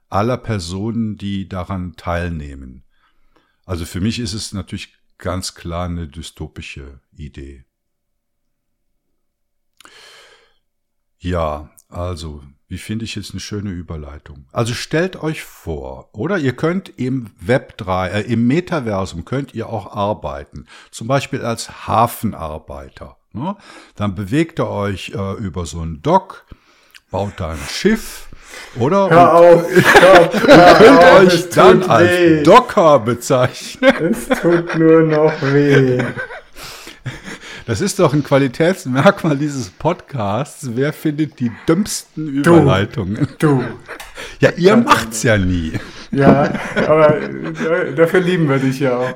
[0.08, 2.84] aller Personen, die daran teilnehmen.
[3.64, 7.64] Also für mich ist es natürlich ganz klar eine dystopische Idee.
[11.18, 14.46] Ja, also, wie finde ich jetzt eine schöne Überleitung?
[14.52, 19.68] Also stellt euch vor, oder ihr könnt im Web 3, äh, im Metaversum könnt ihr
[19.68, 20.66] auch arbeiten.
[20.90, 23.16] Zum Beispiel als Hafenarbeiter.
[23.32, 23.56] Ne?
[23.94, 26.46] Dann bewegt ihr euch äh, über so ein Dock,
[27.16, 28.26] baut da ein Schiff,
[28.78, 29.08] oder?
[29.08, 32.42] Hör auf, stopp, hör könnt auf, euch dann als weh.
[32.42, 34.14] Docker bezeichnen.
[34.14, 36.02] Es tut nur noch weh.
[37.66, 40.68] Das ist doch ein Qualitätsmerkmal dieses Podcasts.
[40.74, 43.26] Wer findet die dümmsten Überleitungen?
[43.38, 43.64] Du.
[44.40, 45.72] Ja, ihr macht's ja nie.
[46.10, 46.52] Ja,
[46.86, 47.14] aber
[47.96, 49.14] dafür lieben wir dich ja auch.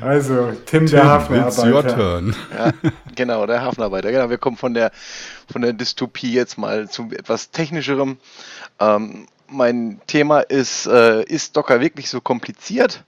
[0.00, 1.66] Also, Tim, Tim der Hafenarbeiter.
[1.66, 2.36] Your turn.
[2.56, 2.72] Ja,
[3.14, 4.10] genau, der Hafenarbeiter.
[4.10, 4.90] Genau, wir kommen von der,
[5.50, 8.18] von der Dystopie jetzt mal zu etwas Technischerem.
[8.80, 13.04] Ähm, mein Thema ist, äh, ist Docker wirklich so kompliziert?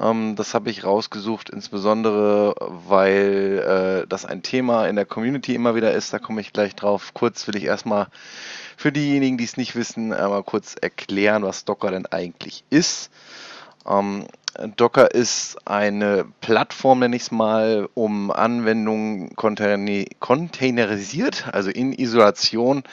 [0.00, 2.54] Ähm, das habe ich rausgesucht, insbesondere
[2.88, 6.12] weil äh, das ein Thema in der Community immer wieder ist.
[6.12, 7.12] Da komme ich gleich drauf.
[7.14, 8.08] Kurz will ich erstmal
[8.76, 13.10] für diejenigen, die es nicht wissen, einmal kurz erklären, was Docker denn eigentlich ist.
[13.86, 14.26] Ähm,
[14.76, 22.84] Docker ist eine Plattform, nenne ich es mal, um Anwendungen containerisiert, also in Isolation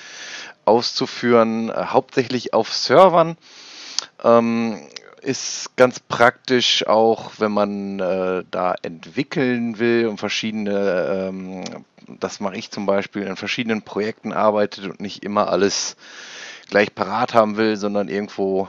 [0.65, 3.37] auszuführen, äh, hauptsächlich auf Servern.
[4.23, 4.79] Ähm,
[5.21, 11.63] ist ganz praktisch auch, wenn man äh, da entwickeln will und verschiedene, ähm,
[12.19, 15.95] das mache ich zum Beispiel, in verschiedenen Projekten arbeitet und nicht immer alles
[16.69, 18.67] gleich parat haben will, sondern irgendwo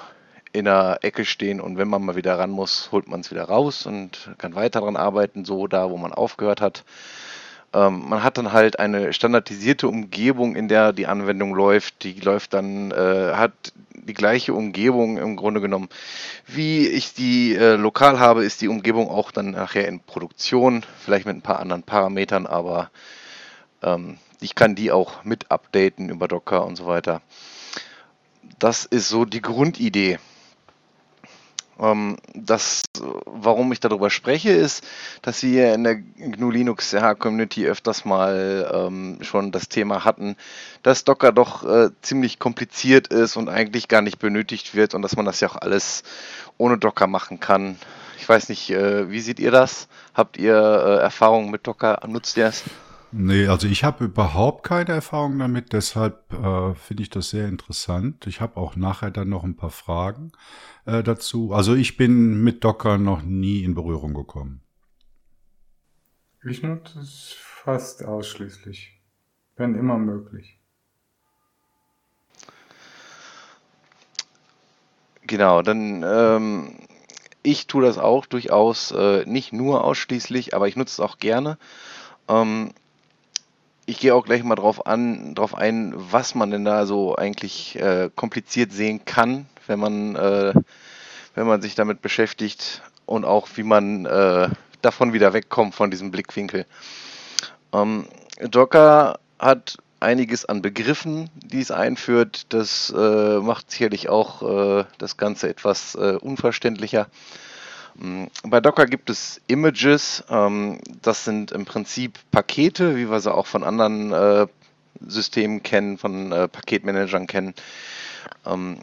[0.53, 3.45] in der Ecke stehen und wenn man mal wieder ran muss, holt man es wieder
[3.45, 6.85] raus und kann weiter daran arbeiten, so da, wo man aufgehört hat.
[7.75, 12.05] Ähm, man hat dann halt eine standardisierte Umgebung, in der die Anwendung läuft.
[12.05, 13.53] Die läuft dann, äh, hat
[13.95, 15.89] die gleiche Umgebung im Grunde genommen.
[16.47, 21.25] Wie ich die äh, lokal habe, ist die Umgebung auch dann nachher in Produktion, vielleicht
[21.25, 22.91] mit ein paar anderen Parametern, aber
[23.83, 27.23] ähm, ich kann die auch mit updaten über Docker und so weiter.
[28.59, 30.19] Das ist so die Grundidee.
[31.83, 32.83] Ähm, das,
[33.27, 34.85] warum ich darüber spreche, ist,
[35.21, 40.37] dass wir in der GNU Linux Community öfters mal ähm, schon das Thema hatten,
[40.83, 45.17] dass Docker doch äh, ziemlich kompliziert ist und eigentlich gar nicht benötigt wird und dass
[45.17, 46.05] man das ja auch alles
[46.57, 47.77] ohne Docker machen kann.
[48.19, 49.89] Ich weiß nicht, äh, wie seht ihr das?
[50.15, 52.01] Habt ihr äh, Erfahrungen mit Docker?
[52.07, 52.63] Nutzt ihr es?
[53.15, 58.27] Nee, also ich habe überhaupt keine Erfahrung damit, deshalb äh, finde ich das sehr interessant.
[58.27, 60.33] Ich habe auch nachher dann noch ein paar Fragen
[60.87, 61.53] äh, dazu.
[61.53, 64.63] Also ich bin mit Docker noch nie in Berührung gekommen.
[66.43, 68.99] Ich nutze es fast ausschließlich,
[69.57, 70.59] wenn immer möglich.
[75.27, 76.79] Genau, dann ähm,
[77.43, 81.59] ich tue das auch durchaus, äh, nicht nur ausschließlich, aber ich nutze es auch gerne.
[82.27, 82.73] Ähm,
[83.93, 87.79] ich gehe auch gleich mal drauf an, drauf ein, was man denn da so eigentlich
[87.79, 90.55] äh, kompliziert sehen kann, wenn man, äh,
[91.35, 94.49] wenn man sich damit beschäftigt und auch wie man äh,
[94.81, 96.65] davon wieder wegkommt von diesem Blickwinkel.
[97.75, 98.07] Ähm,
[98.41, 102.47] Docker hat einiges an Begriffen, die es einführt.
[102.49, 107.09] Das äh, macht sicherlich auch äh, das Ganze etwas äh, unverständlicher.
[107.97, 113.33] Mm, bei Docker gibt es Images, ähm, das sind im Prinzip Pakete, wie wir sie
[113.33, 114.47] auch von anderen äh,
[115.07, 117.55] Systemen kennen, von äh, Paketmanagern kennen.
[118.47, 118.79] Ähm,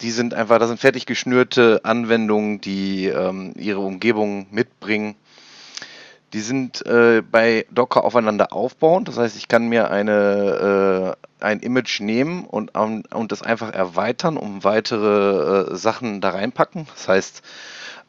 [0.00, 5.14] die sind einfach, das sind fertig geschnürte Anwendungen, die ähm, ihre Umgebung mitbringen.
[6.36, 9.08] Die sind äh, bei Docker aufeinander aufbauend.
[9.08, 14.36] Das heißt, ich kann mir eine, äh, ein Image nehmen und, und das einfach erweitern,
[14.36, 16.88] um weitere äh, Sachen da reinpacken.
[16.94, 17.42] Das heißt,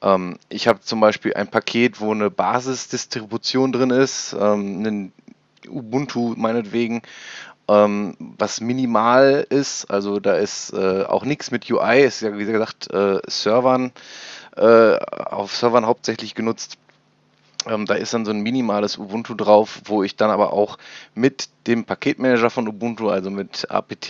[0.01, 5.13] ähm, ich habe zum Beispiel ein Paket, wo eine Basisdistribution drin ist, ähm, ein
[5.69, 7.03] Ubuntu meinetwegen,
[7.69, 9.89] ähm, was minimal ist.
[9.89, 13.93] Also da ist äh, auch nichts mit UI, ist ja wie gesagt äh, Servern,
[14.57, 16.77] äh, auf Servern hauptsächlich genutzt.
[17.67, 20.77] Ähm, da ist dann so ein minimales Ubuntu drauf, wo ich dann aber auch
[21.15, 24.09] mit dem Paketmanager von Ubuntu, also mit apt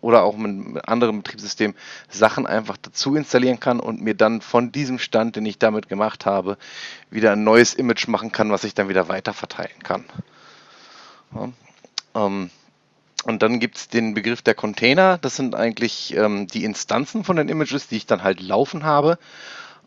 [0.00, 1.76] oder auch mit anderen Betriebssystemen,
[2.08, 6.26] Sachen einfach dazu installieren kann und mir dann von diesem Stand, den ich damit gemacht
[6.26, 6.58] habe,
[7.10, 10.04] wieder ein neues Image machen kann, was ich dann wieder weiter verteilen kann.
[11.34, 11.48] Ja,
[12.14, 12.50] ähm,
[13.24, 15.18] und dann gibt es den Begriff der Container.
[15.18, 19.18] Das sind eigentlich ähm, die Instanzen von den Images, die ich dann halt laufen habe.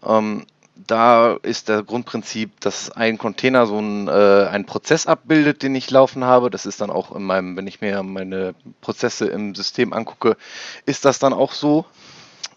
[0.06, 0.46] Ähm,
[0.76, 4.12] da ist der Grundprinzip, dass ein Container so ein, äh,
[4.50, 6.50] einen Prozess abbildet, den ich laufen habe.
[6.50, 10.38] Das ist dann auch in meinem, wenn ich mir meine Prozesse im System angucke,
[10.86, 11.86] ist das dann auch so.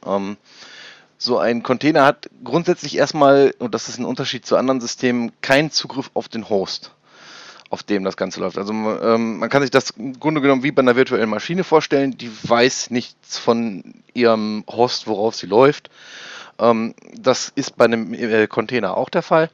[0.07, 0.37] Ähm,
[1.19, 5.71] so ein Container hat grundsätzlich erstmal, und das ist ein Unterschied zu anderen Systemen, keinen
[5.71, 6.93] Zugriff auf den Host,
[7.71, 8.59] auf dem das Ganze läuft.
[8.59, 12.17] Also ähm, man kann sich das im Grunde genommen wie bei einer virtuellen Maschine vorstellen,
[12.19, 15.89] die weiß nichts von ihrem Host, worauf sie läuft.
[16.59, 19.51] Ähm, das ist bei einem äh, Container auch der Fall.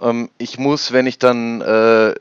[0.00, 2.14] Ähm, ich muss, wenn ich dann äh,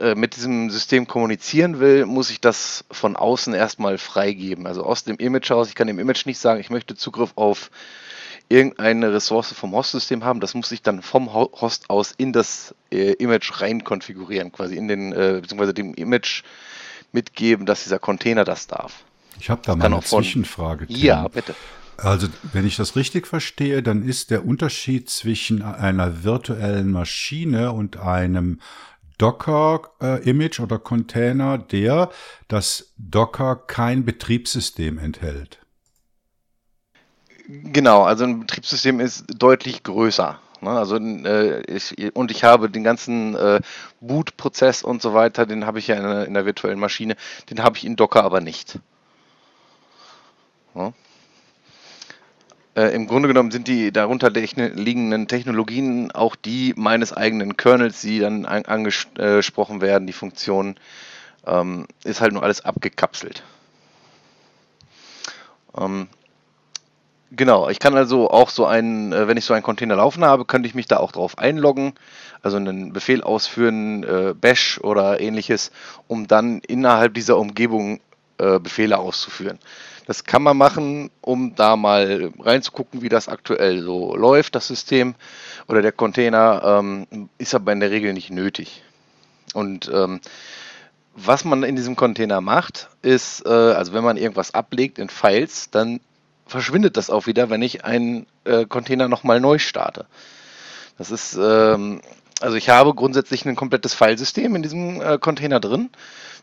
[0.00, 4.66] äh, mit diesem System kommunizieren will, muss ich das von außen erstmal freigeben.
[4.66, 5.68] Also aus dem Image aus.
[5.68, 7.70] Ich kann dem Image nicht sagen, ich möchte Zugriff auf
[8.48, 10.40] irgendeine Ressource vom Host-System haben.
[10.40, 14.88] Das muss ich dann vom Host aus in das äh, Image rein konfigurieren, quasi in
[14.88, 16.42] den, äh, beziehungsweise dem Image
[17.12, 19.04] mitgeben, dass dieser Container das darf.
[19.40, 20.86] Ich habe da mal eine Zwischenfrage.
[20.86, 20.96] Tim.
[20.96, 21.54] Ja, bitte.
[21.96, 27.98] Also, wenn ich das richtig verstehe, dann ist der Unterschied zwischen einer virtuellen Maschine und
[27.98, 28.60] einem
[29.18, 32.10] Docker-Image äh, oder Container der,
[32.48, 35.58] dass Docker kein Betriebssystem enthält.
[37.46, 40.40] Genau, also ein Betriebssystem ist deutlich größer.
[40.60, 40.70] Ne?
[40.70, 43.60] Also äh, ich, und ich habe den ganzen äh,
[44.00, 47.16] Boot-Prozess und so weiter, den habe ich ja in, in der virtuellen Maschine,
[47.50, 48.78] den habe ich in Docker aber nicht.
[50.74, 50.92] Ja?
[52.74, 58.18] Äh, Im Grunde genommen sind die darunter liegenden Technologien auch die meines eigenen Kernels, die
[58.18, 60.76] dann an, angesprochen werden, die Funktion,
[61.46, 63.42] ähm, ist halt nur alles abgekapselt.
[65.76, 66.08] Ähm,
[67.30, 70.46] genau, ich kann also auch so einen, äh, wenn ich so einen Container laufen habe,
[70.46, 71.92] könnte ich mich da auch drauf einloggen,
[72.42, 75.72] also einen Befehl ausführen, äh, Bash oder ähnliches,
[76.08, 78.00] um dann innerhalb dieser Umgebung
[78.38, 79.58] äh, Befehle auszuführen.
[80.06, 85.14] Das kann man machen, um da mal reinzugucken, wie das aktuell so läuft, das System
[85.68, 88.82] oder der Container, ähm, ist aber in der Regel nicht nötig.
[89.54, 90.20] Und ähm,
[91.14, 95.70] was man in diesem Container macht, ist, äh, also wenn man irgendwas ablegt in Files,
[95.70, 96.00] dann
[96.46, 100.06] verschwindet das auch wieder, wenn ich einen äh, Container nochmal neu starte.
[100.98, 102.00] Das ist, ähm,
[102.42, 105.90] also ich habe grundsätzlich ein komplettes Filesystem in diesem äh, Container drin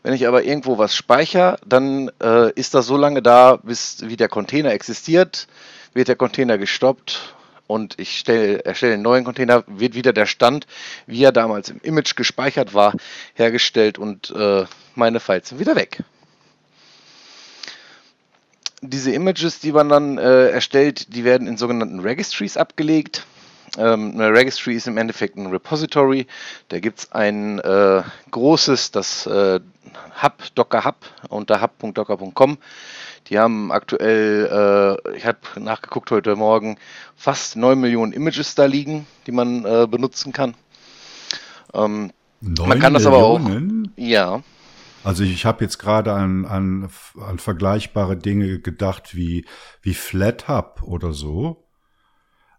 [0.02, 4.16] wenn ich aber irgendwo was speichere, dann äh, ist das so lange da, bis wie
[4.16, 5.46] der Container existiert,
[5.92, 7.34] wird der Container gestoppt
[7.66, 10.66] und ich stelle, erstelle einen neuen Container, wird wieder der Stand,
[11.06, 12.94] wie er damals im Image gespeichert war,
[13.34, 16.02] hergestellt und äh, meine Files sind wieder weg.
[18.82, 23.26] Diese Images, die man dann äh, erstellt, die werden in sogenannten Registries abgelegt.
[23.78, 26.26] Ähm, eine Registry ist im Endeffekt ein Repository.
[26.68, 29.60] Da gibt es ein äh, großes, das äh,
[30.22, 30.96] Hub, Docker Hub
[31.28, 32.58] unter hub.docker.com.
[33.28, 36.78] Die haben aktuell, äh, ich habe nachgeguckt heute Morgen,
[37.14, 40.54] fast 9 Millionen Images da liegen, die man äh, benutzen kann.
[41.72, 43.86] Ähm, man kann das Millionen?
[43.86, 44.02] aber auch.
[44.02, 44.42] Ja.
[45.04, 49.46] Also ich habe jetzt gerade an, an, an vergleichbare Dinge gedacht wie,
[49.80, 51.64] wie FlatHub oder so.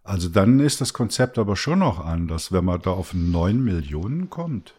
[0.04, 4.30] Also dann ist das Konzept aber schon noch anders, wenn man da auf 9 Millionen
[4.30, 4.74] kommt.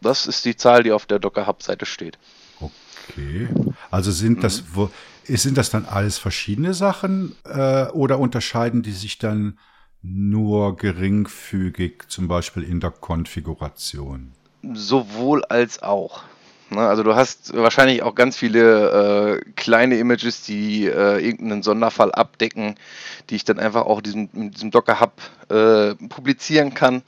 [0.00, 2.18] Das ist die Zahl, die auf der Docker Hub Seite steht.
[2.60, 3.48] Okay.
[3.90, 4.66] Also sind das mhm.
[4.72, 4.90] wo,
[5.24, 9.58] sind das dann alles verschiedene Sachen äh, oder unterscheiden die sich dann
[10.02, 14.32] nur geringfügig, zum Beispiel in der Konfiguration?
[14.62, 16.24] Sowohl als auch.
[16.68, 22.10] Ne, also du hast wahrscheinlich auch ganz viele äh, kleine Images, die äh, irgendeinen Sonderfall
[22.10, 22.74] abdecken,
[23.30, 25.12] die ich dann einfach auch diesem, in diesem Docker Hub
[25.48, 27.02] äh, publizieren kann.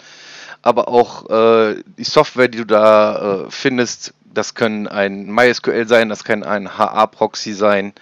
[0.62, 6.08] Aber auch äh, die Software, die du da äh, findest, das können ein MySQL sein,
[6.08, 7.94] das kann ein HA-Proxy sein.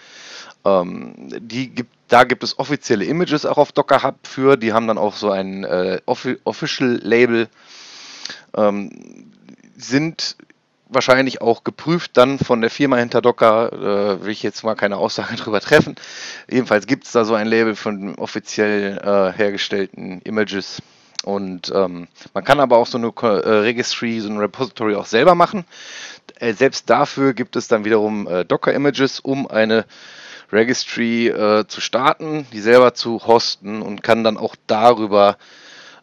[0.67, 4.59] Ähm, die gibt, da gibt es offizielle Images auch auf Docker Hub für.
[4.59, 7.49] Die haben dann auch so ein äh, Official Label.
[8.55, 9.33] Ähm,
[9.79, 10.37] sind
[10.89, 14.97] wahrscheinlich auch geprüft dann von der Firma hinter Docker, äh, will ich jetzt mal keine
[14.97, 15.97] Aussage drüber treffen.
[16.49, 20.83] Jedenfalls gibt es da so ein Label von offiziell äh, hergestellten Images.
[21.25, 25.35] Und ähm, man kann aber auch so eine äh, Registry, so ein Repository auch selber
[25.35, 25.65] machen.
[26.39, 29.87] Äh, selbst dafür gibt es dann wiederum äh, Docker-Images, um eine
[30.53, 35.37] Registry äh, zu starten, die selber zu hosten und kann dann auch darüber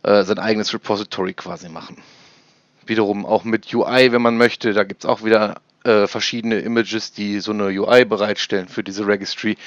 [0.05, 1.95] sein eigenes Repository quasi machen
[2.89, 4.73] wiederum auch mit UI, wenn man möchte.
[4.73, 9.05] Da gibt es auch wieder äh, verschiedene Images, die so eine UI bereitstellen für diese
[9.05, 9.57] Registry,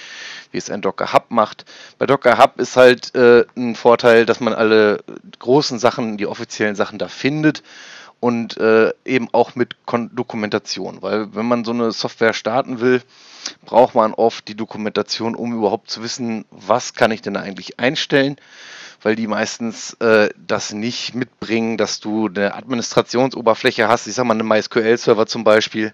[0.51, 1.65] wie es ein Docker Hub macht.
[1.99, 5.05] Bei Docker Hub ist halt äh, ein Vorteil, dass man alle
[5.39, 7.63] großen Sachen, die offiziellen Sachen da findet
[8.21, 13.03] und äh, eben auch mit Kon Dokumentation, weil wenn man so eine Software starten will,
[13.65, 18.37] braucht man oft die Dokumentation, um überhaupt zu wissen, was kann ich denn eigentlich einstellen
[19.03, 24.07] weil die meistens äh, das nicht mitbringen, dass du eine Administrationsoberfläche hast.
[24.07, 25.93] Ich sage mal, einen MySQL-Server zum Beispiel.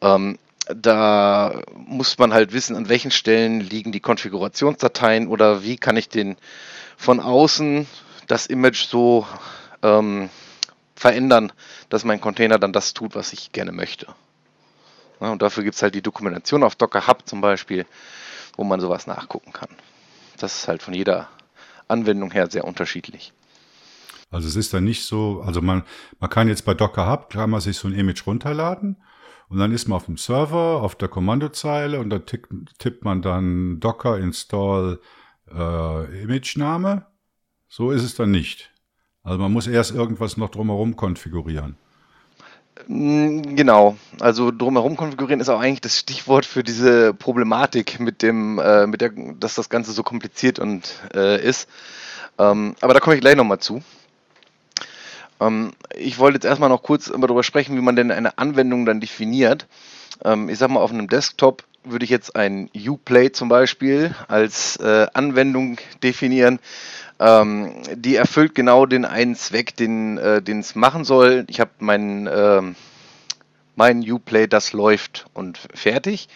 [0.00, 0.38] Ähm,
[0.74, 6.08] da muss man halt wissen, an welchen Stellen liegen die Konfigurationsdateien oder wie kann ich
[6.08, 6.36] den
[6.96, 7.86] von außen
[8.26, 9.26] das Image so
[9.82, 10.30] ähm,
[10.96, 11.52] verändern,
[11.90, 14.06] dass mein Container dann das tut, was ich gerne möchte.
[15.24, 17.86] Ja, und dafür gibt es halt die Dokumentation auf Docker Hub zum Beispiel,
[18.58, 19.70] wo man sowas nachgucken kann.
[20.36, 21.28] Das ist halt von jeder
[21.88, 23.32] Anwendung her sehr unterschiedlich.
[24.30, 25.82] Also es ist dann nicht so, also man,
[26.20, 28.98] man kann jetzt bei Docker Hub, kann man sich so ein Image runterladen
[29.48, 33.22] und dann ist man auf dem Server, auf der Kommandozeile und da tippt, tippt man
[33.22, 35.00] dann Docker install
[35.50, 37.06] äh, Image-Name.
[37.68, 38.72] So ist es dann nicht.
[39.22, 41.78] Also man muss erst irgendwas noch drumherum konfigurieren.
[42.88, 48.58] Mm, genau, also drumherum konfigurieren ist auch eigentlich das Stichwort für diese Problematik mit dem,
[48.58, 51.68] äh, mit der, dass das Ganze so kompliziert und äh, ist.
[52.38, 53.82] Ähm, aber da komme ich gleich nochmal zu.
[55.40, 59.00] Ähm, ich wollte jetzt erstmal noch kurz darüber sprechen, wie man denn eine Anwendung dann
[59.00, 59.66] definiert.
[60.24, 64.76] Ähm, ich sag mal, auf einem Desktop würde ich jetzt ein Uplay zum Beispiel als
[64.76, 66.58] äh, Anwendung definieren.
[67.24, 71.46] Ähm, die erfüllt genau den einen Zweck, den äh, es machen soll.
[71.48, 72.60] Ich habe meinen äh,
[73.76, 76.28] mein Uplay, das läuft und fertig.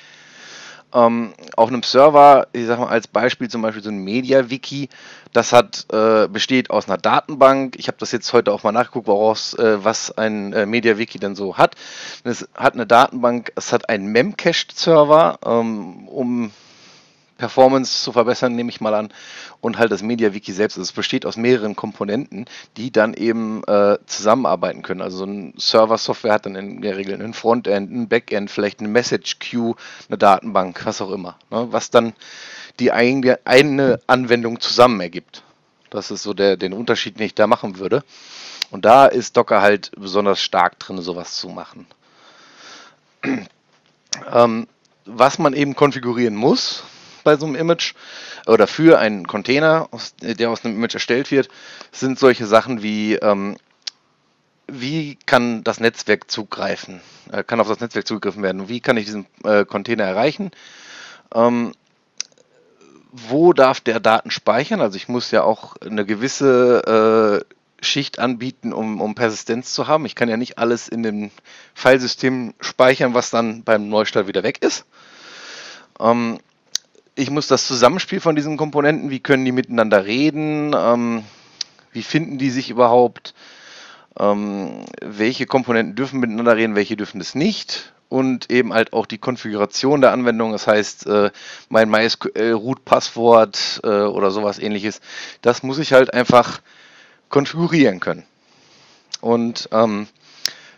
[0.95, 4.89] Ähm, auf einem Server, ich sag mal als Beispiel zum Beispiel so ein MediaWiki,
[5.35, 7.77] das hat, äh, besteht aus einer Datenbank.
[7.79, 11.37] Ich habe das jetzt heute auch mal nachgeguckt, woraus äh, was ein äh, MediaWiki denn
[11.37, 11.75] so hat.
[12.25, 16.51] Es hat eine Datenbank, es hat einen Memcached-Server, ähm, um
[17.39, 19.13] Performance zu verbessern, nehme ich mal an,
[19.61, 20.77] und halt das MediaWiki selbst.
[20.77, 22.45] Also es besteht aus mehreren Komponenten,
[22.77, 25.01] die dann eben äh, zusammenarbeiten können.
[25.01, 28.89] Also so ein Server-Software hat dann in der Regel ein Frontend, ein Backend, vielleicht eine
[28.89, 29.75] Message Queue,
[30.09, 31.69] eine Datenbank, was auch immer, ne?
[31.71, 32.13] was dann
[32.79, 35.43] die eigene eine Anwendung zusammen ergibt.
[35.91, 38.05] Das ist so der den Unterschied, den ich da machen würde.
[38.71, 41.87] Und da ist Docker halt besonders stark drin, sowas zu machen.
[44.33, 44.67] ähm,
[45.07, 46.85] was man eben konfigurieren muss,
[47.29, 47.93] bei so einem Image
[48.47, 49.91] oder für einen Container,
[50.23, 51.51] der aus einem Image erstellt wird,
[51.93, 53.59] sind solche Sachen wie, ähm,
[54.67, 59.05] wie kann das Netzwerk zugreifen, äh, kann auf das Netzwerk zugegriffen werden, wie kann ich
[59.05, 60.53] diesen äh, Container erreichen.
[61.35, 61.73] Ähm,
[63.13, 64.81] wo darf der Daten speichern?
[64.81, 67.55] Also ich muss ja auch eine gewisse äh,
[67.85, 70.07] Schicht anbieten, um, um Persistenz zu haben.
[70.07, 71.31] Ich kann ja nicht alles in dem
[71.75, 74.87] Filesystem speichern, was dann beim Neustart wieder weg ist.
[76.01, 76.39] Ähm,
[77.19, 81.25] ich muss das Zusammenspiel von diesen Komponenten, wie können die miteinander reden, ähm,
[81.91, 83.35] wie finden die sich überhaupt,
[84.21, 89.19] ähm, welche Komponenten dürfen miteinander reden, welche dürfen es nicht und eben halt auch die
[89.19, 91.33] Konfiguration der Anwendung, das heißt äh,
[91.69, 95.01] mein MySQL-Root-Passwort äh, oder sowas ähnliches,
[95.43, 96.61] das muss ich halt einfach
[97.31, 98.23] konfigurieren können.
[99.21, 100.07] Und ähm,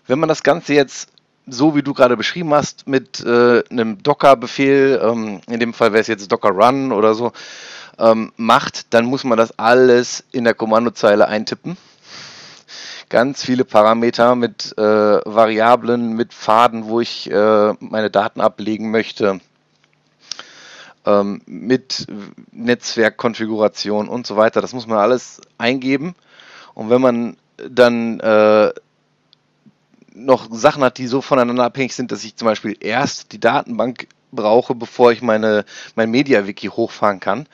[0.06, 1.10] wenn man das Ganze jetzt
[1.46, 6.00] so wie du gerade beschrieben hast, mit äh, einem Docker-Befehl, ähm, in dem Fall wäre
[6.00, 7.32] es jetzt Docker Run oder so,
[7.98, 11.76] ähm, macht, dann muss man das alles in der Kommandozeile eintippen.
[13.08, 19.40] Ganz viele Parameter mit äh, Variablen, mit Pfaden, wo ich äh, meine Daten ablegen möchte,
[21.04, 22.06] ähm, mit
[22.52, 24.60] Netzwerkkonfiguration und so weiter.
[24.60, 26.14] Das muss man alles eingeben.
[26.74, 27.36] Und wenn man
[27.68, 28.72] dann äh,
[30.14, 34.08] noch Sachen hat, die so voneinander abhängig sind, dass ich zum Beispiel erst die Datenbank
[34.32, 35.64] brauche, bevor ich meine,
[35.96, 37.46] mein MediaWiki hochfahren kann.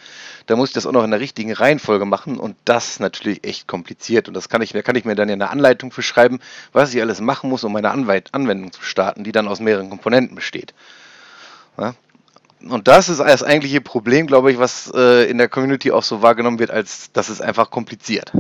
[0.47, 3.45] Da muss ich das auch noch in der richtigen Reihenfolge machen und das ist natürlich
[3.45, 4.29] echt kompliziert.
[4.29, 6.41] Und das kann ich, da kann ich mir dann ja eine Anleitung für schreiben,
[6.73, 10.35] was ich alles machen muss, um meine Anwendung zu starten, die dann aus mehreren Komponenten
[10.35, 10.75] besteht.
[11.79, 11.95] Ja?
[12.69, 16.23] Und das ist das eigentliche Problem, glaube ich, was äh, in der Community auch so
[16.23, 18.33] wahrgenommen wird, als das ist einfach kompliziert.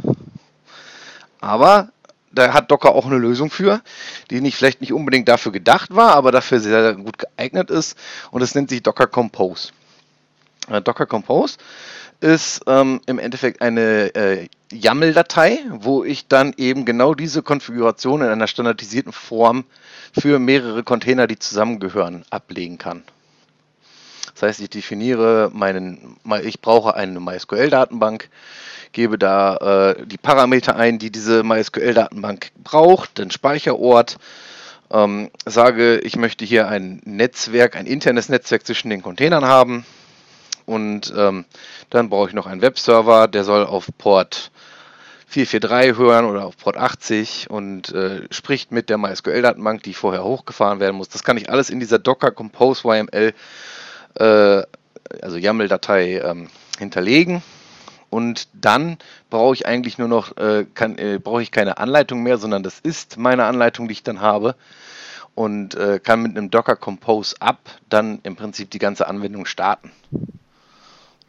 [1.40, 1.90] Aber
[2.32, 3.80] da hat Docker auch eine Lösung für,
[4.30, 7.96] die nicht vielleicht nicht unbedingt dafür gedacht war, aber dafür sehr, gut geeignet ist.
[8.30, 9.70] Und es nennt sich Docker Compose.
[10.68, 11.56] Äh, Docker Compose
[12.20, 18.28] ist ähm, im Endeffekt eine äh, YAML-Datei, wo ich dann eben genau diese Konfiguration in
[18.28, 19.64] einer standardisierten Form
[20.18, 23.02] für mehrere Container, die zusammengehören, ablegen kann.
[24.34, 28.28] Das heißt, ich definiere meinen, ich brauche eine MySQL-Datenbank,
[28.92, 34.18] gebe da äh, die Parameter ein, die diese MySQL-Datenbank braucht, den Speicherort,
[34.90, 39.84] ähm, sage, ich möchte hier ein Netzwerk, ein internes Netzwerk zwischen den Containern haben
[40.66, 41.44] und ähm,
[41.90, 44.50] dann brauche ich noch einen Webserver, der soll auf Port
[45.28, 50.80] 443 hören oder auf Port 80 und äh, spricht mit der MySQL-Datenbank, die vorher hochgefahren
[50.80, 51.08] werden muss.
[51.08, 53.32] Das kann ich alles in dieser Docker Compose YML
[54.20, 54.62] äh,
[55.22, 56.48] also YAML-Datei ähm,
[56.78, 57.42] hinterlegen.
[58.10, 58.98] Und dann
[59.30, 63.18] brauche ich eigentlich nur noch, äh, äh, brauche ich keine Anleitung mehr, sondern das ist
[63.18, 64.54] meine Anleitung, die ich dann habe.
[65.34, 67.58] Und äh, kann mit einem Docker Compose Up
[67.90, 69.90] dann im Prinzip die ganze Anwendung starten.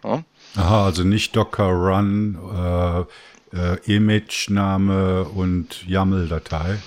[0.03, 0.23] Ja.
[0.55, 2.38] Aha, also nicht Docker Run,
[3.53, 6.77] äh, äh, Image-Name und YAML-Datei.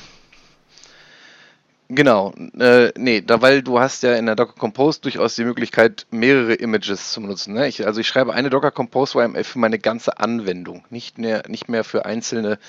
[1.92, 6.06] Genau, äh, nee, da, weil du hast ja in der Docker Compose durchaus die Möglichkeit,
[6.12, 7.54] mehrere Images zu benutzen.
[7.54, 7.66] Ne?
[7.66, 11.68] Ich, also ich schreibe eine Docker Compose YML für meine ganze Anwendung, nicht mehr, nicht
[11.68, 12.60] mehr für einzelne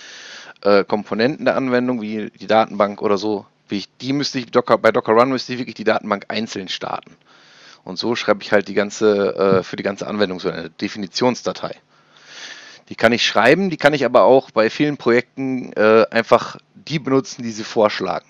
[0.63, 3.45] äh, Komponenten der Anwendung, wie die Datenbank oder so.
[3.69, 7.15] Ich, die müsste ich Docker, bei Docker Run müsste ich wirklich die Datenbank einzeln starten.
[7.83, 11.75] Und so schreibe ich halt die ganze, äh, für die ganze Anwendung so eine Definitionsdatei.
[12.89, 16.97] Die kann ich schreiben, die kann ich aber auch bei vielen Projekten äh, einfach die
[16.97, 18.25] benutzen, die sie vorschlagen.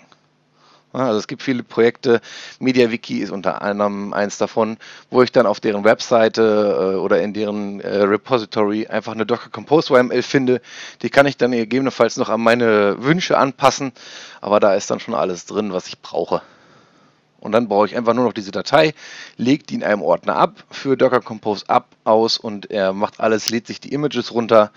[0.93, 2.19] Also es gibt viele Projekte,
[2.59, 4.77] MediaWiki ist unter anderem eins davon,
[5.09, 9.49] wo ich dann auf deren Webseite äh, oder in deren äh, Repository einfach eine Docker
[9.49, 10.61] Compose YML finde.
[11.01, 13.93] Die kann ich dann gegebenenfalls noch an meine Wünsche anpassen,
[14.41, 16.41] aber da ist dann schon alles drin, was ich brauche.
[17.39, 18.93] Und dann brauche ich einfach nur noch diese Datei,
[19.37, 23.49] lege die in einem Ordner ab, für Docker Compose ab aus und er macht alles,
[23.49, 24.71] lädt sich die Images runter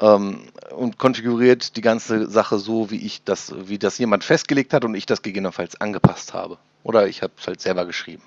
[0.00, 0.40] ähm,
[0.76, 4.94] und konfiguriert die ganze Sache so, wie ich das, wie das jemand festgelegt hat und
[4.94, 6.58] ich das gegebenenfalls angepasst habe.
[6.82, 8.22] Oder ich habe es halt selber geschrieben.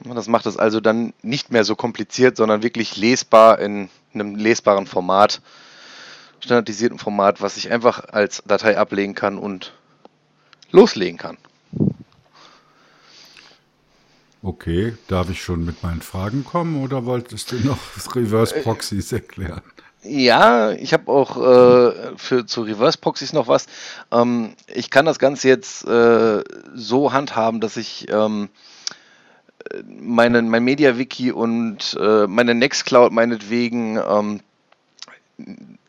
[0.00, 4.86] Das macht es also dann nicht mehr so kompliziert, sondern wirklich lesbar in einem lesbaren
[4.86, 5.40] Format,
[6.40, 9.72] standardisierten Format, was ich einfach als Datei ablegen kann und
[10.70, 11.38] loslegen kann.
[14.44, 17.78] Okay, darf ich schon mit meinen Fragen kommen oder wolltest du noch
[18.14, 19.62] Reverse Proxys erklären?
[20.02, 23.64] Ja, ich habe auch äh, für zu Reverse Proxys noch was.
[24.12, 26.44] Ähm, ich kann das Ganze jetzt äh,
[26.74, 28.50] so handhaben, dass ich ähm,
[29.86, 34.40] meine, mein MediaWiki und äh, meine Nextcloud meinetwegen ähm,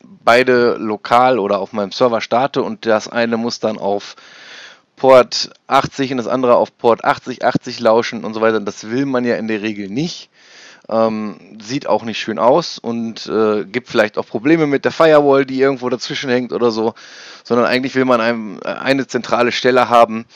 [0.00, 4.16] beide lokal oder auf meinem Server starte und das eine muss dann auf
[4.96, 8.60] Port 80 und das andere auf Port 80, 80 lauschen und so weiter.
[8.60, 10.30] Das will man ja in der Regel nicht.
[10.88, 15.44] Ähm, sieht auch nicht schön aus und äh, gibt vielleicht auch Probleme mit der Firewall,
[15.44, 16.94] die irgendwo dazwischen hängt oder so,
[17.42, 20.26] sondern eigentlich will man einem, äh, eine zentrale Stelle haben,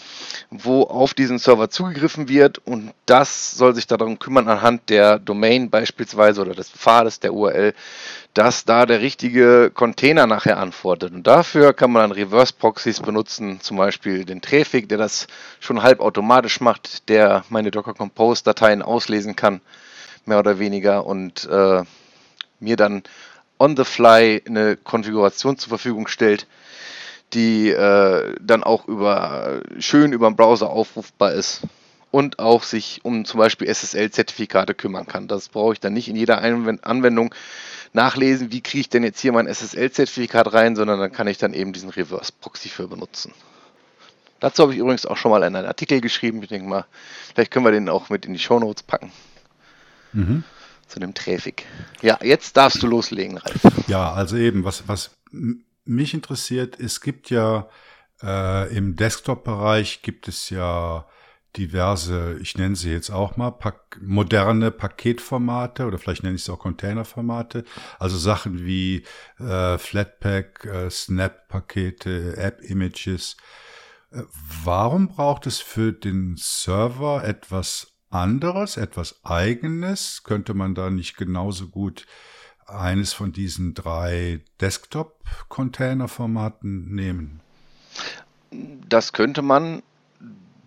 [0.51, 5.70] wo auf diesen Server zugegriffen wird und das soll sich darum kümmern anhand der Domain
[5.70, 7.72] beispielsweise oder des Pfades der URL,
[8.35, 11.12] dass da der richtige Container nachher antwortet.
[11.12, 15.28] Und dafür kann man dann Reverse Proxys benutzen, zum Beispiel den Traffic, der das
[15.60, 19.60] schon halb automatisch macht, der meine Docker Compose Dateien auslesen kann
[20.27, 21.83] mehr oder weniger, und äh,
[22.61, 23.03] mir dann
[23.59, 26.47] on the fly eine Konfiguration zur Verfügung stellt,
[27.33, 31.63] die äh, dann auch über schön über den Browser aufrufbar ist
[32.11, 35.29] und auch sich um zum Beispiel SSL-Zertifikate kümmern kann.
[35.29, 37.35] Das brauche ich dann nicht in jeder Anwendung
[37.93, 41.55] nachlesen, wie kriege ich denn jetzt hier mein SSL-Zertifikat rein, sondern dann kann ich dann
[41.55, 43.33] eben diesen Reverse-Proxy für benutzen.
[44.41, 46.43] Dazu habe ich übrigens auch schon mal einen Artikel geschrieben.
[46.43, 46.87] Ich denke mal,
[47.35, 49.13] vielleicht können wir den auch mit in die Show Notes packen.
[50.12, 50.45] Mhm.
[50.87, 51.66] Zu dem Traffic.
[52.03, 53.61] Ja, jetzt darfst du loslegen, Ralf.
[53.87, 55.16] Ja, also eben, was, was
[55.85, 57.69] mich interessiert, es gibt ja
[58.23, 61.07] äh, im Desktop-Bereich gibt es ja
[61.57, 66.53] diverse, ich nenne sie jetzt auch mal, Pak moderne Paketformate oder vielleicht nenne ich sie
[66.53, 67.65] auch Containerformate.
[67.99, 69.05] Also Sachen wie
[69.39, 73.37] äh, Flatpak, äh, Snap-Pakete, App-Images.
[74.12, 74.23] Äh,
[74.65, 80.23] warum braucht es für den Server etwas anderes, etwas eigenes?
[80.24, 82.07] Könnte man da nicht genauso gut
[82.66, 87.41] eines von diesen drei Desktop-Container-Formaten nehmen?
[88.89, 89.82] Das könnte man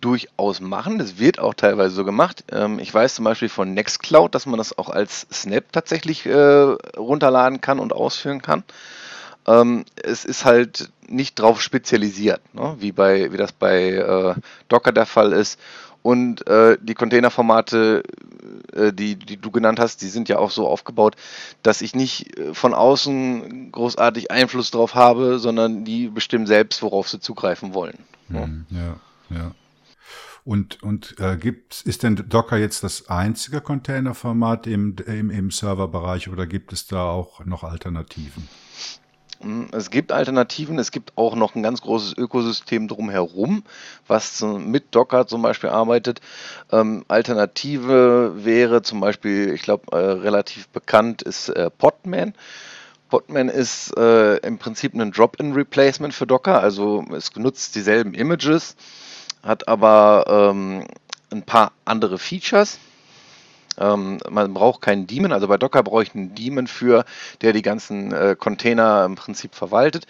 [0.04, 0.98] durchaus machen.
[0.98, 2.44] Das wird auch teilweise so gemacht.
[2.52, 6.76] Ähm, ich weiß zum Beispiel von Nextcloud, dass man das auch als Snap tatsächlich äh,
[6.96, 8.64] runterladen kann und ausführen kann.
[9.46, 12.76] Ähm, es ist halt nicht drauf spezialisiert, ne?
[12.78, 14.34] wie, bei, wie das bei äh,
[14.68, 15.58] Docker der Fall ist.
[16.04, 18.02] Und äh, die Containerformate,
[18.74, 21.16] äh, die, die du genannt hast, die sind ja auch so aufgebaut,
[21.62, 27.08] dass ich nicht äh, von außen großartig Einfluss drauf habe, sondern die bestimmen selbst, worauf
[27.08, 27.96] sie zugreifen wollen.
[28.28, 28.96] Mhm, ja,
[29.34, 29.52] ja.
[30.44, 36.28] Und, und äh, gibt, ist denn Docker jetzt das einzige Containerformat im, im, im Serverbereich
[36.28, 38.46] oder gibt es da auch noch Alternativen?
[39.44, 43.62] Hm, es gibt Alternativen, es gibt auch noch ein ganz großes Ökosystem drumherum,
[44.08, 46.20] was mit Docker zum Beispiel arbeitet.
[46.72, 52.34] Ähm, Alternative wäre zum Beispiel, ich glaube, äh, relativ bekannt ist äh, Podman.
[53.10, 58.76] Podman ist äh, im Prinzip ein Drop-in-Replacement für Docker, also es nutzt dieselben Images,
[59.42, 60.86] hat aber ähm,
[61.30, 62.78] ein paar andere Features.
[63.78, 67.04] Ähm, man braucht keinen Daemon, also bei Docker brauche ich einen Daemon für,
[67.42, 70.06] der die ganzen äh, Container im Prinzip verwaltet.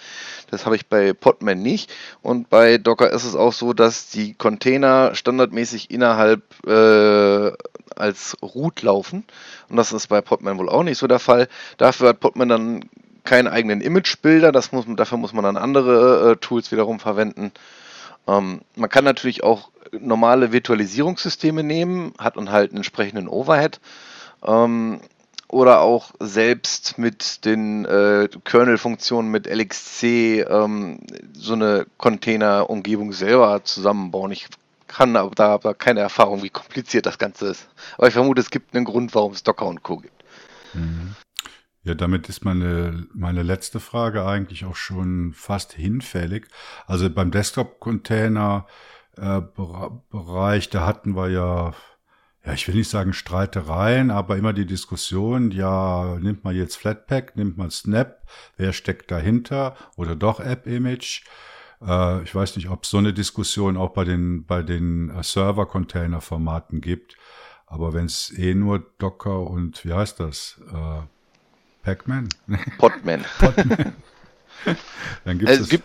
[0.50, 1.92] Das habe ich bei Podman nicht.
[2.22, 7.52] Und bei Docker ist es auch so, dass die Container standardmäßig innerhalb äh,
[7.96, 9.24] als Root laufen.
[9.68, 11.48] Und das ist bei Podman wohl auch nicht so der Fall.
[11.78, 12.84] Dafür hat Podman dann
[13.24, 14.52] keinen eigenen Image-Bilder.
[14.72, 17.52] Muss, dafür muss man dann andere äh, Tools wiederum verwenden.
[18.26, 23.80] Ähm, man kann natürlich auch normale Virtualisierungssysteme nehmen, hat dann halt einen entsprechenden Overhead.
[24.44, 25.00] Ähm,
[25.48, 30.02] oder auch selbst mit den äh, Kernel-Funktionen mit LXC
[30.48, 30.98] ähm,
[31.32, 34.32] so eine Container-Umgebung selber zusammenbauen.
[34.32, 34.48] Ich
[34.88, 37.68] kann aber da aber keine Erfahrung, wie kompliziert das Ganze ist.
[37.98, 39.98] Aber ich vermute, es gibt einen Grund, warum es Docker und Co.
[39.98, 40.24] gibt.
[40.72, 41.14] Mhm.
[41.84, 46.46] Ja, damit ist meine, meine letzte Frage eigentlich auch schon fast hinfällig.
[46.86, 48.66] Also beim Desktop-Container
[49.16, 51.74] äh, da hatten wir ja,
[52.44, 57.36] ja, ich will nicht sagen Streitereien, aber immer die Diskussion, ja, nimmt man jetzt Flatpak,
[57.36, 58.22] nimmt man Snap,
[58.56, 61.24] wer steckt dahinter oder doch App-Image?
[61.82, 65.22] Äh, ich weiß nicht, ob es so eine Diskussion auch bei den, bei den äh,
[65.22, 67.16] Server-Container-Formaten gibt.
[67.66, 70.60] Aber wenn es eh nur Docker und wie heißt das?
[70.72, 71.02] Äh,
[71.84, 72.28] Pac-Man?
[72.78, 73.24] Podman.
[73.38, 73.94] Podman.
[75.24, 75.84] Dann gibt's also es gibt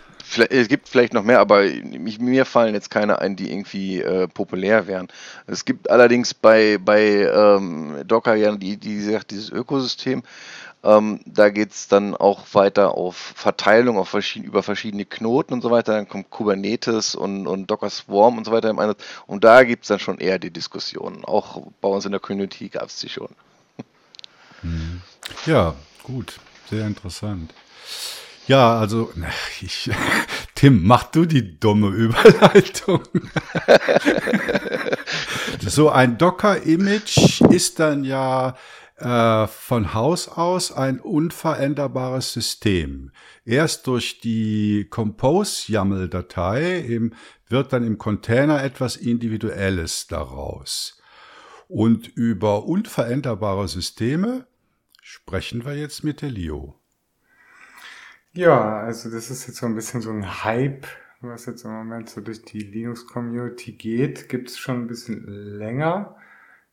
[0.50, 4.86] es gibt vielleicht noch mehr, aber mir fallen jetzt keine ein, die irgendwie äh, populär
[4.86, 5.08] wären.
[5.48, 10.22] Es gibt allerdings bei, bei ähm, Docker ja die, die, sagt, dieses Ökosystem.
[10.84, 15.62] Ähm, da geht es dann auch weiter auf Verteilung auf verschieden, über verschiedene Knoten und
[15.62, 15.94] so weiter.
[15.94, 19.04] Dann kommt Kubernetes und, und Docker Swarm und so weiter im Einsatz.
[19.26, 21.26] Und da gibt es dann schon eher die Diskussionen.
[21.26, 23.30] Auch bei uns in der Community gab es die schon.
[25.46, 26.40] Ja, gut.
[26.70, 27.54] Sehr interessant.
[28.50, 29.14] Ja, also
[29.62, 29.92] ich,
[30.56, 33.04] Tim, mach du die dumme Überleitung.
[35.62, 38.58] so ein Docker-Image ist dann ja
[38.98, 43.12] äh, von Haus aus ein unveränderbares System.
[43.46, 47.12] Erst durch die Compose-YAML-Datei
[47.50, 51.00] wird dann im Container etwas Individuelles daraus.
[51.68, 54.48] Und über unveränderbare Systeme
[55.10, 56.76] sprechen wir jetzt mit der Leo.
[58.32, 60.86] Ja, also das ist jetzt so ein bisschen so ein Hype,
[61.22, 64.30] was jetzt im Moment so durch die Linux-Community geht.
[64.30, 65.26] Gibt es schon ein bisschen
[65.58, 66.16] länger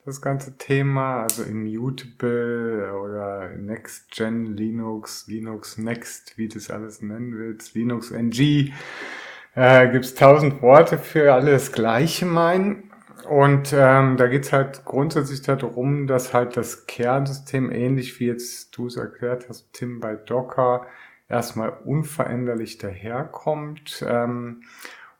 [0.04, 7.02] das ganze Thema, also Immutable oder Next Gen Linux, Linux Next, wie du das alles
[7.02, 8.72] nennen willst, Linux NG.
[9.54, 12.85] Äh, Gibt es tausend Worte für alles Gleiche meinen.
[13.28, 18.86] Und ähm, da geht's halt grundsätzlich darum, dass halt das Kernsystem, ähnlich wie jetzt du
[18.86, 20.86] es erklärt hast, Tim, bei Docker,
[21.28, 24.62] erstmal unveränderlich daherkommt ähm,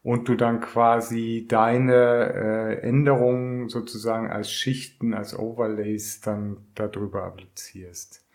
[0.03, 8.26] und du dann quasi deine äh, Änderungen sozusagen als Schichten, als Overlays dann darüber applizierst.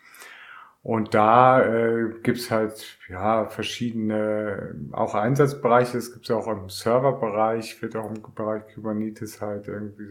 [0.82, 5.96] Und da äh, gibt's halt ja verschiedene auch Einsatzbereiche.
[5.96, 10.08] Es gibt auch im Serverbereich, wird auch im Bereich Kubernetes halt irgendwie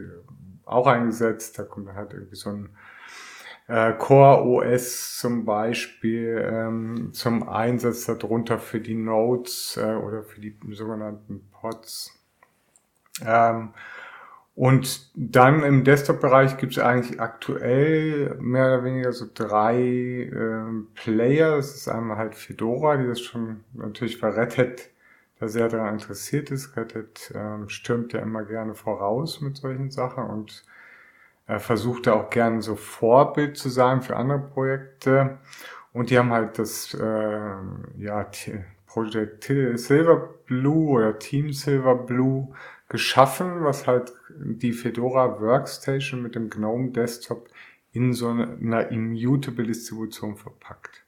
[0.63, 1.59] auch eingesetzt.
[1.59, 2.69] Da kommt halt irgendwie so ein
[3.67, 10.39] äh, Core OS zum Beispiel ähm, zum Einsatz darunter für die Nodes äh, oder für
[10.39, 12.17] die sogenannten Pods.
[13.25, 13.73] Ähm,
[14.61, 21.55] und dann im Desktop-Bereich gibt es eigentlich aktuell mehr oder weniger so drei äh, Player.
[21.55, 24.89] Das ist einmal halt Fedora, die das schon natürlich bei Red Hat
[25.39, 26.77] da sehr daran interessiert ist.
[26.77, 30.63] Red Hat ähm, stürmt ja immer gerne voraus mit solchen Sachen und
[31.47, 35.39] äh, versucht da auch gerne so Vorbild zu sein für andere Projekte.
[35.91, 37.55] Und die haben halt das äh,
[37.97, 38.29] ja,
[38.85, 42.53] Projekt Silverblue oder Team Silverblue
[42.91, 47.47] geschaffen, was halt die Fedora Workstation mit dem GNOME Desktop
[47.93, 51.05] in so einer Immutable Distribution verpackt.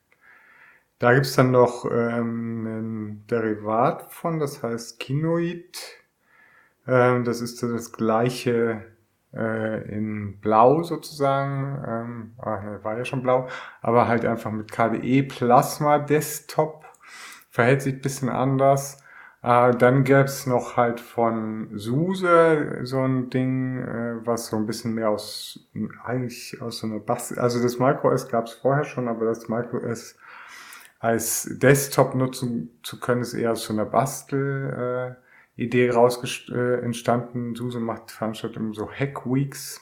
[1.00, 5.78] Da gibt's dann noch ähm, ein Derivat von, das heißt Kinoid.
[6.88, 8.86] Ähm, das ist das gleiche
[9.34, 11.84] äh, in Blau sozusagen.
[11.86, 13.50] Ähm, ah, ne, war ja schon blau,
[13.82, 16.86] aber halt einfach mit KDE Plasma Desktop.
[17.50, 19.03] Verhält sich bisschen anders.
[19.44, 24.66] Äh, dann gäbe es noch halt von SUSE so ein Ding, äh, was so ein
[24.66, 25.68] bisschen mehr aus,
[26.04, 30.16] eigentlich aus so einer Bastel, also das MicroS gab es vorher schon, aber das MicroS
[31.00, 35.18] als Desktop nutzen zu können, ist eher aus so einer Bastel
[35.58, 37.56] äh, Idee raus äh, entstanden.
[37.56, 39.82] SUSE macht Veranstaltungen so Hack Weeks.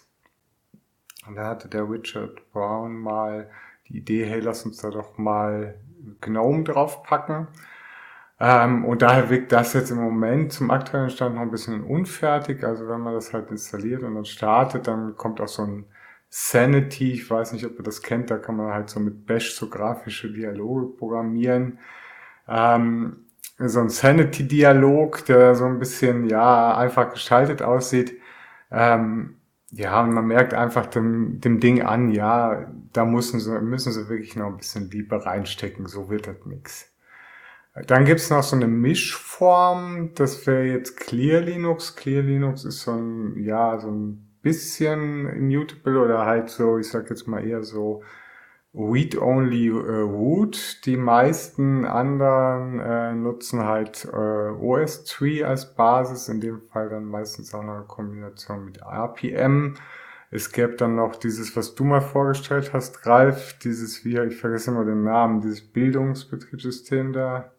[1.28, 3.50] Und da hatte der Richard Brown mal
[3.88, 5.76] die Idee, hey, lass uns da doch mal
[6.20, 7.48] GNOME draufpacken.
[8.44, 12.64] Ähm, und daher wirkt das jetzt im Moment zum aktuellen Stand noch ein bisschen unfertig.
[12.64, 15.86] Also wenn man das halt installiert und dann startet, dann kommt auch so ein
[16.30, 19.54] Sanity, ich weiß nicht, ob ihr das kennt, da kann man halt so mit Bash
[19.54, 21.78] so grafische Dialoge programmieren.
[22.48, 23.28] Ähm,
[23.60, 28.20] so ein Sanity-Dialog, der so ein bisschen, ja, einfach gestaltet aussieht.
[28.72, 29.38] Ähm,
[29.72, 34.10] ja, und man merkt einfach dem, dem Ding an, ja, da müssen sie, müssen sie
[34.10, 36.91] wirklich noch ein bisschen Liebe reinstecken, so wird das nix.
[37.74, 41.96] Dann gibt's noch so eine Mischform, das wäre jetzt Clear Linux.
[41.96, 47.10] Clear Linux ist so ein, ja, so ein bisschen immutable oder halt so, ich sag
[47.10, 48.02] jetzt mal eher so
[48.74, 50.86] Read-Only äh, Root.
[50.86, 57.54] Die meisten anderen äh, nutzen halt äh, OS3 als Basis, in dem Fall dann meistens
[57.54, 59.76] auch noch eine Kombination mit RPM.
[60.30, 64.72] Es gäbe dann noch dieses, was du mal vorgestellt hast, Ralf, dieses, wie, ich vergesse
[64.72, 67.52] immer den Namen, dieses Bildungsbetriebssystem da.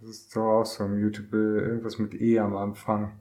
[0.00, 3.12] Das ist doch auch so Mutable, irgendwas mit E am Anfang.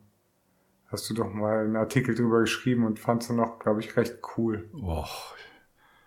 [0.88, 4.20] Hast du doch mal einen Artikel drüber geschrieben und fandst du noch, glaube ich, recht
[4.38, 4.70] cool.
[4.82, 5.36] Och.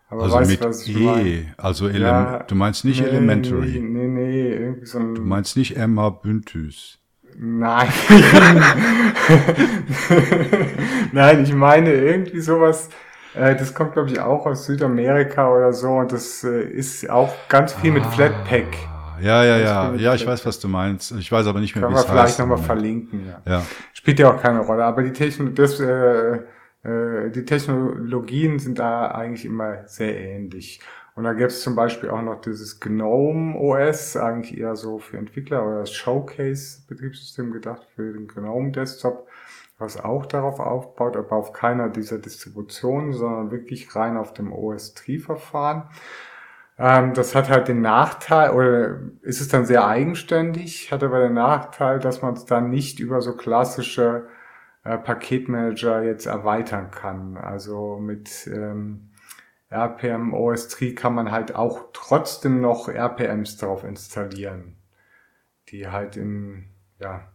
[0.09, 1.55] Aber also weißt, mit was ich E, mein?
[1.59, 3.81] also Ele ja, du meinst nicht nee, Elementary.
[3.81, 5.15] Nee, nee, irgendwie so ein...
[5.15, 6.99] Du meinst nicht Emma Bündüs.
[7.37, 7.89] Nein.
[11.13, 12.89] Nein, ich meine irgendwie sowas,
[13.35, 17.33] äh, das kommt glaube ich auch aus Südamerika oder so und das äh, ist auch
[17.49, 18.11] ganz viel mit ah.
[18.11, 18.92] Flatpak.
[19.23, 19.95] Ja, ja, ja.
[19.95, 21.13] Ja, ich weiß, was du meinst.
[21.13, 22.07] Ich weiß aber nicht mehr, wie es heißt.
[22.07, 23.43] Können wir vielleicht nochmal verlinken, ja.
[23.47, 23.63] ja.
[23.93, 24.85] Spielt ja auch keine Rolle.
[24.85, 26.41] Aber die, Techno das, äh,
[26.83, 30.81] äh, die Technologien sind da eigentlich immer sehr ähnlich.
[31.15, 35.19] Und da gäbe es zum Beispiel auch noch dieses GNOME OS, eigentlich eher so für
[35.19, 39.29] Entwickler oder das Showcase-Betriebssystem gedacht für den GNOME Desktop,
[39.79, 45.91] was auch darauf aufbaut, aber auf keiner dieser Distributionen, sondern wirklich rein auf dem OS-Tree-Verfahren.
[46.79, 51.35] Ähm, das hat halt den Nachteil, oder ist es dann sehr eigenständig, hat aber den
[51.35, 54.29] Nachteil, dass man es dann nicht über so klassische
[54.85, 57.37] äh, Paketmanager jetzt erweitern kann.
[57.37, 59.11] Also mit ähm,
[59.71, 64.77] RPM OS 3 kann man halt auch trotzdem noch RPMs drauf installieren,
[65.69, 67.33] die halt in, ja,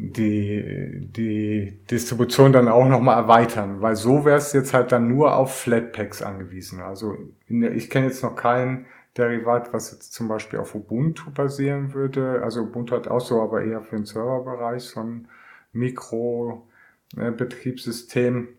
[0.00, 5.34] die, die Distribution dann auch nochmal erweitern, weil so wäre es jetzt halt dann nur
[5.34, 6.80] auf Flatpaks angewiesen.
[6.80, 7.16] Also
[7.48, 12.42] der, ich kenne jetzt noch kein Derivat, was jetzt zum Beispiel auf Ubuntu basieren würde.
[12.44, 15.26] Also Ubuntu hat auch so, aber eher für den Serverbereich so ein
[15.72, 18.50] Mikro-Betriebssystem.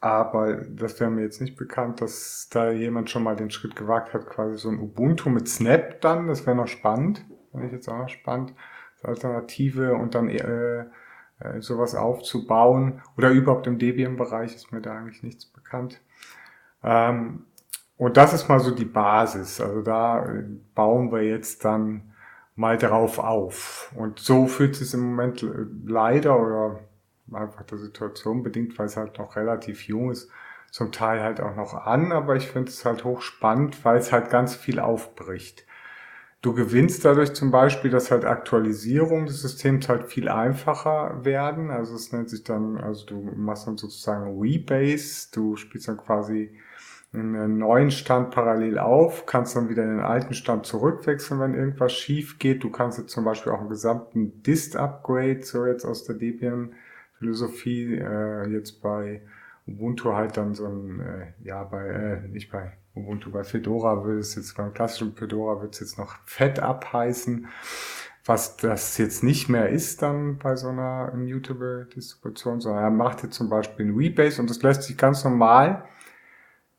[0.00, 4.12] Aber das wäre mir jetzt nicht bekannt, dass da jemand schon mal den Schritt gewagt
[4.12, 6.26] hat, quasi so ein Ubuntu mit Snap dann.
[6.26, 7.24] Das wäre noch spannend.
[7.52, 8.54] Fand ich jetzt auch noch spannend.
[9.02, 10.86] Alternative und dann äh,
[11.40, 13.02] äh, sowas aufzubauen.
[13.16, 16.00] Oder überhaupt im Debian-Bereich ist mir da eigentlich nichts bekannt.
[16.82, 17.46] Ähm,
[17.96, 19.60] und das ist mal so die Basis.
[19.60, 22.12] Also da äh, bauen wir jetzt dann
[22.56, 23.92] mal drauf auf.
[23.96, 25.46] Und so fühlt es im Moment
[25.86, 26.80] leider oder
[27.32, 30.30] einfach der Situation bedingt, weil es halt noch relativ jung ist,
[30.70, 34.30] zum Teil halt auch noch an, aber ich finde es halt hochspannend, weil es halt
[34.30, 35.66] ganz viel aufbricht.
[36.42, 41.70] Du gewinnst dadurch zum Beispiel, dass halt Aktualisierung des Systems halt viel einfacher werden.
[41.70, 46.50] Also es nennt sich dann, also du machst dann sozusagen Rebase, du spielst dann quasi
[47.12, 51.92] einen neuen Stand parallel auf, kannst dann wieder in den alten Stand zurückwechseln, wenn irgendwas
[51.92, 52.64] schief geht.
[52.64, 56.72] Du kannst jetzt zum Beispiel auch einen gesamten Dist-Upgrade, so jetzt aus der Debian
[57.18, 59.22] Philosophie äh, jetzt bei
[59.68, 64.20] Ubuntu halt dann so ein, äh, ja, bei, äh, nicht bei Ubuntu, bei Fedora würde
[64.20, 67.48] es jetzt, beim klassischen Fedora wird es jetzt noch Fett abheißen,
[68.24, 73.22] was das jetzt nicht mehr ist dann bei so einer immutable Distribution, sondern er macht
[73.22, 75.84] jetzt zum Beispiel ein Rebase und das lässt sich ganz normal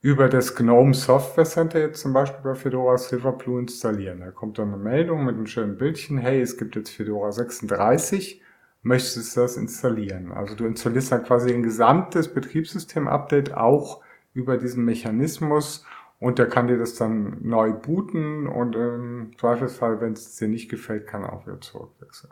[0.02, 4.20] über das GNOME Software Center jetzt zum Beispiel bei Fedora Silverblue installieren.
[4.20, 8.42] Da kommt dann eine Meldung mit einem schönen Bildchen, hey, es gibt jetzt Fedora 36
[8.84, 10.32] möchtest du das installieren.
[10.32, 14.02] Also du installierst dann quasi ein gesamtes Betriebssystem-Update auch
[14.34, 15.86] über diesen Mechanismus
[16.24, 20.70] und der kann dir das dann neu booten und im Zweifelsfall, wenn es dir nicht
[20.70, 22.32] gefällt, kann er auch wieder zurückwechseln.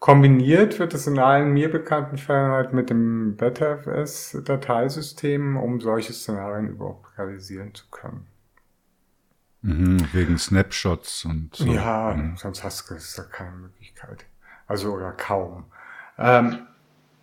[0.00, 6.70] Kombiniert wird es in allen mir bekannten Fällen halt mit dem BetterFS-Dateisystem, um solche Szenarien
[6.70, 8.26] überhaupt realisieren zu können.
[9.62, 11.66] Mhm, wegen Snapshots und so.
[11.66, 12.36] Ja, mhm.
[12.36, 14.24] sonst hast du da keine Möglichkeit.
[14.66, 15.66] Also oder kaum.
[16.18, 16.66] Ähm,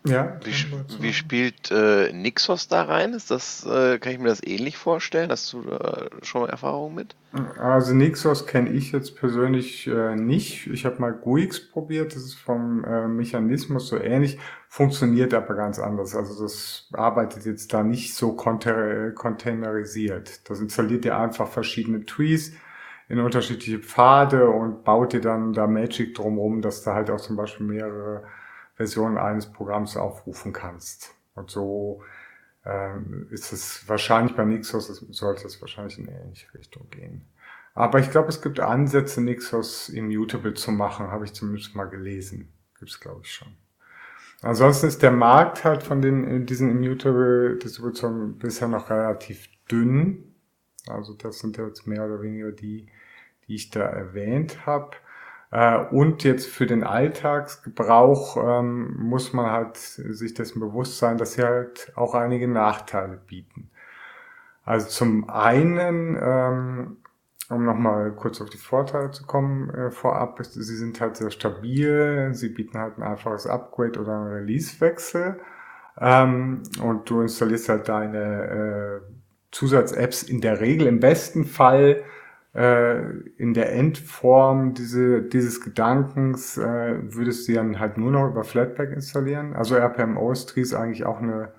[0.05, 0.39] ja.
[0.43, 0.53] Wie,
[1.01, 3.13] wie spielt äh, Nixos da rein?
[3.13, 5.31] Ist das, äh, kann ich mir das ähnlich vorstellen?
[5.31, 7.15] Hast du da schon mal Erfahrung mit?
[7.59, 10.67] Also Nixos kenne ich jetzt persönlich äh, nicht.
[10.67, 15.79] Ich habe mal GUIX probiert, das ist vom äh, Mechanismus so ähnlich, funktioniert aber ganz
[15.79, 16.15] anders.
[16.15, 20.49] Also das arbeitet jetzt da nicht so containerisiert.
[20.49, 22.53] Das installiert ihr einfach verschiedene Trees
[23.07, 27.35] in unterschiedliche Pfade und baut dir dann da Magic drumherum, dass du halt auch zum
[27.35, 28.23] Beispiel mehrere
[28.75, 31.15] Versionen eines Programms aufrufen kannst.
[31.33, 32.03] Und so
[32.65, 37.27] ähm, ist es wahrscheinlich bei Nixos, sollte es wahrscheinlich in eine ähnliche Richtung gehen.
[37.73, 42.53] Aber ich glaube, es gibt Ansätze, Nixos immutable zu machen, habe ich zumindest mal gelesen.
[42.79, 43.55] Gibt es, glaube ich, schon.
[44.41, 50.35] Ansonsten ist der Markt halt von den, diesen immutable Distributionen bisher noch relativ dünn.
[50.87, 52.87] Also das sind jetzt mehr oder weniger die,
[53.47, 54.91] die ich da erwähnt habe.
[55.55, 61.33] Äh, und jetzt für den Alltagsgebrauch ähm, muss man halt sich dessen bewusst sein, dass
[61.33, 63.69] sie halt auch einige Nachteile bieten.
[64.65, 66.97] Also zum einen, ähm,
[67.49, 72.31] um nochmal kurz auf die Vorteile zu kommen, äh, vorab, sie sind halt sehr stabil,
[72.33, 75.39] sie bieten halt ein einfaches Upgrade oder einen Releasewechsel
[76.01, 79.13] ähm, und du installierst halt deine äh,
[79.51, 82.03] Zusatz-Apps in der Regel im besten Fall
[83.37, 88.91] in der Endform diese, dieses Gedankens äh, würdest du dann halt nur noch über Flatpak
[88.91, 89.53] installieren.
[89.53, 91.53] Also RPM OS ist eigentlich auch eine,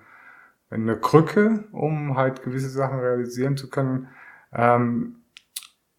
[0.71, 4.07] eine Krücke, um halt gewisse Sachen realisieren zu können.
[4.51, 5.17] Ähm,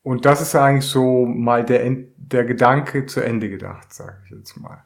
[0.03, 4.57] und das ist eigentlich so mal der, der Gedanke zu Ende gedacht, sage ich jetzt
[4.57, 4.83] mal.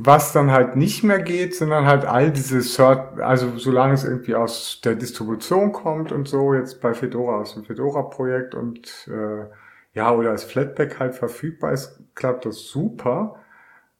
[0.00, 4.36] Was dann halt nicht mehr geht, sondern halt all diese Cert, also solange es irgendwie
[4.36, 9.46] aus der Distribution kommt und so, jetzt bei Fedora aus dem Fedora-Projekt und äh,
[9.94, 13.42] ja, oder als Flatpak halt verfügbar ist, klappt das super.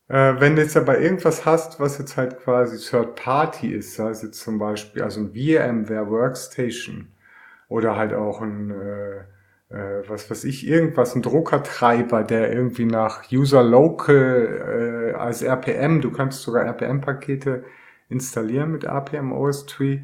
[0.07, 4.11] Äh, wenn du jetzt aber irgendwas hast, was jetzt halt quasi Third Party ist, sei
[4.11, 7.09] es jetzt zum Beispiel, also ein VMware Workstation
[7.69, 9.25] oder halt auch ein äh,
[9.71, 16.01] äh, was weiß ich, irgendwas, ein Druckertreiber, der irgendwie nach User Local äh, als RPM,
[16.01, 17.65] du kannst sogar RPM-Pakete
[18.09, 20.01] installieren mit RPM OS Tree,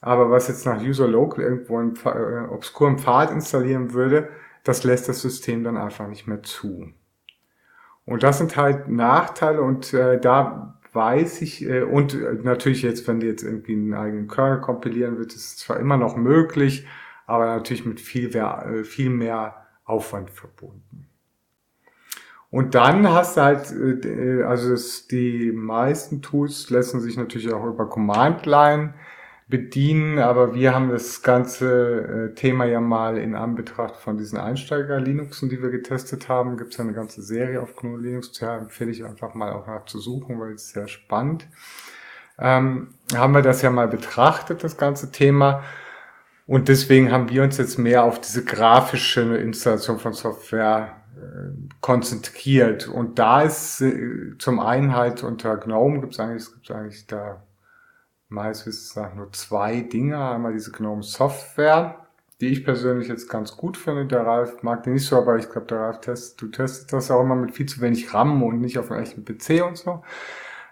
[0.00, 4.28] aber was jetzt nach User Local irgendwo einen äh, obskuren Pfad installieren würde,
[4.64, 6.92] das lässt das System dann einfach nicht mehr zu.
[8.04, 13.06] Und das sind halt Nachteile und äh, da weiß ich, äh, und äh, natürlich jetzt,
[13.06, 16.86] wenn du jetzt irgendwie einen eigenen Kernel kompilieren willst, ist es zwar immer noch möglich,
[17.30, 21.06] aber natürlich mit viel mehr, äh, viel mehr Aufwand verbunden.
[22.50, 23.70] Und dann hast du halt,
[24.04, 28.94] äh, also das, die meisten Tools lassen sich natürlich auch über Command Line
[29.46, 35.48] bedienen, aber wir haben das ganze äh, Thema ja mal in Anbetracht von diesen Einsteiger-Linuxen,
[35.48, 38.90] die wir getestet haben, gibt es ja eine ganze Serie auf GNU Linux, ja, empfehle
[38.90, 41.48] ich einfach mal auch nach zu suchen, weil es sehr spannend.
[42.38, 45.62] Ähm, haben wir das ja mal betrachtet, das ganze Thema.
[46.50, 52.88] Und deswegen haben wir uns jetzt mehr auf diese grafische Installation von Software äh, konzentriert.
[52.88, 57.06] Und da ist äh, zum einen halt unter GNOME gibt es eigentlich, es gibt eigentlich
[57.06, 57.44] da
[58.28, 60.18] meines Wissens nach nur zwei Dinge.
[60.28, 62.04] Einmal diese GNOME Software,
[62.40, 64.06] die ich persönlich jetzt ganz gut finde.
[64.06, 67.12] Der Ralf mag die nicht so, aber ich glaube, der Ralf testet, du testest das
[67.12, 70.02] auch immer mit viel zu wenig RAM und nicht auf einem echten PC und so.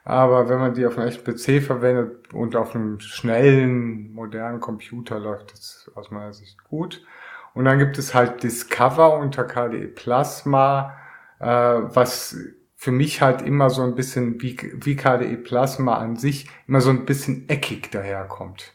[0.08, 5.18] Aber wenn man die auf einem echten PC verwendet und auf einem schnellen, modernen Computer
[5.18, 7.04] läuft das aus meiner Sicht gut.
[7.52, 10.96] Und dann gibt es halt Discover unter KDE Plasma,
[11.40, 12.38] äh, was
[12.74, 16.88] für mich halt immer so ein bisschen wie, wie KDE Plasma an sich immer so
[16.88, 18.72] ein bisschen eckig daherkommt.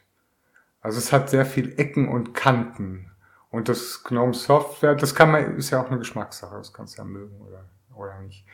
[0.82, 3.10] Also es hat sehr viel Ecken und Kanten.
[3.50, 7.02] Und das GNOME Software, das kann man, ist ja auch eine Geschmackssache, das kannst du
[7.02, 7.66] ja mögen oder,
[7.96, 8.46] oder nicht.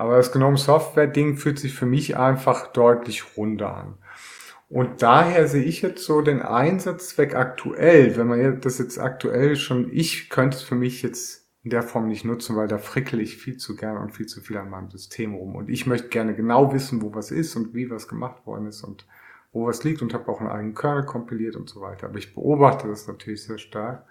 [0.00, 3.98] Aber das GNOME Software Ding fühlt sich für mich einfach deutlich runder an.
[4.70, 9.90] Und daher sehe ich jetzt so den Einsatzzweck aktuell, wenn man das jetzt aktuell schon,
[9.92, 13.36] ich könnte es für mich jetzt in der Form nicht nutzen, weil da frickel ich
[13.36, 15.54] viel zu gern und viel zu viel an meinem System rum.
[15.54, 18.82] Und ich möchte gerne genau wissen, wo was ist und wie was gemacht worden ist
[18.82, 19.06] und
[19.52, 22.06] wo was liegt und habe auch einen eigenen Kernel kompiliert und so weiter.
[22.06, 24.06] Aber ich beobachte das natürlich sehr stark,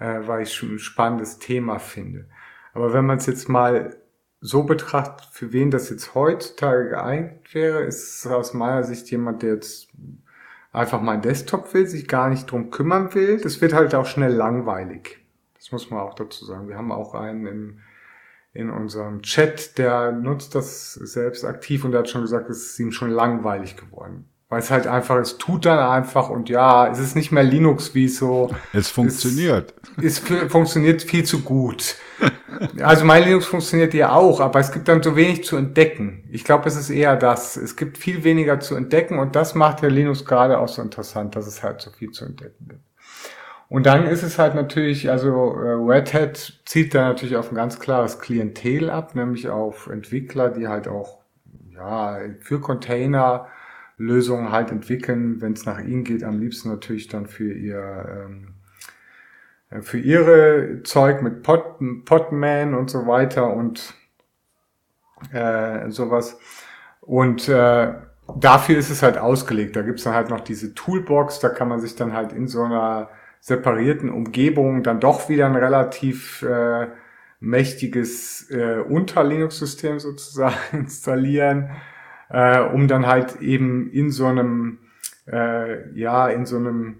[0.00, 2.28] äh, weil ich schon ein spannendes Thema finde.
[2.74, 3.96] Aber wenn man es jetzt mal
[4.40, 9.54] so betrachtet, für wen das jetzt heutzutage geeignet wäre, ist aus meiner Sicht jemand, der
[9.54, 9.88] jetzt
[10.72, 13.40] einfach mal einen Desktop will, sich gar nicht drum kümmern will.
[13.40, 15.18] Das wird halt auch schnell langweilig.
[15.54, 16.68] Das muss man auch dazu sagen.
[16.68, 17.78] Wir haben auch einen im,
[18.52, 22.78] in unserem Chat, der nutzt das selbst aktiv und der hat schon gesagt, es ist
[22.78, 24.28] ihm schon langweilig geworden.
[24.50, 27.94] Weil es halt einfach, es tut dann einfach und ja, es ist nicht mehr Linux
[27.94, 28.50] wie so.
[28.72, 29.74] Es funktioniert.
[29.98, 31.96] Es, es funktioniert viel zu gut.
[32.80, 36.24] Also mein Linux funktioniert ja auch, aber es gibt dann so wenig zu entdecken.
[36.30, 37.56] Ich glaube, es ist eher das.
[37.56, 41.36] Es gibt viel weniger zu entdecken und das macht der Linux gerade auch so interessant,
[41.36, 42.80] dass es halt so viel zu entdecken gibt.
[43.68, 47.54] Und dann ist es halt natürlich, also äh, Red Hat zieht da natürlich auf ein
[47.54, 51.18] ganz klares Klientel ab, nämlich auf Entwickler, die halt auch
[51.74, 53.46] ja für Container
[53.98, 58.54] Lösungen halt entwickeln, wenn es nach ihnen geht, am liebsten natürlich dann für ihr ähm,
[59.70, 63.94] äh, für ihre Zeug mit Pot, Potman und so weiter und
[65.32, 66.38] äh, sowas.
[67.00, 67.94] Und äh,
[68.36, 69.76] dafür ist es halt ausgelegt.
[69.76, 72.62] Da gibt's dann halt noch diese Toolbox, da kann man sich dann halt in so
[72.62, 73.10] einer
[73.40, 76.88] separierten Umgebungen dann doch wieder ein relativ äh,
[77.40, 81.70] mächtiges äh, Unter-Linux-System sozusagen installieren,
[82.30, 84.78] äh, um dann halt eben in so einem,
[85.26, 86.98] äh, ja, in so einem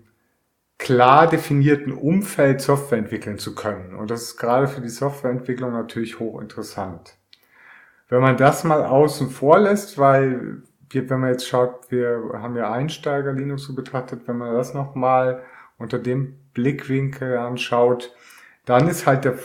[0.79, 3.95] klar definierten Umfeld Software entwickeln zu können.
[3.95, 7.17] Und das ist gerade für die Softwareentwicklung natürlich hochinteressant.
[8.09, 12.73] Wenn man das mal außen vor lässt, weil wenn man jetzt schaut, wir haben ja
[12.73, 15.43] Einsteiger Linux so betrachtet, wenn man das nochmal
[15.77, 18.15] unter dem Blickwinkel anschaut,
[18.65, 19.39] dann ist halt der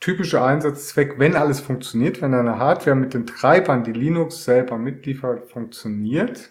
[0.00, 5.50] typische Einsatzzweck, wenn alles funktioniert, wenn eine Hardware mit den Treibern, die Linux selber mitliefert,
[5.50, 6.50] funktioniert,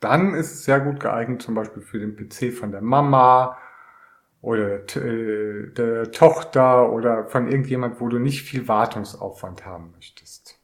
[0.00, 3.58] dann ist es sehr gut geeignet, zum Beispiel für den PC von der Mama
[4.40, 10.58] oder äh, der Tochter oder von irgendjemand, wo du nicht viel Wartungsaufwand haben möchtest.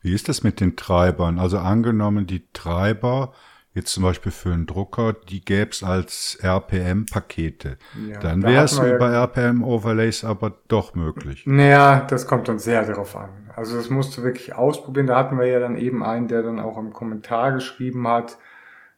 [0.00, 1.38] Wie ist das mit den Treibern?
[1.38, 3.32] Also angenommen, die Treiber
[3.74, 7.78] jetzt zum Beispiel für einen Drucker, die gäbe es als RPM-Pakete.
[8.08, 11.44] Ja, dann wäre es über ja, RPM-Overlays aber doch möglich.
[11.46, 13.50] Naja, das kommt dann sehr darauf an.
[13.54, 15.06] Also das musst du wirklich ausprobieren.
[15.06, 18.38] Da hatten wir ja dann eben einen, der dann auch im Kommentar geschrieben hat,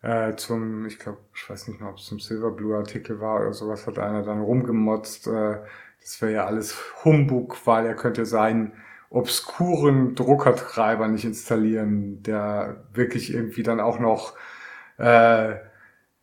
[0.03, 3.87] äh, zum, ich glaube, ich weiß nicht mehr, ob es zum Silverblue-Artikel war oder sowas,
[3.87, 5.29] hat einer dann rumgemotzt.
[5.29, 5.61] Äh,
[6.01, 8.75] das wäre ja alles Humbug, weil er könnte seinen
[9.09, 14.35] obskuren Druckertreiber nicht installieren, der wirklich irgendwie dann auch noch
[14.99, 15.55] äh,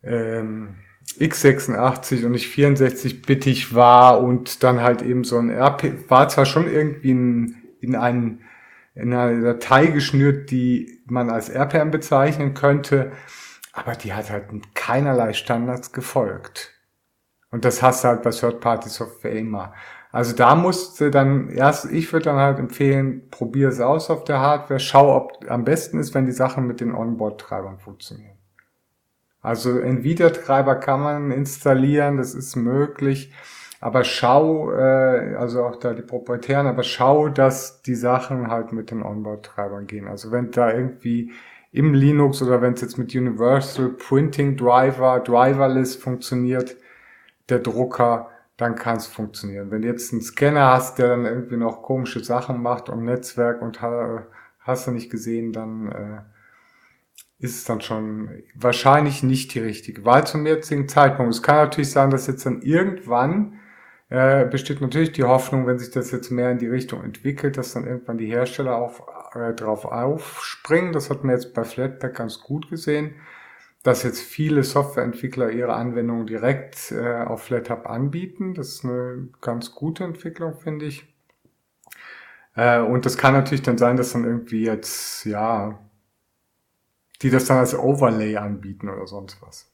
[0.02, 0.76] ähm,
[1.18, 6.70] x86 und nicht 64-bittig war und dann halt eben so ein RP, war zwar schon
[6.70, 8.42] irgendwie in, in, einen,
[8.94, 13.12] in eine Datei geschnürt, die man als RPM bezeichnen könnte,
[13.72, 16.70] aber die hat halt keinerlei Standards gefolgt.
[17.50, 19.74] Und das hast du halt bei Third-Party-Software immer.
[20.10, 24.40] Also da musste dann erst, ich würde dann halt empfehlen, probier es aus auf der
[24.40, 28.31] Hardware, schau, ob am besten ist, wenn die Sachen mit den Onboard-Treibern funktionieren.
[29.42, 33.32] Also Nvidia-Treiber kann man installieren, das ist möglich.
[33.80, 38.92] aber schau, äh, also auch da die proprietären, aber schau, dass die Sachen halt mit
[38.92, 40.06] den Onboard-Treibern gehen.
[40.08, 41.32] Also wenn da irgendwie
[41.72, 46.76] im Linux oder wenn es jetzt mit Universal Printing Driver, Driverless funktioniert,
[47.48, 49.70] der Drucker, dann kann es funktionieren.
[49.72, 53.62] Wenn du jetzt einen Scanner hast, der dann irgendwie noch komische Sachen macht um Netzwerk
[53.62, 53.80] und
[54.60, 56.20] hast du nicht gesehen, dann äh,
[57.42, 61.34] ist es dann schon wahrscheinlich nicht die richtige Wahl zum jetzigen Zeitpunkt.
[61.34, 63.58] Es kann natürlich sein, dass jetzt dann irgendwann
[64.10, 67.72] äh, besteht natürlich die Hoffnung, wenn sich das jetzt mehr in die Richtung entwickelt, dass
[67.72, 69.02] dann irgendwann die Hersteller auf,
[69.34, 70.92] äh, drauf aufspringen.
[70.92, 73.16] Das hat man jetzt bei Flatpak ganz gut gesehen,
[73.82, 78.54] dass jetzt viele Softwareentwickler ihre Anwendungen direkt äh, auf FlatHub anbieten.
[78.54, 81.12] Das ist eine ganz gute Entwicklung, finde ich.
[82.54, 85.80] Äh, und das kann natürlich dann sein, dass dann irgendwie jetzt, ja,
[87.22, 89.72] die das dann als Overlay anbieten oder sonst was.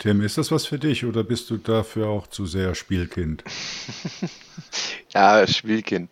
[0.00, 3.44] Tim, ist das was für dich oder bist du dafür auch zu sehr Spielkind?
[5.10, 6.08] ja, Spielkind.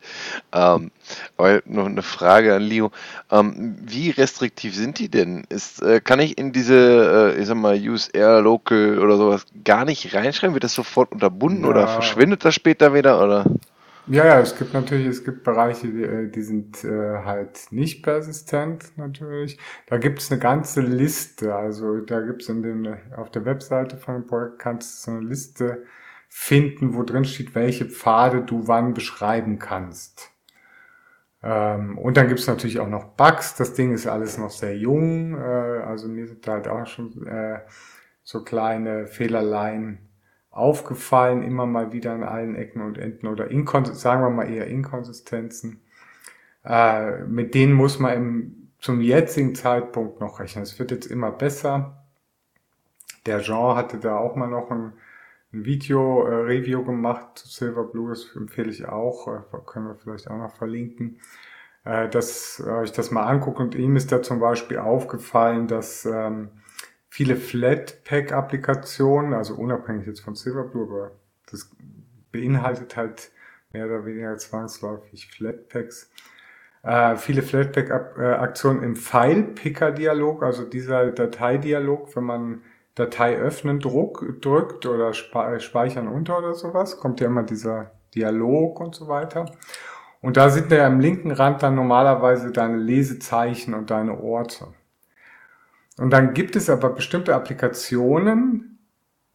[0.52, 0.90] Ähm,
[1.38, 2.90] aber noch eine Frage an Leo.
[3.30, 5.44] Ähm, wie restriktiv sind die denn?
[5.48, 9.46] Ist, äh, kann ich in diese, äh, ich sag mal, Use Air Local oder sowas
[9.64, 10.52] gar nicht reinschreiben?
[10.52, 11.70] Wird das sofort unterbunden ja.
[11.70, 13.24] oder verschwindet das später wieder?
[13.24, 13.46] Oder?
[14.10, 18.02] Ja, ja, es gibt natürlich, es gibt Bereiche, die, äh, die sind äh, halt nicht
[18.02, 19.58] persistent natürlich.
[19.86, 21.54] Da gibt es eine ganze Liste.
[21.54, 25.16] Also da gibt es in den, auf der Webseite von dem Projekt kannst du so
[25.18, 25.84] eine Liste
[26.28, 30.30] finden, wo drin steht, welche Pfade du wann beschreiben kannst.
[31.42, 33.54] Ähm, und dann gibt es natürlich auch noch Bugs.
[33.56, 35.36] Das Ding ist alles noch sehr jung.
[35.36, 37.60] Äh, also mir sind halt auch schon äh,
[38.24, 40.07] so kleine Fehlerlein
[40.58, 44.66] aufgefallen, immer mal wieder an allen Ecken und Enden oder Inkons sagen wir mal eher
[44.66, 45.80] Inkonsistenzen.
[46.64, 50.62] Äh, mit denen muss man im, zum jetzigen Zeitpunkt noch rechnen.
[50.62, 52.04] Es wird jetzt immer besser.
[53.26, 54.92] Der Jean hatte da auch mal noch ein,
[55.52, 60.38] ein Video-Review äh, gemacht zu Silverblue, das empfehle ich auch, äh, können wir vielleicht auch
[60.38, 61.20] noch verlinken,
[61.84, 66.04] äh, dass äh, ich das mal angucke und ihm ist da zum Beispiel aufgefallen, dass
[66.04, 66.50] ähm,
[67.08, 71.12] viele Flatpak-Applikationen, also unabhängig jetzt von Silverblue, aber
[71.50, 71.70] das
[72.30, 73.30] beinhaltet halt
[73.72, 76.10] mehr oder weniger zwangsläufig Flatpaks.
[76.82, 82.62] Äh, viele Flatpak-Aktionen im File-Picker-Dialog, also dieser Dateidialog, wenn man
[82.94, 88.94] Datei öffnen Druck, drückt oder speichern unter oder sowas, kommt ja immer dieser Dialog und
[88.94, 89.46] so weiter.
[90.20, 94.66] Und da sind ja am linken Rand dann normalerweise deine Lesezeichen und deine Orte.
[95.98, 98.78] Und dann gibt es aber bestimmte Applikationen,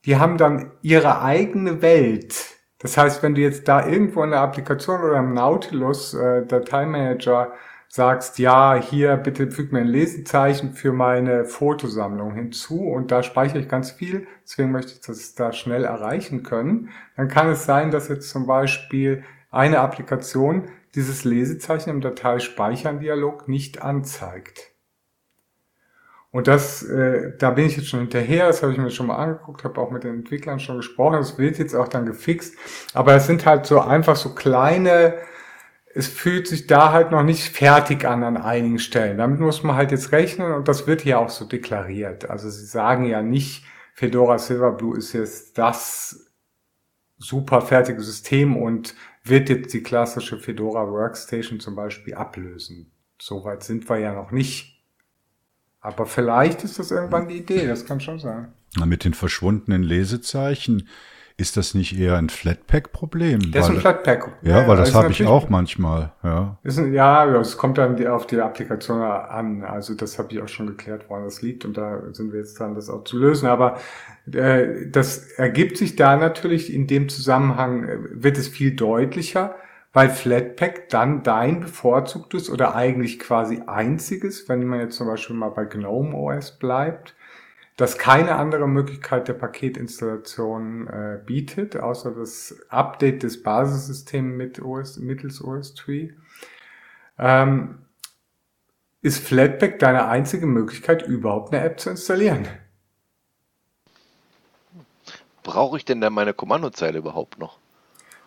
[0.05, 2.35] die haben dann ihre eigene Welt.
[2.79, 7.53] Das heißt, wenn du jetzt da irgendwo in der Applikation oder im Nautilus äh, Dateimanager
[7.87, 13.59] sagst, ja, hier bitte füg mir ein Lesezeichen für meine Fotosammlung hinzu und da speichere
[13.59, 17.91] ich ganz viel, deswegen möchte ich das da schnell erreichen können, dann kann es sein,
[17.91, 24.72] dass jetzt zum Beispiel eine Applikation dieses Lesezeichen im Dateispeichern-Dialog nicht anzeigt.
[26.33, 29.17] Und das, äh, da bin ich jetzt schon hinterher, das habe ich mir schon mal
[29.17, 32.55] angeguckt, habe auch mit den Entwicklern schon gesprochen, das wird jetzt auch dann gefixt.
[32.95, 35.13] Aber es sind halt so einfach so kleine,
[35.93, 39.19] es fühlt sich da halt noch nicht fertig an an einigen Stellen.
[39.19, 42.27] Damit muss man halt jetzt rechnen und das wird hier auch so deklariert.
[42.31, 46.33] Also sie sagen ja nicht, Fedora Silverblue ist jetzt das
[47.19, 52.91] super fertige System und wird jetzt die klassische Fedora Workstation zum Beispiel ablösen.
[53.21, 54.72] Soweit sind wir ja noch nicht.
[55.83, 58.53] Aber vielleicht ist das irgendwann die Idee, das kann schon sein.
[58.77, 60.87] Na, mit den verschwundenen Lesezeichen,
[61.35, 63.51] ist das nicht eher ein Flatpak-Problem?
[63.51, 64.31] Das ist ein Flatpak.
[64.43, 66.13] Ja, ja weil das habe ich auch manchmal.
[66.23, 69.63] Ja, ein, ja, es kommt dann auf die Applikation an.
[69.63, 71.65] Also das habe ich auch schon geklärt, woran das liegt.
[71.65, 73.47] Und da sind wir jetzt dran, das auch zu lösen.
[73.47, 73.77] Aber
[74.31, 79.55] äh, das ergibt sich da natürlich in dem Zusammenhang, äh, wird es viel deutlicher
[79.93, 85.49] weil Flatpak dann dein bevorzugtes oder eigentlich quasi einziges, wenn man jetzt zum Beispiel mal
[85.49, 87.15] bei GNOME OS bleibt,
[87.77, 94.97] das keine andere Möglichkeit der Paketinstallation äh, bietet, außer das Update des Basissystems mit OS,
[94.97, 96.13] mittels OS3,
[97.19, 97.85] ähm,
[99.01, 102.47] ist Flatpak deine einzige Möglichkeit, überhaupt eine App zu installieren.
[105.43, 107.59] Brauche ich denn dann meine Kommandozeile überhaupt noch?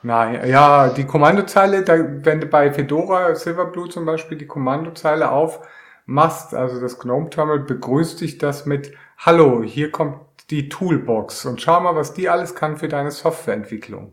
[0.02, 6.54] Nein, ja, die Kommandozeile, da, wenn du bei Fedora Silverblue zum Beispiel die Kommandozeile aufmachst,
[6.54, 10.20] also das GNOME Terminal begrüßt dich das mit Hallo, hier kommt
[10.50, 14.12] die Toolbox und schau mal, was die alles kann für deine Softwareentwicklung.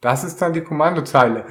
[0.00, 1.46] Das ist dann die Kommandozeile.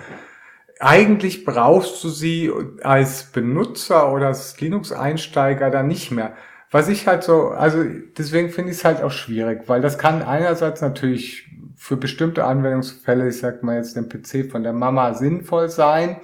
[0.79, 2.51] Eigentlich brauchst du sie
[2.83, 6.35] als Benutzer oder als Linux-Einsteiger dann nicht mehr.
[6.69, 7.83] Was ich halt so, also
[8.17, 13.29] deswegen finde ich es halt auch schwierig, weil das kann einerseits natürlich für bestimmte Anwendungsfälle,
[13.29, 16.17] ich sag mal jetzt den PC von der Mama, sinnvoll sein.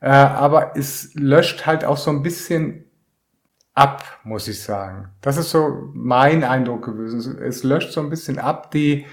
[0.00, 2.84] Äh, aber es löscht halt auch so ein bisschen
[3.74, 5.08] ab, muss ich sagen.
[5.22, 7.38] Das ist so mein Eindruck gewesen.
[7.38, 9.06] Es löscht so ein bisschen ab die,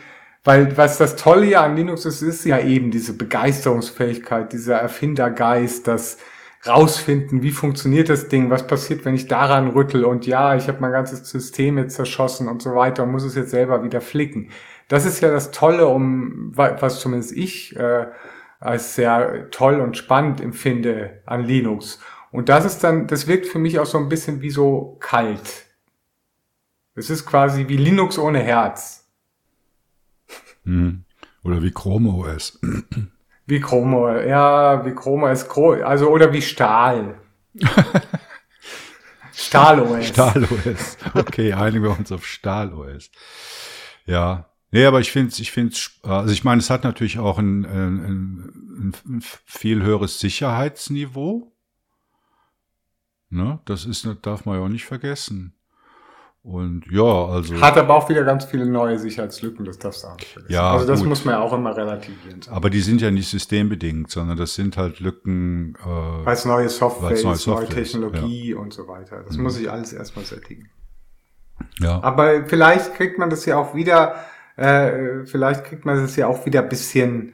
[0.43, 5.87] weil was das Tolle ja an Linux ist, ist ja eben diese Begeisterungsfähigkeit, dieser Erfindergeist,
[5.87, 6.17] das
[6.65, 10.79] rausfinden, wie funktioniert das Ding, was passiert, wenn ich daran rüttel und ja, ich habe
[10.79, 14.49] mein ganzes System jetzt zerschossen und so weiter und muss es jetzt selber wieder flicken.
[14.93, 18.05] Das ist ja das Tolle, um was zumindest ich äh,
[18.59, 21.99] als sehr toll und spannend empfinde an Linux.
[22.31, 25.65] Und das ist dann, das wirkt für mich auch so ein bisschen wie so kalt.
[26.93, 29.11] Es ist quasi wie Linux ohne Herz.
[30.63, 31.05] Hm.
[31.43, 32.59] Oder wie Chrome OS.
[33.47, 37.19] Wie Chrome, ja, wie Chrome ist also oder wie Stahl.
[39.33, 40.07] Stahl OS.
[40.07, 40.97] Stahl OS.
[41.15, 43.11] Okay, einigen wir uns auf Stahl OS.
[44.05, 47.63] Ja, Nee, aber ich finde ich finde also ich meine, es hat natürlich auch ein,
[47.63, 51.53] ein, ein viel höheres Sicherheitsniveau.
[53.29, 53.59] Ne?
[53.65, 55.53] Das ist, darf man ja auch nicht vergessen.
[56.41, 57.61] Und ja, also.
[57.61, 60.53] Hat aber auch wieder ganz viele neue Sicherheitslücken, das darfst du auch nicht vergessen.
[60.53, 61.09] Ja, also das gut.
[61.09, 62.41] muss man ja auch immer relativieren.
[62.49, 65.75] Aber die sind ja nicht systembedingt, sondern das sind halt Lücken.
[65.85, 68.57] Äh, weil es neue Software ist, neue, Software neue Technologie ja.
[68.57, 69.23] und so weiter.
[69.23, 69.43] Das mhm.
[69.43, 70.71] muss ich alles erstmal sättigen.
[71.79, 72.01] Ja.
[72.01, 74.15] Aber vielleicht kriegt man das ja auch wieder
[74.55, 77.33] äh, vielleicht kriegt man es ja auch wieder bisschen,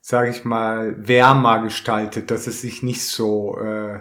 [0.00, 4.00] sage ich mal, wärmer gestaltet, dass es sich nicht so äh,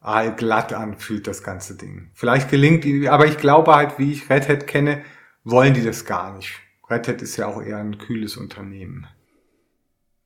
[0.00, 2.10] allglatt anfühlt, das ganze Ding.
[2.14, 5.04] Vielleicht gelingt, aber ich glaube halt, wie ich Red Hat kenne,
[5.44, 6.58] wollen die das gar nicht.
[6.88, 9.06] Red Hat ist ja auch eher ein kühles Unternehmen.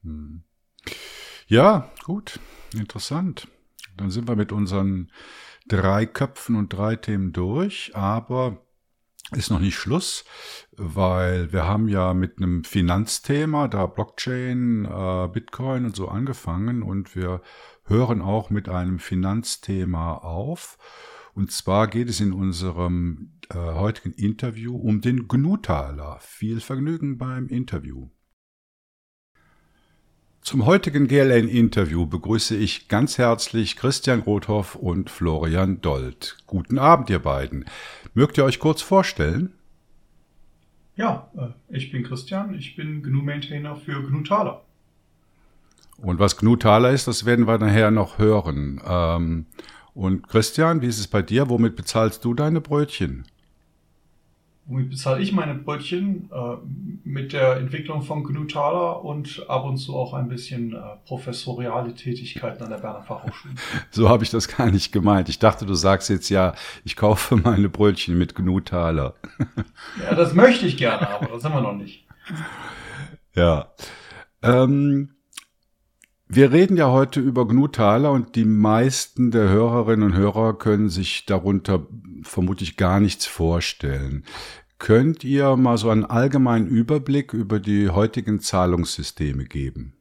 [0.03, 0.43] Hm.
[1.47, 2.41] Ja, gut,
[2.73, 3.49] interessant.
[3.97, 5.11] Dann sind wir mit unseren
[5.67, 8.64] drei Köpfen und drei Themen durch, aber
[9.37, 10.25] ist noch nicht Schluss,
[10.73, 17.15] weil wir haben ja mit einem Finanzthema, da Blockchain, äh, Bitcoin und so angefangen und
[17.15, 17.43] wir
[17.85, 20.79] hören auch mit einem Finanzthema auf.
[21.35, 26.19] Und zwar geht es in unserem äh, heutigen Interview um den Gnutaler.
[26.21, 28.09] Viel Vergnügen beim Interview.
[30.45, 36.37] Zum heutigen GLN-Interview begrüße ich ganz herzlich Christian Rothoff und Florian Dold.
[36.47, 37.65] Guten Abend, ihr beiden.
[38.13, 39.55] Mögt ihr euch kurz vorstellen?
[40.97, 44.63] Ja, äh, ich bin Christian, ich bin GNU-Maintainer für GNU Taler.
[45.97, 48.83] Und was GNU Taler ist, das werden wir nachher noch hören.
[48.87, 49.47] Ähm,
[49.95, 51.49] und Christian, wie ist es bei dir?
[51.49, 53.25] Womit bezahlst du deine Brötchen?
[54.67, 56.31] Womit bezahle ich meine Brötchen?
[56.33, 56.57] Äh,
[57.05, 58.47] mit der Entwicklung von GNU
[59.03, 63.55] und ab und zu auch ein bisschen äh, professoriale Tätigkeiten an der Berner Fachhochschule.
[63.91, 65.29] So habe ich das gar nicht gemeint.
[65.29, 66.55] Ich dachte, du sagst jetzt ja,
[66.85, 69.15] ich kaufe meine Brötchen mit GNU Taler.
[70.03, 72.07] ja, das möchte ich gerne, aber das sind wir noch nicht.
[73.35, 73.73] Ja.
[74.43, 75.14] Ähm,
[76.35, 80.89] wir reden ja heute über GNU Taler und die meisten der Hörerinnen und Hörer können
[80.89, 81.87] sich darunter
[82.23, 84.25] vermutlich gar nichts vorstellen.
[84.79, 89.95] Könnt ihr mal so einen allgemeinen Überblick über die heutigen Zahlungssysteme geben?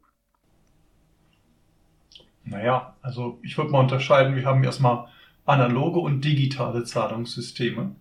[2.46, 5.08] Naja, also ich würde mal unterscheiden, wir haben erstmal
[5.46, 7.96] analoge und digitale Zahlungssysteme.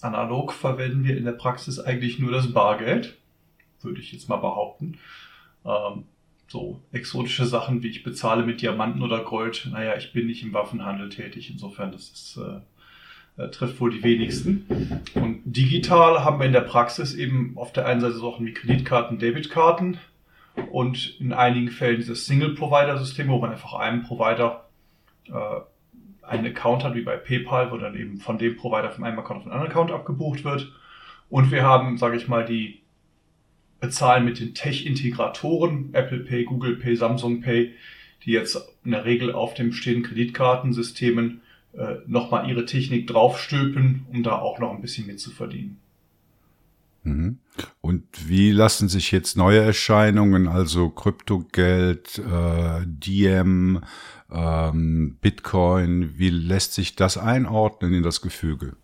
[0.00, 3.16] Analog verwenden wir in der Praxis eigentlich nur das Bargeld,
[3.80, 4.98] würde ich jetzt mal behaupten.
[5.64, 6.04] Ähm,
[6.48, 10.52] so exotische Sachen wie ich bezahle mit Diamanten oder Gold, naja, ich bin nicht im
[10.52, 15.02] Waffenhandel tätig, insofern das ist, äh, äh, trifft wohl die wenigsten.
[15.14, 19.18] Und digital haben wir in der Praxis eben auf der einen Seite Sachen wie Kreditkarten,
[19.18, 19.98] Debitkarten
[20.70, 24.68] und in einigen Fällen dieses Single-Provider-System, wo man einfach einem Provider
[25.26, 25.60] äh,
[26.22, 29.40] einen Account hat, wie bei PayPal, wo dann eben von dem Provider von einem Account
[29.40, 30.72] auf einen anderen Account abgebucht wird.
[31.28, 32.82] Und wir haben, sage ich mal, die
[33.80, 37.72] bezahlen mit den Tech-Integratoren, Apple Pay, Google Pay, Samsung Pay,
[38.24, 41.42] die jetzt in der Regel auf den bestehenden Kreditkartensystemen
[41.72, 45.78] äh, nochmal ihre Technik draufstülpen, um da auch noch ein bisschen mitzuverdienen.
[47.02, 47.38] Mhm.
[47.80, 53.80] Und wie lassen sich jetzt neue Erscheinungen, also Kryptogeld, äh, Diem,
[54.30, 58.76] ähm, Bitcoin, wie lässt sich das einordnen in das Gefüge?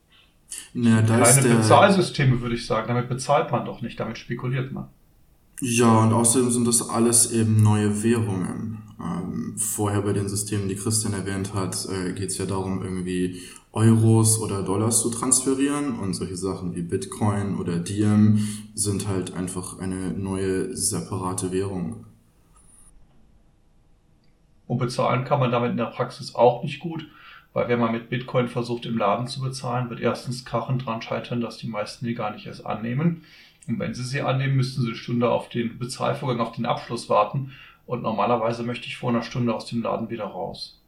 [0.74, 2.89] Na, da Keine Bezahlsysteme, würde ich sagen.
[2.89, 4.89] Damit bezahlt man doch nicht, damit spekuliert man.
[5.61, 8.79] Ja, und außerdem sind das alles eben neue Währungen.
[9.01, 13.41] Ähm, vorher bei den Systemen, die Christian erwähnt hat, äh, geht es ja darum, irgendwie
[13.73, 19.79] Euros oder Dollars zu transferieren und solche Sachen wie Bitcoin oder Diem sind halt einfach
[19.79, 22.07] eine neue separate Währung.
[24.66, 27.07] Und bezahlen kann man damit in der Praxis auch nicht gut.
[27.53, 31.41] Weil wenn man mit Bitcoin versucht, im Laden zu bezahlen, wird erstens Krachen dran scheitern,
[31.41, 33.24] dass die meisten die gar nicht erst annehmen.
[33.69, 37.09] Und wenn Sie sie annehmen, müssten Sie eine Stunde auf den Bezahlvorgang, auf den Abschluss
[37.09, 37.53] warten.
[37.87, 40.83] Und normalerweise möchte ich vor einer Stunde aus dem Laden wieder raus.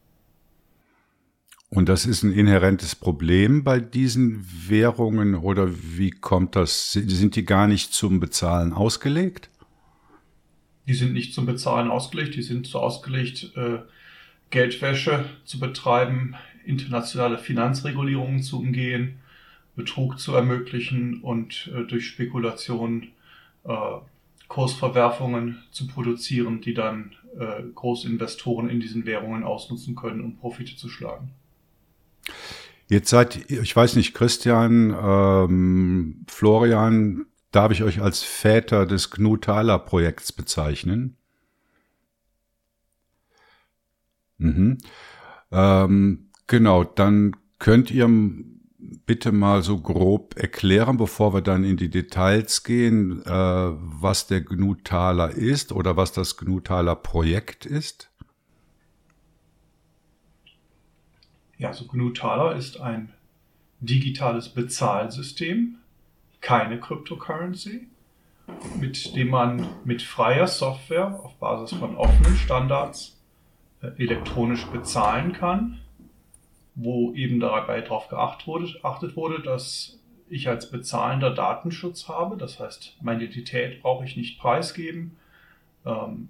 [1.68, 6.92] Und das ist ein inhärentes Problem bei diesen Währungen oder wie kommt das?
[6.92, 9.50] Sind die gar nicht zum Bezahlen ausgelegt?
[10.86, 13.78] Die sind nicht zum Bezahlen ausgelegt, die sind so ausgelegt, äh,
[14.50, 19.20] Geldwäsche zu betreiben, internationale Finanzregulierungen zu umgehen,
[19.76, 23.08] Betrug zu ermöglichen und äh, durch Spekulation
[23.64, 23.74] äh,
[24.48, 30.88] Kursverwerfungen zu produzieren, die dann äh, Großinvestoren in diesen Währungen ausnutzen können, um Profite zu
[30.88, 31.30] schlagen.
[32.88, 39.38] Jetzt seid, ich weiß nicht, Christian, ähm, Florian, darf ich euch als Väter des GNU
[39.38, 41.16] Thaler Projekts bezeichnen?
[44.38, 44.78] Mhm.
[45.50, 48.08] Ähm, genau, dann könnt ihr
[49.06, 54.40] bitte mal so grob erklären, bevor wir dann in die Details gehen, äh, was der
[54.40, 58.10] GNU Thaler ist oder was das GNU Thaler Projekt ist?
[61.58, 63.12] Ja, also GNU Thaler ist ein
[63.80, 65.76] digitales Bezahlsystem,
[66.40, 67.88] keine Cryptocurrency,
[68.78, 73.20] mit dem man mit freier Software auf Basis von offenen Standards
[73.82, 75.80] äh, elektronisch bezahlen kann,
[76.74, 79.98] wo eben dabei darauf geachtet wurde, dass
[80.28, 82.36] ich als Bezahlender Datenschutz habe.
[82.36, 85.16] Das heißt, meine Identität brauche ich nicht preisgeben.
[85.84, 86.28] Ähm,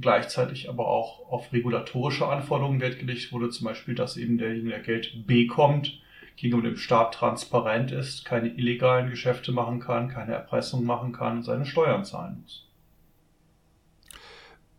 [0.00, 4.80] gleichzeitig aber auch auf regulatorische Anforderungen Wert gelegt wurde, zum Beispiel, dass eben derjenige, der
[4.80, 6.00] Geld bekommt,
[6.36, 11.42] gegenüber dem Staat transparent ist, keine illegalen Geschäfte machen kann, keine Erpressung machen kann und
[11.44, 12.66] seine Steuern zahlen muss.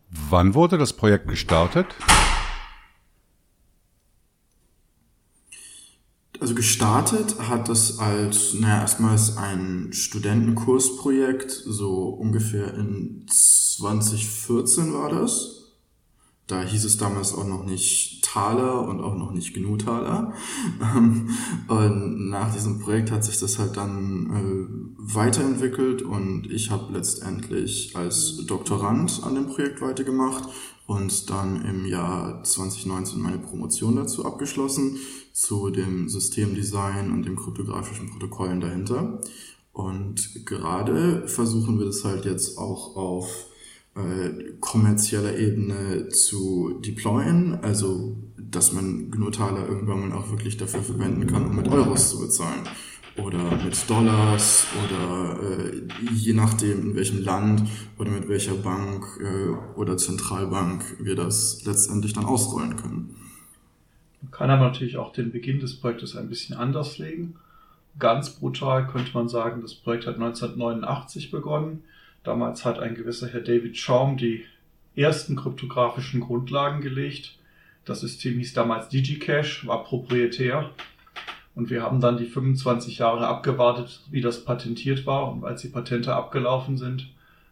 [0.09, 1.87] Wann wurde das Projekt gestartet?
[6.39, 15.57] Also gestartet hat das als, naja, erstmals ein Studentenkursprojekt, so ungefähr in 2014 war das.
[16.45, 20.33] Da hieß es damals auch noch nicht Thaler und auch noch nicht GNU-Thaler.
[21.67, 27.95] Und nach diesem Projekt hat sich das halt dann äh, weiterentwickelt und ich habe letztendlich
[27.95, 30.47] als Doktorand an dem Projekt weitergemacht
[30.85, 34.97] und dann im Jahr 2019 meine Promotion dazu abgeschlossen,
[35.37, 39.21] zu dem Systemdesign und den kryptografischen Protokollen dahinter.
[39.71, 43.45] Und gerade versuchen wir das halt jetzt auch auf
[43.95, 51.27] äh, kommerzieller Ebene zu deployen, also dass man GNU-Taler irgendwann mal auch wirklich dafür verwenden
[51.27, 52.61] kann, um mit Euros zu bezahlen
[53.15, 55.81] oder mit Dollars oder äh,
[56.15, 57.61] je nachdem in welchem Land
[57.99, 63.26] oder mit welcher Bank äh, oder Zentralbank wir das letztendlich dann ausrollen können.
[64.21, 67.35] Man kann aber natürlich auch den Beginn des Projektes ein bisschen anders legen.
[67.99, 71.83] Ganz brutal könnte man sagen, das Projekt hat 1989 begonnen.
[72.23, 74.45] Damals hat ein gewisser Herr David Schaum die
[74.95, 77.37] ersten kryptografischen Grundlagen gelegt.
[77.85, 80.71] Das System hieß damals DigiCash, war proprietär
[81.55, 85.31] und wir haben dann die 25 Jahre abgewartet, wie das patentiert war.
[85.31, 87.07] Und als die Patente abgelaufen sind,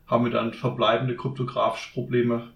[0.05, 2.49] haben wir dann verbleibende kryptografische Probleme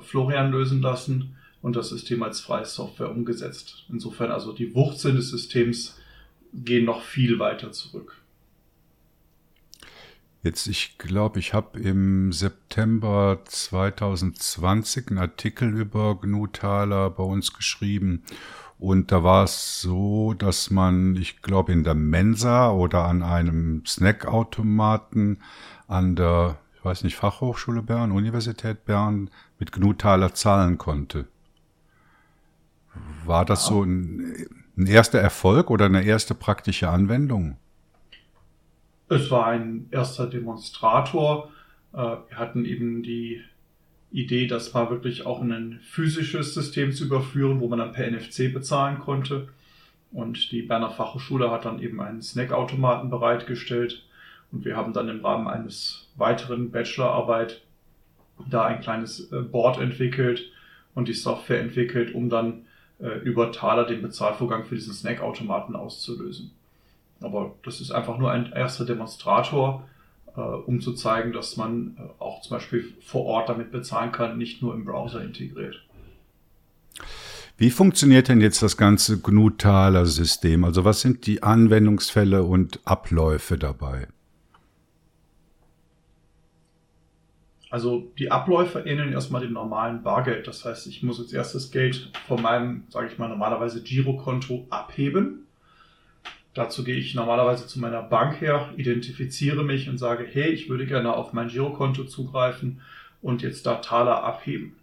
[0.00, 3.84] Florian lösen lassen und das System als freie Software umgesetzt.
[3.88, 5.96] Insofern also die Wurzeln des Systems
[6.52, 8.16] gehen noch viel weiter zurück.
[10.44, 17.52] Jetzt, ich glaube, ich habe im September 2020 einen Artikel über GNU Thaler bei uns
[17.52, 18.22] geschrieben
[18.78, 23.84] und da war es so, dass man, ich glaube, in der Mensa oder an einem
[23.84, 25.42] Snackautomaten
[25.88, 31.26] an der, ich weiß nicht, Fachhochschule Bern, Universität Bern mit GNU-Taler zahlen konnte.
[33.24, 34.46] War das so ein,
[34.76, 37.56] ein erster Erfolg oder eine erste praktische Anwendung?
[39.08, 41.50] Es war ein erster Demonstrator.
[41.92, 43.42] Äh, wir hatten eben die
[44.10, 48.10] Idee, das mal wirklich auch in ein physisches System zu überführen, wo man dann per
[48.10, 49.48] NFC bezahlen konnte.
[50.10, 54.04] Und die Berner Fachhochschule hat dann eben einen Snackautomaten bereitgestellt.
[54.50, 57.60] Und wir haben dann im Rahmen eines weiteren Bachelorarbeit
[58.48, 60.50] da ein kleines äh, Board entwickelt
[60.94, 62.64] und die Software entwickelt, um dann
[63.00, 66.52] äh, über Thaler den Bezahlvorgang für diesen Snackautomaten auszulösen.
[67.20, 69.84] Aber das ist einfach nur ein erster Demonstrator
[70.38, 74.38] äh, um zu zeigen, dass man äh, auch zum Beispiel vor Ort damit bezahlen kann,
[74.38, 75.82] nicht nur im Browser integriert.
[77.56, 80.62] Wie funktioniert denn jetzt das ganze GNU-Taler-System?
[80.62, 84.06] Also was sind die Anwendungsfälle und Abläufe dabei?
[87.70, 90.46] Also die Abläufe ähneln erstmal dem normalen Bargeld.
[90.46, 94.66] Das heißt, ich muss jetzt erst das Geld von meinem, sage ich mal, normalerweise Girokonto
[94.70, 95.46] abheben
[96.58, 100.86] Dazu gehe ich normalerweise zu meiner Bank her, identifiziere mich und sage, hey, ich würde
[100.86, 102.80] gerne auf mein Girokonto zugreifen
[103.22, 104.74] und jetzt da Taler abheben.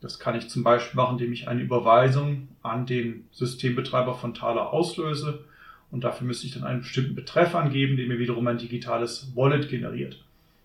[0.00, 4.72] Das kann ich zum Beispiel machen, indem ich eine Überweisung an den Systembetreiber von Taler
[4.72, 5.44] auslöse
[5.90, 9.68] und dafür müsste ich dann einen bestimmten Betreff angeben, der mir wiederum ein digitales Wallet
[9.68, 10.24] generiert.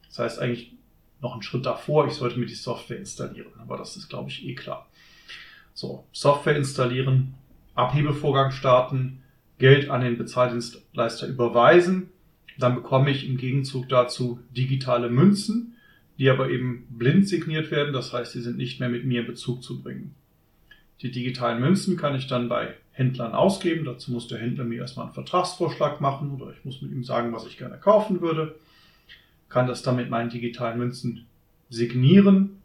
[0.10, 0.74] Das heißt eigentlich
[1.24, 4.46] noch einen Schritt davor, ich sollte mir die Software installieren, aber das ist, glaube ich,
[4.46, 4.88] eh klar.
[5.74, 7.34] So, Software installieren,
[7.74, 9.24] Abhebevorgang starten,
[9.58, 12.10] Geld an den Bezahldienstleister überweisen,
[12.60, 15.76] dann bekomme ich im Gegenzug dazu digitale Münzen,
[16.20, 19.28] die aber eben blind signiert werden, das heißt, sie sind nicht mehr mit mir in
[19.28, 20.14] Bezug zu bringen.
[21.02, 23.84] Die digitalen Münzen kann ich dann bei Händlern ausgeben.
[23.84, 27.34] Dazu muss der Händler mir erstmal einen Vertragsvorschlag machen oder ich muss mit ihm sagen,
[27.34, 28.56] was ich gerne kaufen würde.
[29.54, 31.28] Kann das dann mit meinen digitalen Münzen
[31.70, 32.58] signieren,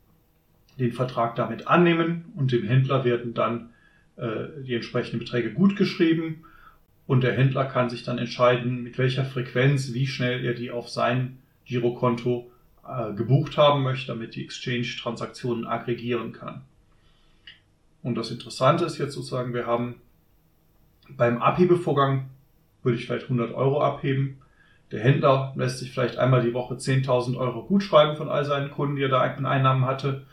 [0.79, 3.71] den Vertrag damit annehmen und dem Händler werden dann
[4.17, 6.47] äh, die entsprechenden Beträge gutgeschrieben
[7.07, 10.89] und der Händler kann sich dann entscheiden, mit welcher Frequenz, wie schnell er die auf
[10.89, 12.51] sein Girokonto
[12.89, 16.63] äh, gebucht haben möchte, damit die Exchange-Transaktionen aggregieren kann.
[18.03, 19.97] Und das Interessante ist jetzt sozusagen, wir haben
[21.11, 22.31] beim Abhebevorgang
[22.83, 24.39] würde ich vielleicht 100 Euro abheben.
[24.91, 28.97] Der Händler lässt sich vielleicht einmal die Woche 10.000 Euro gutschreiben von all seinen Kunden,
[28.97, 30.25] die er da in Einnahmen hatte.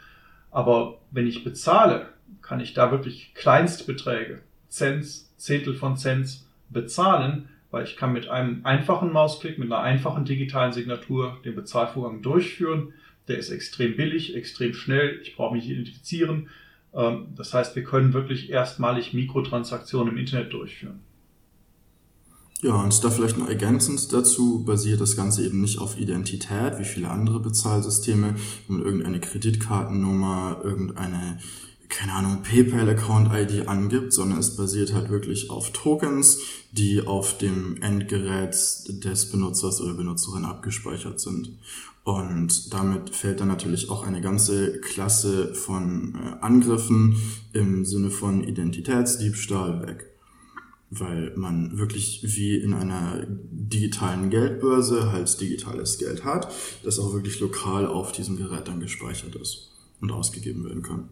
[0.52, 2.07] Aber wenn ich bezahle,
[2.41, 8.61] kann ich da wirklich Kleinstbeträge, Cents, Zehntel von Cents bezahlen, weil ich kann mit einem
[8.64, 12.94] einfachen Mausklick, mit einer einfachen digitalen Signatur den Bezahlvorgang durchführen.
[13.27, 15.19] Der ist extrem billig, extrem schnell.
[15.22, 16.49] Ich brauche mich identifizieren.
[16.94, 21.02] Ähm, das heißt, wir können wirklich erstmalig Mikrotransaktionen im Internet durchführen.
[22.65, 26.83] Ja, und da vielleicht noch ergänzend dazu basiert das Ganze eben nicht auf Identität, wie
[26.83, 28.33] viele andere Bezahlsysteme,
[28.67, 31.37] wo man irgendeine Kreditkartennummer, irgendeine,
[31.89, 36.39] keine Ahnung, PayPal-Account-ID angibt, sondern es basiert halt wirklich auf Tokens,
[36.71, 41.51] die auf dem Endgerät des Benutzers oder Benutzerin abgespeichert sind.
[42.03, 47.15] Und damit fällt dann natürlich auch eine ganze Klasse von äh, Angriffen
[47.53, 50.14] im Sinne von Identitätsdiebstahl weg.
[50.91, 56.53] Weil man wirklich wie in einer digitalen Geldbörse halt digitales Geld hat,
[56.83, 61.09] das auch wirklich lokal auf diesem Gerät dann gespeichert ist und ausgegeben werden kann.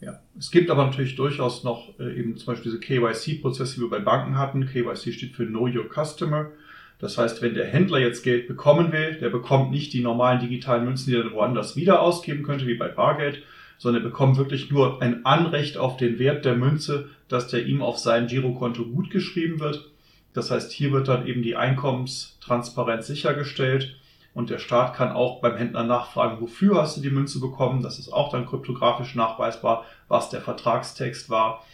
[0.00, 3.90] Ja, es gibt aber natürlich durchaus noch äh, eben zum Beispiel diese KYC-Prozesse, die wir
[3.90, 4.66] bei Banken hatten.
[4.66, 6.50] KYC steht für Know Your Customer.
[6.98, 10.84] Das heißt, wenn der Händler jetzt Geld bekommen will, der bekommt nicht die normalen digitalen
[10.84, 13.42] Münzen, die er woanders wieder ausgeben könnte, wie bei Bargeld,
[13.80, 17.80] sondern er bekommt wirklich nur ein Anrecht auf den Wert der Münze, dass der ihm
[17.80, 19.90] auf sein Girokonto gut geschrieben wird.
[20.34, 23.96] Das heißt, hier wird dann eben die Einkommenstransparenz sichergestellt
[24.34, 27.82] und der Staat kann auch beim Händler nachfragen, wofür hast du die Münze bekommen?
[27.82, 31.64] Das ist auch dann kryptografisch nachweisbar, was der Vertragstext war.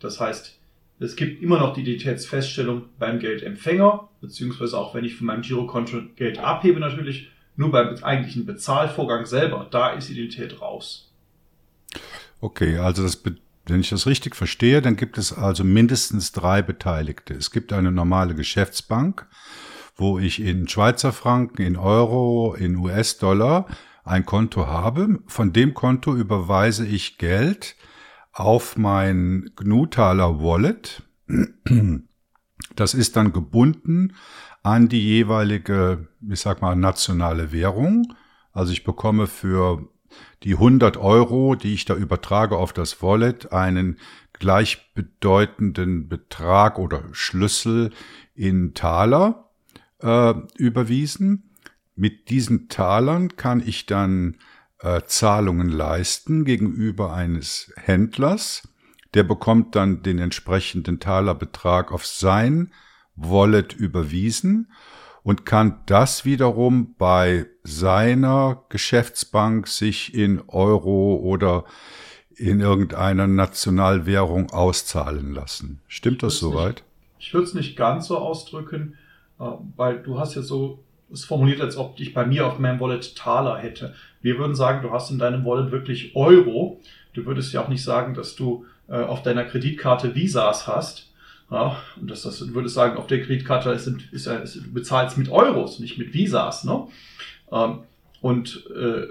[0.00, 0.58] Das heißt,
[0.98, 5.98] es gibt immer noch die Identitätsfeststellung beim Geldempfänger, beziehungsweise auch wenn ich von meinem Girokonto
[6.16, 9.68] Geld abhebe, natürlich nur beim eigentlichen Bezahlvorgang selber.
[9.70, 11.13] Da ist Identität raus.
[12.44, 13.22] Okay, also das,
[13.64, 17.32] wenn ich das richtig verstehe, dann gibt es also mindestens drei Beteiligte.
[17.32, 19.26] Es gibt eine normale Geschäftsbank,
[19.96, 23.66] wo ich in Schweizer Franken, in Euro, in US-Dollar
[24.04, 25.20] ein Konto habe.
[25.26, 27.76] Von dem Konto überweise ich Geld
[28.34, 31.02] auf mein Gnutaler Wallet.
[32.76, 34.16] Das ist dann gebunden
[34.62, 38.14] an die jeweilige, ich sag mal, nationale Währung.
[38.52, 39.88] Also ich bekomme für
[40.44, 43.98] die 100 Euro, die ich da übertrage auf das Wallet, einen
[44.34, 47.90] gleichbedeutenden Betrag oder Schlüssel
[48.34, 49.50] in Taler
[50.00, 51.50] äh, überwiesen.
[51.96, 54.36] Mit diesen Talern kann ich dann
[54.80, 58.68] äh, Zahlungen leisten gegenüber eines Händlers.
[59.14, 62.72] Der bekommt dann den entsprechenden Talerbetrag auf sein
[63.16, 64.68] Wallet überwiesen
[65.24, 71.64] und kann das wiederum bei seiner Geschäftsbank sich in Euro oder
[72.36, 75.80] in irgendeiner Nationalwährung auszahlen lassen.
[75.88, 76.84] Stimmt das soweit?
[77.24, 78.98] ich würde es nicht ganz so ausdrücken,
[79.40, 79.44] äh,
[79.76, 83.16] weil du hast ja so es formuliert, als ob ich bei mir auf meinem Wallet
[83.16, 83.94] Taler hätte.
[84.20, 86.80] Wir würden sagen, du hast in deinem Wallet wirklich Euro.
[87.12, 91.12] Du würdest ja auch nicht sagen, dass du äh, auf deiner Kreditkarte Visas hast.
[91.50, 95.18] Ja, und das, das du würdest sagen, auf der Kreditkarte ist, ist, ist, du bezahlst
[95.18, 96.64] mit Euros, nicht mit Visas.
[96.64, 96.88] Ne?
[97.52, 97.80] Ähm,
[98.20, 99.08] und äh,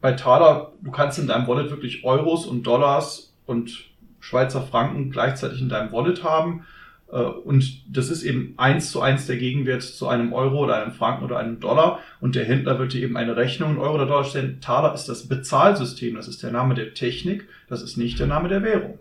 [0.00, 3.84] bei Taler, du kannst in deinem Wallet wirklich Euros und Dollars und
[4.20, 6.66] Schweizer Franken gleichzeitig in deinem Wallet haben.
[7.10, 10.92] Äh, und das ist eben eins zu eins der Gegenwert zu einem Euro oder einem
[10.92, 12.00] Franken oder einem Dollar.
[12.20, 14.60] Und der Händler wird dir eben eine Rechnung in Euro oder Dollar stellen.
[14.60, 16.16] Taler ist das Bezahlsystem.
[16.16, 17.48] Das ist der Name der Technik.
[17.68, 18.98] Das ist nicht der Name der Währung.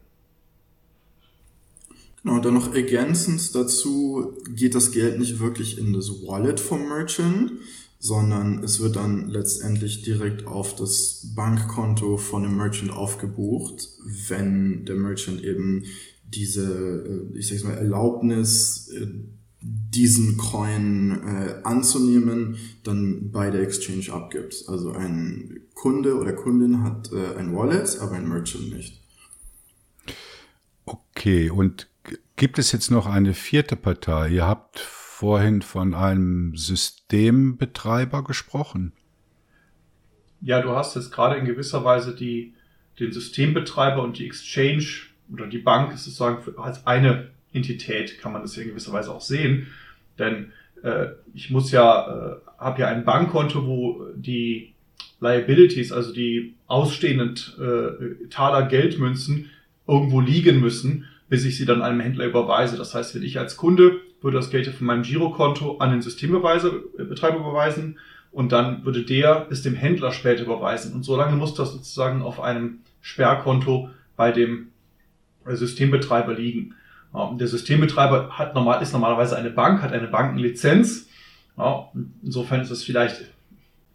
[2.24, 7.54] Genau, dann noch ergänzend dazu geht das Geld nicht wirklich in das Wallet vom Merchant,
[7.98, 13.90] sondern es wird dann letztendlich direkt auf das Bankkonto von dem Merchant aufgebucht,
[14.28, 15.86] wenn der Merchant eben
[16.24, 19.08] diese, äh, ich sag's mal, Erlaubnis, äh,
[19.62, 24.64] diesen Coin äh, anzunehmen, dann bei der Exchange abgibt.
[24.68, 29.00] Also ein Kunde oder Kundin hat äh, ein Wallet, aber ein Merchant nicht.
[30.86, 31.91] Okay, und
[32.42, 34.30] gibt es jetzt noch eine vierte Partei?
[34.30, 38.94] Ihr habt vorhin von einem Systembetreiber gesprochen.
[40.42, 42.56] Ja, du hast jetzt gerade in gewisser Weise die,
[43.00, 44.88] den Systembetreiber und die Exchange
[45.32, 49.68] oder die Bank sozusagen als eine Entität, kann man das in gewisser Weise auch sehen.
[50.18, 50.52] Denn
[50.82, 54.74] äh, ich muss ja, äh, habe ja ein Bankkonto, wo die
[55.20, 59.52] Liabilities, also die ausstehenden äh, Taler Geldmünzen
[59.86, 62.76] irgendwo liegen müssen, bis ich sie dann einem Händler überweise.
[62.76, 67.38] Das heißt, wenn ich als Kunde würde das Geld von meinem Girokonto an den Systembetreiber
[67.38, 68.00] überweisen
[68.34, 70.94] und dann würde der es dem Händler später überweisen.
[70.94, 74.72] Und so lange muss das sozusagen auf einem Sperrkonto bei dem
[75.46, 76.76] Systembetreiber liegen.
[77.40, 81.08] Der Systembetreiber hat normal, ist normalerweise eine Bank, hat eine Bankenlizenz.
[82.22, 83.22] Insofern ist es vielleicht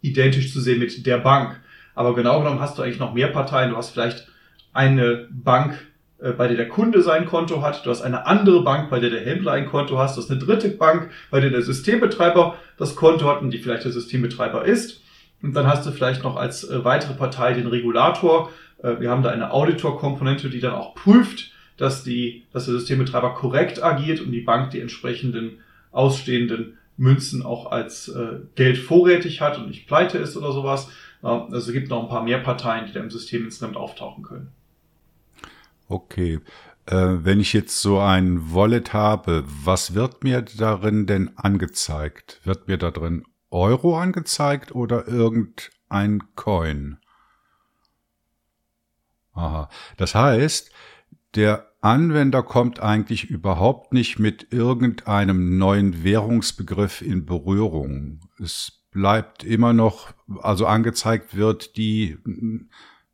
[0.00, 1.60] identisch zu sehen mit der Bank.
[1.94, 3.70] Aber genau genommen hast du eigentlich noch mehr Parteien.
[3.70, 4.26] Du hast vielleicht
[4.72, 8.88] eine Bank, äh, bei der der Kunde sein Konto hat, du hast eine andere Bank,
[8.88, 11.62] bei der der Händler ein Konto hast, du hast eine dritte Bank, bei der der
[11.62, 15.02] Systembetreiber das Konto hat und die vielleicht der Systembetreiber ist.
[15.43, 18.51] Und dann hast du vielleicht noch als äh, weitere Partei den Regulator.
[18.82, 23.34] Äh, wir haben da eine Auditor-Komponente, die dann auch prüft, dass, die, dass der Systembetreiber
[23.34, 25.59] korrekt agiert und die Bank die entsprechenden
[25.93, 30.88] ausstehenden Münzen auch als äh, Geld vorrätig hat und nicht pleite ist oder sowas.
[31.20, 34.55] also es gibt noch ein paar mehr Parteien, die da im System insgesamt auftauchen können.
[35.88, 36.40] Okay.
[36.86, 42.40] Äh, wenn ich jetzt so ein Wallet habe, was wird mir darin denn angezeigt?
[42.44, 46.98] Wird mir da drin Euro angezeigt oder irgendein Coin?
[49.32, 49.68] Aha.
[49.96, 50.70] Das heißt,
[51.34, 58.20] der Anwender kommt eigentlich überhaupt nicht mit irgendeinem neuen Währungsbegriff in Berührung.
[58.42, 62.16] Es bleibt immer noch, also angezeigt wird die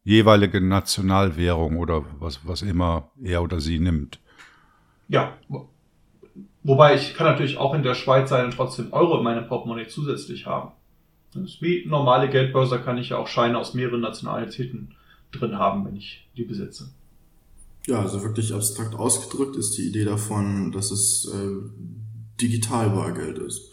[0.05, 4.19] jeweilige Nationalwährung oder was, was immer er oder sie nimmt.
[5.09, 5.37] Ja,
[6.63, 9.89] wobei ich kann natürlich auch in der Schweiz sein und trotzdem Euro in meinem Portemonnaie
[9.89, 10.73] zusätzlich haben.
[11.61, 14.95] Wie normale Geldbörse kann ich ja auch Scheine aus mehreren Nationalitäten
[15.31, 16.93] drin haben, wenn ich die besitze.
[17.87, 21.57] Ja, also wirklich abstrakt ausgedrückt ist die Idee davon, dass es äh,
[22.41, 23.71] digital Bargeld ist.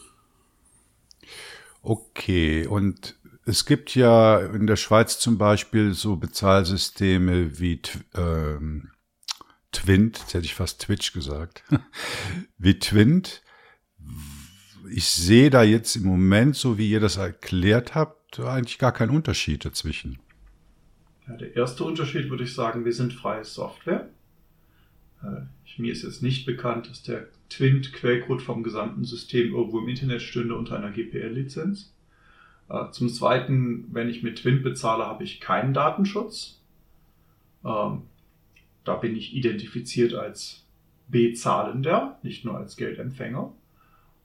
[1.82, 3.19] Okay, und
[3.50, 7.82] es gibt ja in der Schweiz zum Beispiel so Bezahlsysteme wie
[8.16, 8.90] ähm,
[9.72, 11.64] Twint, jetzt hätte ich fast Twitch gesagt,
[12.58, 13.42] wie Twint.
[14.92, 19.16] Ich sehe da jetzt im Moment, so wie ihr das erklärt habt, eigentlich gar keinen
[19.16, 20.20] Unterschied dazwischen.
[21.28, 24.10] Ja, der erste Unterschied würde ich sagen, wir sind freie Software.
[25.24, 25.42] Äh,
[25.78, 30.56] mir ist jetzt nicht bekannt, dass der Twint-Quellcode vom gesamten System irgendwo im Internet stünde
[30.56, 31.94] unter einer GPL-Lizenz.
[32.70, 36.60] Äh, zum Zweiten, wenn ich mit Twin bezahle, habe ich keinen Datenschutz.
[37.66, 38.04] Ähm,
[38.84, 40.66] da bin ich identifiziert als
[41.08, 43.52] Bezahlender, nicht nur als Geldempfänger.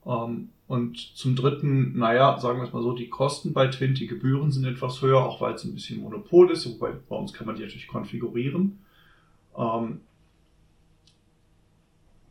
[0.06, 4.06] Ähm, und zum Dritten, naja, sagen wir es mal so, die Kosten bei Twin, die
[4.06, 7.46] Gebühren sind etwas höher, auch weil es ein bisschen Monopol ist, wobei bei uns kann
[7.46, 8.78] man die natürlich konfigurieren.
[9.56, 10.00] Ähm,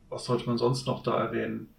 [0.09, 1.69] was sollte man sonst noch da erwähnen?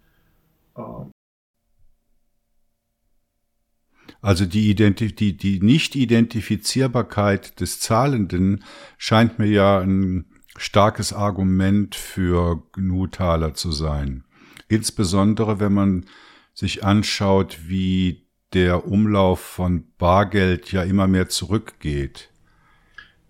[4.25, 8.63] Also die, Identi die, die Nicht-Identifizierbarkeit des Zahlenden
[8.97, 10.25] scheint mir ja ein
[10.57, 14.23] starkes Argument für GNU-Taler zu sein.
[14.67, 16.05] Insbesondere wenn man
[16.55, 22.31] sich anschaut, wie der Umlauf von Bargeld ja immer mehr zurückgeht.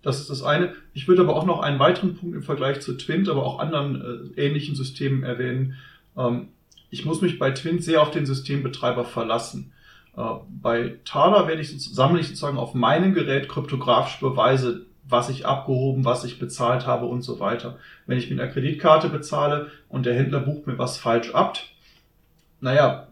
[0.00, 0.72] Das ist das eine.
[0.94, 4.32] Ich würde aber auch noch einen weiteren Punkt im Vergleich zu Twint, aber auch anderen
[4.34, 5.74] äh, ähnlichen Systemen erwähnen.
[6.16, 6.48] Ähm,
[6.88, 9.74] ich muss mich bei Twint sehr auf den Systembetreiber verlassen.
[10.16, 15.46] Äh, bei Thaler werde ich sammle ich sozusagen auf meinem Gerät kryptografische Beweise, was ich
[15.46, 17.78] abgehoben, was ich bezahlt habe und so weiter.
[18.06, 21.58] Wenn ich mit einer Kreditkarte bezahle und der Händler bucht mir was falsch ab,
[22.60, 23.08] naja,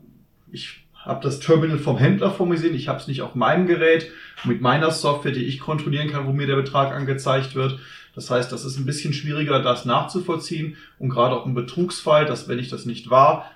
[0.51, 3.67] ich habe das Terminal vom Händler vor mir sehen, ich habe es nicht auf meinem
[3.67, 4.11] Gerät
[4.45, 7.79] mit meiner Software, die ich kontrollieren kann, wo mir der Betrag angezeigt wird.
[8.15, 12.49] Das heißt, das ist ein bisschen schwieriger, das nachzuvollziehen und gerade auch im Betrugsfall, dass
[12.49, 13.51] wenn ich das nicht war,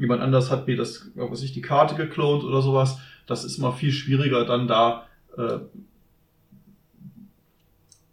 [0.00, 2.98] jemand anders hat mir das, was ich, die Karte geklont oder sowas.
[3.26, 5.06] Das ist immer viel schwieriger, dann da
[5.36, 5.58] äh,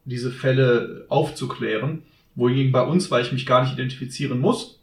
[0.03, 2.03] diese Fälle aufzuklären.
[2.35, 4.79] Wohingegen bei uns, weil ich mich gar nicht identifizieren muss,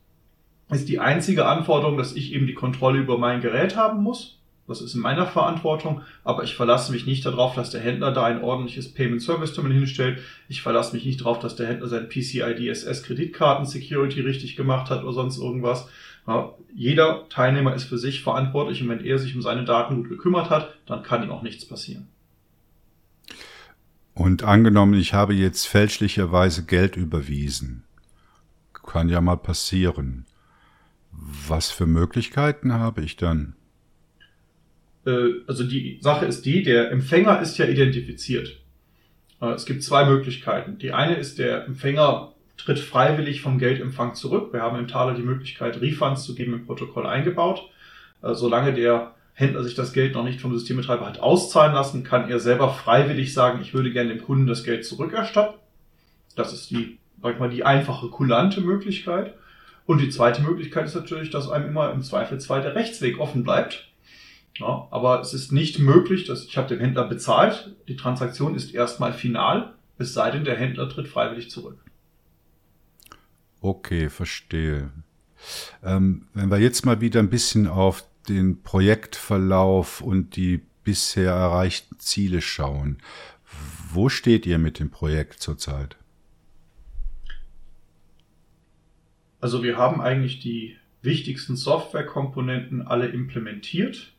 [0.70, 4.38] ist die einzige Anforderung, dass ich eben die Kontrolle über mein Gerät haben muss.
[4.66, 8.24] Das ist in meiner Verantwortung, aber ich verlasse mich nicht darauf, dass der Händler da
[8.24, 10.20] ein ordentliches Payment Service Terminal hinstellt.
[10.48, 14.88] Ich verlasse mich nicht darauf, dass der Händler sein PCI DSS Kreditkarten Security richtig gemacht
[14.88, 15.86] hat oder sonst irgendwas.
[16.26, 20.08] Ja, jeder Teilnehmer ist für sich verantwortlich und wenn er sich um seine Daten gut
[20.08, 22.08] gekümmert hat, dann kann ihm auch nichts passieren.
[24.14, 27.84] Und angenommen, ich habe jetzt fälschlicherweise Geld überwiesen.
[28.72, 30.26] Kann ja mal passieren.
[31.10, 33.56] Was für Möglichkeiten habe ich dann?
[35.06, 38.60] Äh, also die Sache ist die, der Empfänger ist ja identifiziert.
[39.40, 40.78] Äh, es gibt zwei Möglichkeiten.
[40.78, 44.52] Die eine ist, der Empfänger tritt freiwillig vom Geldempfang zurück.
[44.52, 47.68] Wir haben im Taler die Möglichkeit, Refunds zu geben im Protokoll eingebaut.
[48.22, 52.30] Äh, solange der Händler sich das Geld noch nicht vom Systembetreiber hat auszahlen lassen, kann
[52.30, 55.58] er selber freiwillig sagen, ich würde gerne dem Kunden das Geld zurückerstatten.
[56.36, 59.34] Das ist die, sag ich mal, die einfache, kulante Möglichkeit.
[59.86, 63.88] Und die zweite Möglichkeit ist natürlich, dass einem immer im Zweifelsfall der Rechtsweg offen bleibt.
[64.58, 68.72] Ja, aber es ist nicht möglich, dass ich habe dem Händler bezahlt, die Transaktion ist
[68.72, 71.78] erstmal final, es sei denn, der Händler tritt freiwillig zurück.
[73.64, 74.90] Okay, verstehe.
[75.82, 81.98] Ähm, wenn wir jetzt mal wieder ein bisschen auf den Projektverlauf und die bisher erreichten
[81.98, 82.98] Ziele schauen,
[83.90, 85.96] wo steht ihr mit dem Projekt zurzeit?
[89.40, 94.12] Also wir haben eigentlich die wichtigsten Softwarekomponenten alle implementiert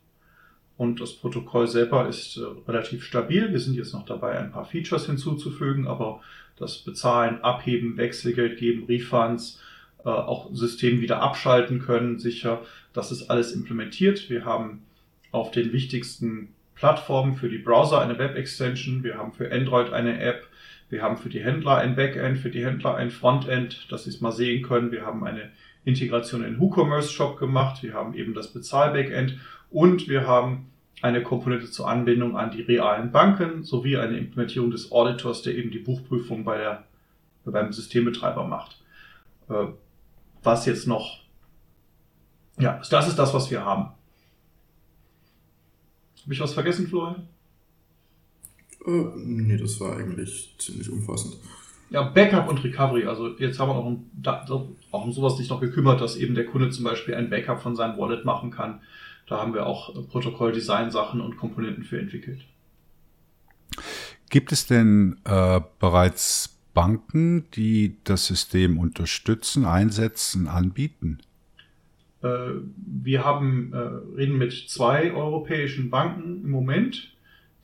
[0.75, 3.51] und das Protokoll selber ist äh, relativ stabil.
[3.51, 6.21] Wir sind jetzt noch dabei, ein paar Features hinzuzufügen, aber
[6.57, 9.61] das Bezahlen, Abheben, Wechselgeld geben, Refunds,
[10.03, 12.61] äh, auch System wieder abschalten können, sicher,
[12.93, 14.29] das ist alles implementiert.
[14.29, 14.85] Wir haben
[15.31, 20.47] auf den wichtigsten Plattformen für die Browser eine Web-Extension, wir haben für Android eine App,
[20.89, 24.21] wir haben für die Händler ein Backend, für die Händler ein Frontend, dass sie es
[24.21, 24.91] mal sehen können.
[24.91, 25.49] Wir haben eine
[25.83, 29.39] Integration in WooCommerce Shop gemacht, wir haben eben das Bezahl-Backend.
[29.71, 34.91] Und wir haben eine Komponente zur Anbindung an die realen Banken sowie eine Implementierung des
[34.91, 36.83] Auditors, der eben die Buchprüfung bei der,
[37.45, 38.81] beim Systembetreiber macht.
[39.49, 39.67] Äh,
[40.43, 41.21] was jetzt noch,
[42.57, 43.91] ja, das ist das, was wir haben.
[46.23, 47.27] Habe ich was vergessen, Florian?
[48.85, 51.35] Äh, nee, das war eigentlich ziemlich umfassend.
[51.89, 53.05] Ja, Backup und Recovery.
[53.05, 54.09] Also jetzt haben wir noch um,
[54.91, 57.75] auch um sowas nicht noch gekümmert, dass eben der Kunde zum Beispiel ein Backup von
[57.75, 58.81] seinem Wallet machen kann.
[59.27, 62.45] Da haben wir auch Protokoll-Design-Sachen und Komponenten für entwickelt.
[64.29, 71.19] Gibt es denn äh, bereits Banken, die das System unterstützen, einsetzen, anbieten?
[72.21, 72.27] Äh,
[72.75, 73.77] wir haben, äh,
[74.17, 77.13] reden mit zwei europäischen Banken im Moment,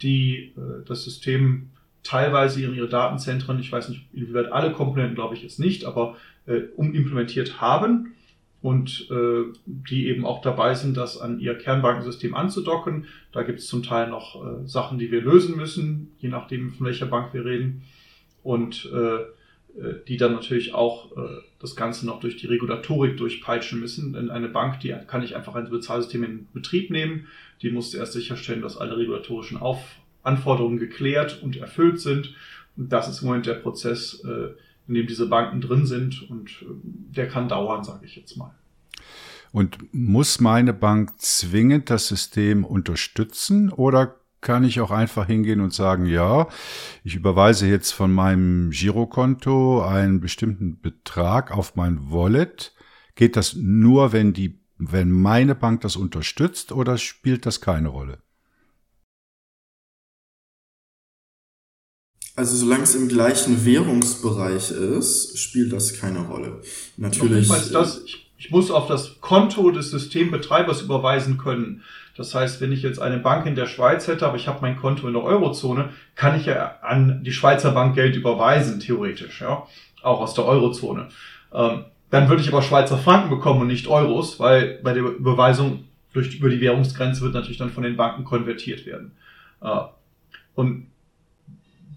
[0.02, 1.70] die äh, das System
[2.04, 6.16] teilweise in ihre Datenzentren, ich weiß nicht, inwieweit alle Komponenten, glaube ich jetzt nicht, aber
[6.48, 8.14] äh, umimplementiert haben
[8.62, 13.08] und äh, die eben auch dabei sind, das an ihr Kernbankensystem anzudocken.
[13.32, 16.86] Da gibt es zum Teil noch äh, Sachen, die wir lösen müssen, je nachdem, von
[16.86, 17.84] welcher Bank wir reden.
[18.44, 19.24] Und äh,
[19.78, 24.14] äh, die dann natürlich auch äh, das Ganze noch durch die Regulatorik durchpeitschen müssen.
[24.14, 27.28] Denn eine Bank, die kann nicht einfach ein Bezahlsystem in Betrieb nehmen.
[27.62, 32.36] Die muss erst sicherstellen, dass alle regulatorischen Auf Anforderungen geklärt und erfüllt sind.
[32.76, 34.50] Und das ist im Moment der Prozess, äh,
[34.88, 36.66] in dem diese Banken drin sind und äh,
[37.16, 38.54] der kann dauern, sage ich jetzt mal.
[39.52, 45.74] Und muss meine Bank zwingend das System unterstützen oder kann ich auch einfach hingehen und
[45.74, 46.48] sagen, ja,
[47.04, 52.74] ich überweise jetzt von meinem Girokonto einen bestimmten Betrag auf mein Wallet.
[53.16, 58.18] Geht das nur, wenn die, wenn meine Bank das unterstützt oder spielt das keine Rolle?
[62.42, 66.60] Also solange es im gleichen Währungsbereich ist, spielt das keine Rolle.
[66.98, 67.48] Natürlich.
[67.48, 71.84] Das, ich, ich muss auf das Konto des Systembetreibers überweisen können.
[72.18, 74.76] Das heißt, wenn ich jetzt eine Bank in der Schweiz hätte, aber ich habe mein
[74.76, 79.68] Konto in der Eurozone, kann ich ja an die Schweizer Bank Geld überweisen, theoretisch, ja,
[80.02, 81.10] auch aus der Eurozone.
[81.54, 85.84] Ähm, dann würde ich aber Schweizer Franken bekommen und nicht Euros, weil bei der Überweisung
[86.12, 89.12] durch, über die Währungsgrenze wird natürlich dann von den Banken konvertiert werden.
[89.62, 89.82] Äh,
[90.56, 90.88] und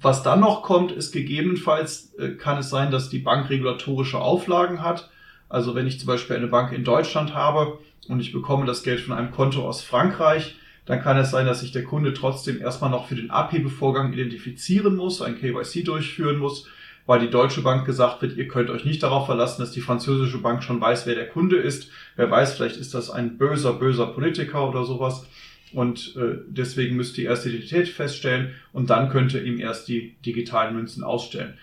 [0.05, 4.83] was dann noch kommt, ist gegebenenfalls, äh, kann es sein, dass die Bank regulatorische Auflagen
[4.83, 5.11] hat.
[5.49, 7.79] Also wenn ich zum Beispiel eine Bank in Deutschland habe
[8.09, 11.61] und ich bekomme das Geld von einem Konto aus Frankreich, dann kann es sein, dass
[11.61, 16.69] sich der Kunde trotzdem erstmal noch für den Abhebevorgang identifizieren muss, ein KYC durchführen muss,
[17.07, 20.39] weil die deutsche Bank gesagt wird, ihr könnt euch nicht darauf verlassen, dass die französische
[20.39, 21.91] Bank schon weiß, wer der Kunde ist.
[22.17, 25.27] Wer weiß, vielleicht ist das ein böser, böser Politiker oder sowas
[25.75, 30.75] und äh, deswegen müsste die erste Identität feststellen und dann könnte ihm erst die digitalen
[30.75, 31.55] Münzen ausstellen.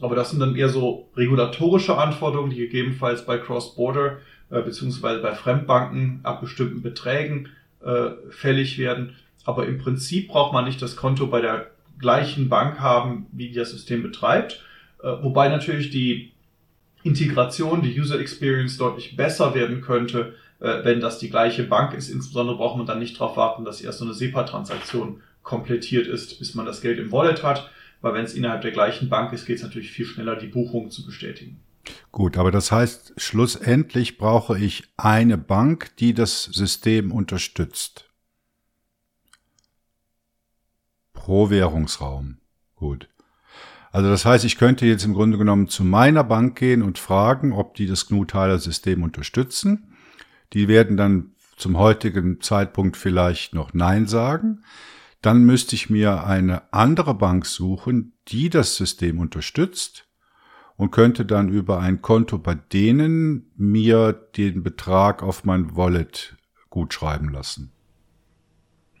[0.00, 4.18] Aber das sind dann eher so regulatorische Anforderungen, die gegebenenfalls bei Cross-Border
[4.50, 7.48] äh, beziehungsweise bei Fremdbanken ab bestimmten Beträgen
[7.84, 9.16] äh, fällig werden.
[9.44, 13.70] Aber im Prinzip braucht man nicht das Konto bei der gleichen Bank haben, wie das
[13.70, 14.64] System betreibt.
[15.02, 16.32] Äh, wobei natürlich die
[17.02, 22.08] Integration, die User Experience deutlich besser werden könnte, äh, wenn das die gleiche Bank ist.
[22.08, 26.54] Insbesondere braucht man dann nicht darauf warten, dass erst so eine SEPA-Transaktion komplettiert ist, bis
[26.54, 27.70] man das Geld im Wallet hat.
[28.00, 30.90] Weil wenn es innerhalb der gleichen Bank ist, geht es natürlich viel schneller, die Buchung
[30.90, 31.60] zu bestätigen.
[32.12, 38.10] Gut, aber das heißt, schlussendlich brauche ich eine Bank, die das System unterstützt.
[41.12, 42.38] Pro Währungsraum.
[42.74, 43.08] Gut.
[43.92, 47.52] Also das heißt, ich könnte jetzt im Grunde genommen zu meiner Bank gehen und fragen,
[47.52, 49.95] ob die das GNU-Tyler-System unterstützen.
[50.52, 54.62] Die werden dann zum heutigen Zeitpunkt vielleicht noch Nein sagen.
[55.22, 60.06] Dann müsste ich mir eine andere Bank suchen, die das System unterstützt
[60.76, 66.36] und könnte dann über ein Konto bei denen mir den Betrag auf mein Wallet
[66.68, 67.72] gut schreiben lassen.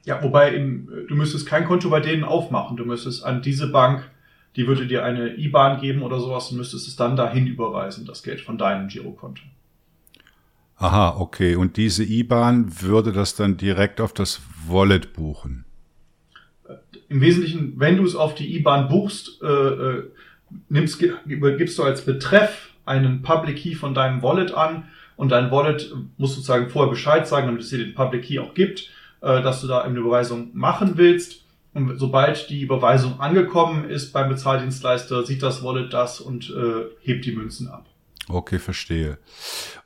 [0.04, 2.76] Ja, wobei im, du müsstest kein Konto bei denen aufmachen.
[2.76, 4.08] Du müsstest an diese Bank,
[4.54, 8.22] die würde dir eine IBAN geben oder sowas und müsstest es dann dahin überweisen, das
[8.22, 9.42] Geld von deinem Girokonto.
[10.78, 11.56] Aha, okay.
[11.56, 15.66] Und diese IBAN würde das dann direkt auf das Wallet buchen?
[17.08, 20.04] im Wesentlichen, wenn du es auf die IBAN buchst, äh, äh,
[20.68, 24.84] nimmst, gibst du als Betreff einen Public Key von deinem Wallet an
[25.16, 28.54] und dein Wallet muss sozusagen vorher Bescheid sagen, damit es dir den Public Key auch
[28.54, 28.90] gibt,
[29.20, 31.42] äh, dass du da eine Überweisung machen willst.
[31.74, 37.26] Und sobald die Überweisung angekommen ist beim Bezahldienstleister, sieht das Wallet das und äh, hebt
[37.26, 37.86] die Münzen ab.
[38.28, 39.18] Okay, verstehe.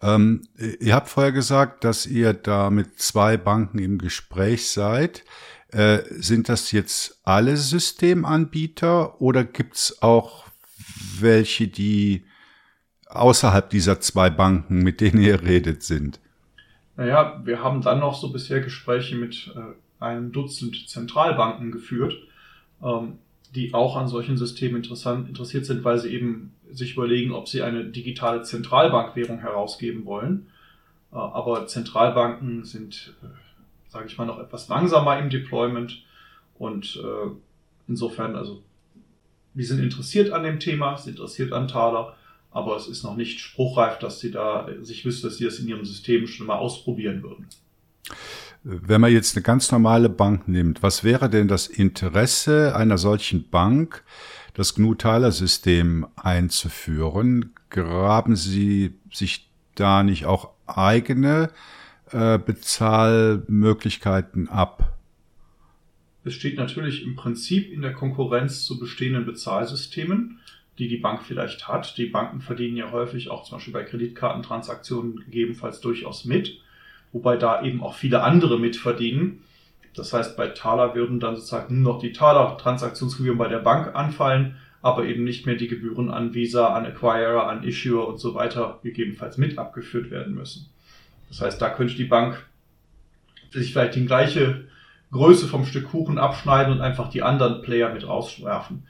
[0.01, 0.43] Ähm,
[0.81, 5.25] ihr habt vorher gesagt, dass ihr da mit zwei Banken im Gespräch seid.
[5.69, 10.47] Äh, sind das jetzt alle Systemanbieter oder gibt's auch
[11.21, 12.25] welche, die
[13.07, 16.19] außerhalb dieser zwei Banken, mit denen ihr redet, sind?
[16.97, 22.15] Naja, wir haben dann noch so bisher Gespräche mit äh, einem Dutzend Zentralbanken geführt,
[22.83, 23.19] ähm,
[23.55, 27.63] die auch an solchen Systemen interessant, interessiert sind, weil sie eben sich überlegen, ob sie
[27.63, 30.49] eine digitale Zentralbankwährung herausgeben wollen.
[31.13, 33.27] Äh, aber Zentralbanken sind äh,
[33.91, 36.03] sage ich mal, noch etwas langsamer im Deployment.
[36.59, 37.31] Und äh,
[37.89, 38.63] insofern, also
[39.53, 42.17] wir sind interessiert an dem Thema, sind interessiert an Thaler,
[42.53, 45.69] aber es ist noch nicht spruchreif, dass sie da sich wüsste, dass sie das in
[45.69, 47.47] ihrem System schon mal ausprobieren würden.
[48.63, 53.49] Wenn man jetzt eine ganz normale Bank nimmt, was wäre denn das Interesse einer solchen
[53.49, 54.05] Bank,
[54.55, 57.55] das GNU-Tyler-System einzuführen?
[57.71, 61.51] Graben Sie sich da nicht auch eigene
[62.13, 64.97] äh, Bezahlmöglichkeiten ab?
[66.25, 70.39] Es steht natürlich im Prinzip in der Konkurrenz zu bestehenden Bezahlsystemen,
[70.79, 71.97] die die Bank vielleicht hat.
[71.97, 76.59] Die Banken verdienen ja häufig auch zum Beispiel bei Kreditkartentransaktionen gegebenenfalls durchaus mit,
[77.13, 79.45] wobei da eben auch viele andere mitverdienen.
[79.95, 84.57] Das heißt, bei Thaler würden dann sozusagen nur noch die Thaler-Transaktionsgebühren bei der Bank anfallen,
[84.83, 88.79] aber eben nicht mehr die Gebühren an Visa, an Acquirer, an Issuer und so weiter
[88.83, 90.71] gegebenenfalls mit abgeführt werden müssen.
[91.29, 92.47] Das heißt, da könnte die Bank
[93.51, 94.65] sich vielleicht die gleiche
[95.13, 98.85] Größe vom Stück Kuchen abschneiden und einfach die anderen Player mit rauswerfen.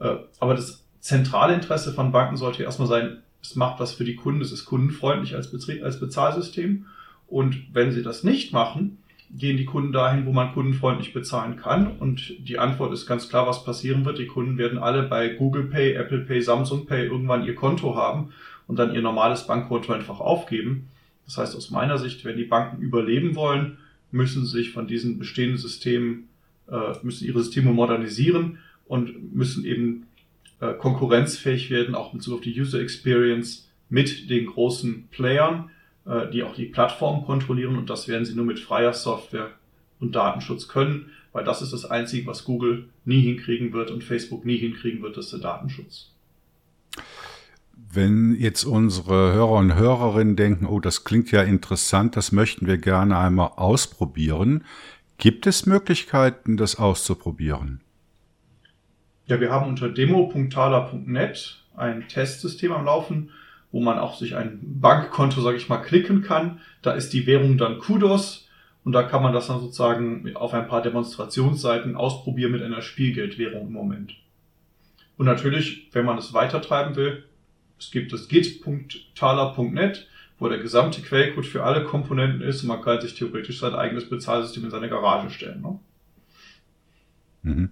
[0.00, 4.16] Äh, aber das zentrale Interesse von Banken sollte erstmal sein, es macht was für die
[4.16, 6.86] Kunden, es ist kundenfreundlich als, Betrieb, als Bezahlsystem.
[7.26, 8.98] Und wenn sie das nicht machen,
[9.36, 11.98] gehen die Kunden dahin, wo man kundenfreundlich bezahlen kann.
[11.98, 14.18] Und die Antwort ist ganz klar, was passieren wird.
[14.18, 18.32] Die Kunden werden alle bei Google Pay, Apple Pay, Samsung Pay irgendwann ihr Konto haben
[18.66, 20.88] und dann ihr normales Bankkonto einfach aufgeben.
[21.26, 23.78] Das heißt, aus meiner Sicht, wenn die Banken überleben wollen,
[24.10, 26.28] müssen sie sich von diesen bestehenden Systemen,
[26.68, 30.06] äh, müssen ihre Systeme modernisieren und müssen eben
[30.60, 35.70] äh, konkurrenzfähig werden, auch in Bezug auf die User Experience mit den großen Playern,
[36.32, 39.50] die auch die Plattform kontrollieren und das werden sie nur mit freier Software
[40.00, 44.44] und Datenschutz können, weil das ist das Einzige, was Google nie hinkriegen wird und Facebook
[44.44, 46.10] nie hinkriegen wird, das ist der Datenschutz.
[47.92, 52.78] Wenn jetzt unsere Hörer und Hörerinnen denken, oh, das klingt ja interessant, das möchten wir
[52.78, 54.64] gerne einmal ausprobieren,
[55.18, 57.80] gibt es Möglichkeiten, das auszuprobieren?
[59.26, 63.30] Ja, wir haben unter demo.thaler.net ein Testsystem am Laufen,
[63.72, 66.60] wo man auch sich ein Bankkonto, sage ich mal, klicken kann.
[66.82, 68.48] Da ist die Währung dann Kudos
[68.84, 73.68] und da kann man das dann sozusagen auf ein paar Demonstrationsseiten ausprobieren mit einer Spielgeldwährung
[73.68, 74.14] im Moment.
[75.16, 77.24] Und natürlich, wenn man es weitertreiben will,
[77.78, 83.00] es gibt das git.thaler.net, wo der gesamte Quellcode für alle Komponenten ist und man kann
[83.00, 85.60] sich theoretisch sein eigenes Bezahlsystem in seine Garage stellen.
[85.60, 85.78] Ne?
[87.42, 87.70] Mhm.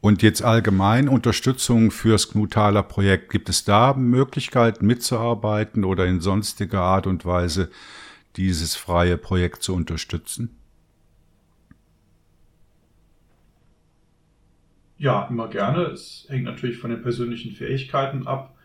[0.00, 3.30] Und jetzt allgemein Unterstützung fürs Gnutaler Projekt.
[3.30, 7.70] Gibt es da Möglichkeiten mitzuarbeiten oder in sonstiger Art und Weise
[8.36, 10.56] dieses freie Projekt zu unterstützen?
[14.98, 15.84] Ja, immer gerne.
[15.86, 18.56] Es hängt natürlich von den persönlichen Fähigkeiten ab,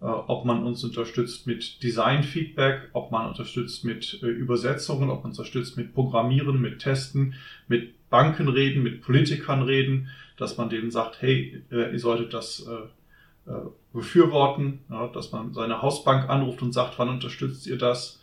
[0.00, 5.32] äh, ob man uns unterstützt mit Design-Feedback, ob man unterstützt mit äh, Übersetzungen, ob man
[5.32, 7.34] unterstützt mit Programmieren, mit Testen,
[7.66, 10.08] mit Banken reden, mit Politikern reden,
[10.38, 14.80] dass man denen sagt, hey, äh, ihr solltet das äh, äh, befürworten,
[15.12, 18.22] dass man seine Hausbank anruft und sagt, wann unterstützt ihr das?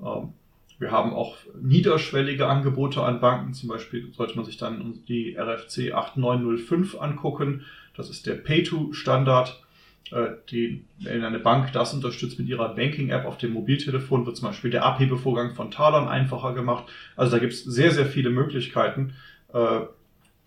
[0.00, 0.34] Ähm,
[0.78, 3.54] wir haben auch niederschwellige Angebote an Banken.
[3.54, 7.64] Zum Beispiel sollte man sich dann die RFC 8905 angucken.
[7.96, 9.62] Das ist der Pay-to-Standard,
[10.10, 14.84] in eine Bank das unterstützt mit ihrer Banking-App auf dem Mobiltelefon, wird zum Beispiel der
[14.84, 16.84] Abhebevorgang von Talern einfacher gemacht.
[17.16, 19.14] Also da gibt es sehr, sehr viele Möglichkeiten.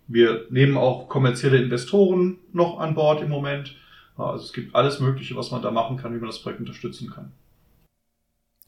[0.08, 3.74] Wir nehmen auch kommerzielle Investoren noch an Bord im Moment.
[4.16, 7.10] Also es gibt alles Mögliche, was man da machen kann, wie man das Projekt unterstützen
[7.10, 7.32] kann.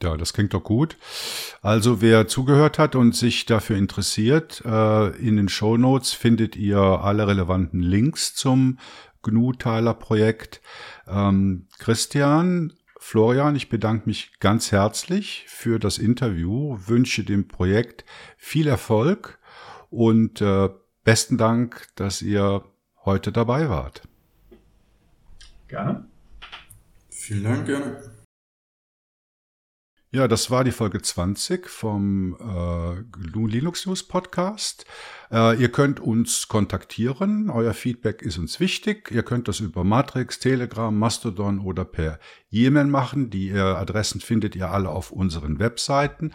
[0.01, 0.95] Ja, das klingt doch gut.
[1.61, 6.79] Also wer zugehört hat und sich dafür interessiert, äh, in den Show Notes findet ihr
[6.79, 8.79] alle relevanten Links zum
[9.23, 10.61] GNU-Teiler-Projekt.
[11.05, 18.05] Ähm, Christian, Florian, ich bedanke mich ganz herzlich für das Interview, wünsche dem Projekt
[18.37, 19.37] viel Erfolg
[19.89, 20.69] und äh,
[21.03, 22.63] besten Dank, dass ihr
[23.05, 24.07] heute dabei wart.
[25.67, 26.05] Gerne.
[27.09, 28.18] Vielen Dank, gerne.
[30.11, 34.85] Ja, das war die Folge 20 vom äh, Linux News Podcast.
[35.31, 37.51] Äh, ihr könnt uns kontaktieren.
[37.51, 39.11] Euer Feedback ist uns wichtig.
[39.11, 42.19] Ihr könnt das über Matrix, Telegram, Mastodon oder per
[42.49, 43.29] E-Mail machen.
[43.29, 46.33] Die äh, Adressen findet ihr alle auf unseren Webseiten.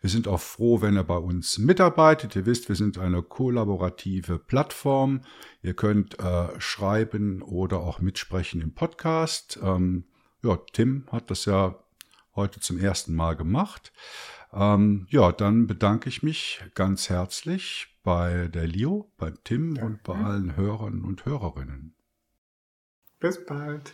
[0.00, 2.36] Wir sind auch froh, wenn ihr bei uns mitarbeitet.
[2.36, 5.22] Ihr wisst, wir sind eine kollaborative Plattform.
[5.62, 9.58] Ihr könnt äh, schreiben oder auch mitsprechen im Podcast.
[9.60, 10.04] Ähm,
[10.44, 11.74] ja, Tim hat das ja
[12.36, 13.92] heute zum ersten Mal gemacht.
[14.52, 19.86] Ähm, ja, dann bedanke ich mich ganz herzlich bei der Leo, bei Tim Danke.
[19.86, 21.96] und bei allen Hörern und Hörerinnen.
[23.18, 23.92] Bis bald.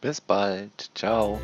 [0.00, 0.90] Bis bald.
[0.94, 1.40] Ciao.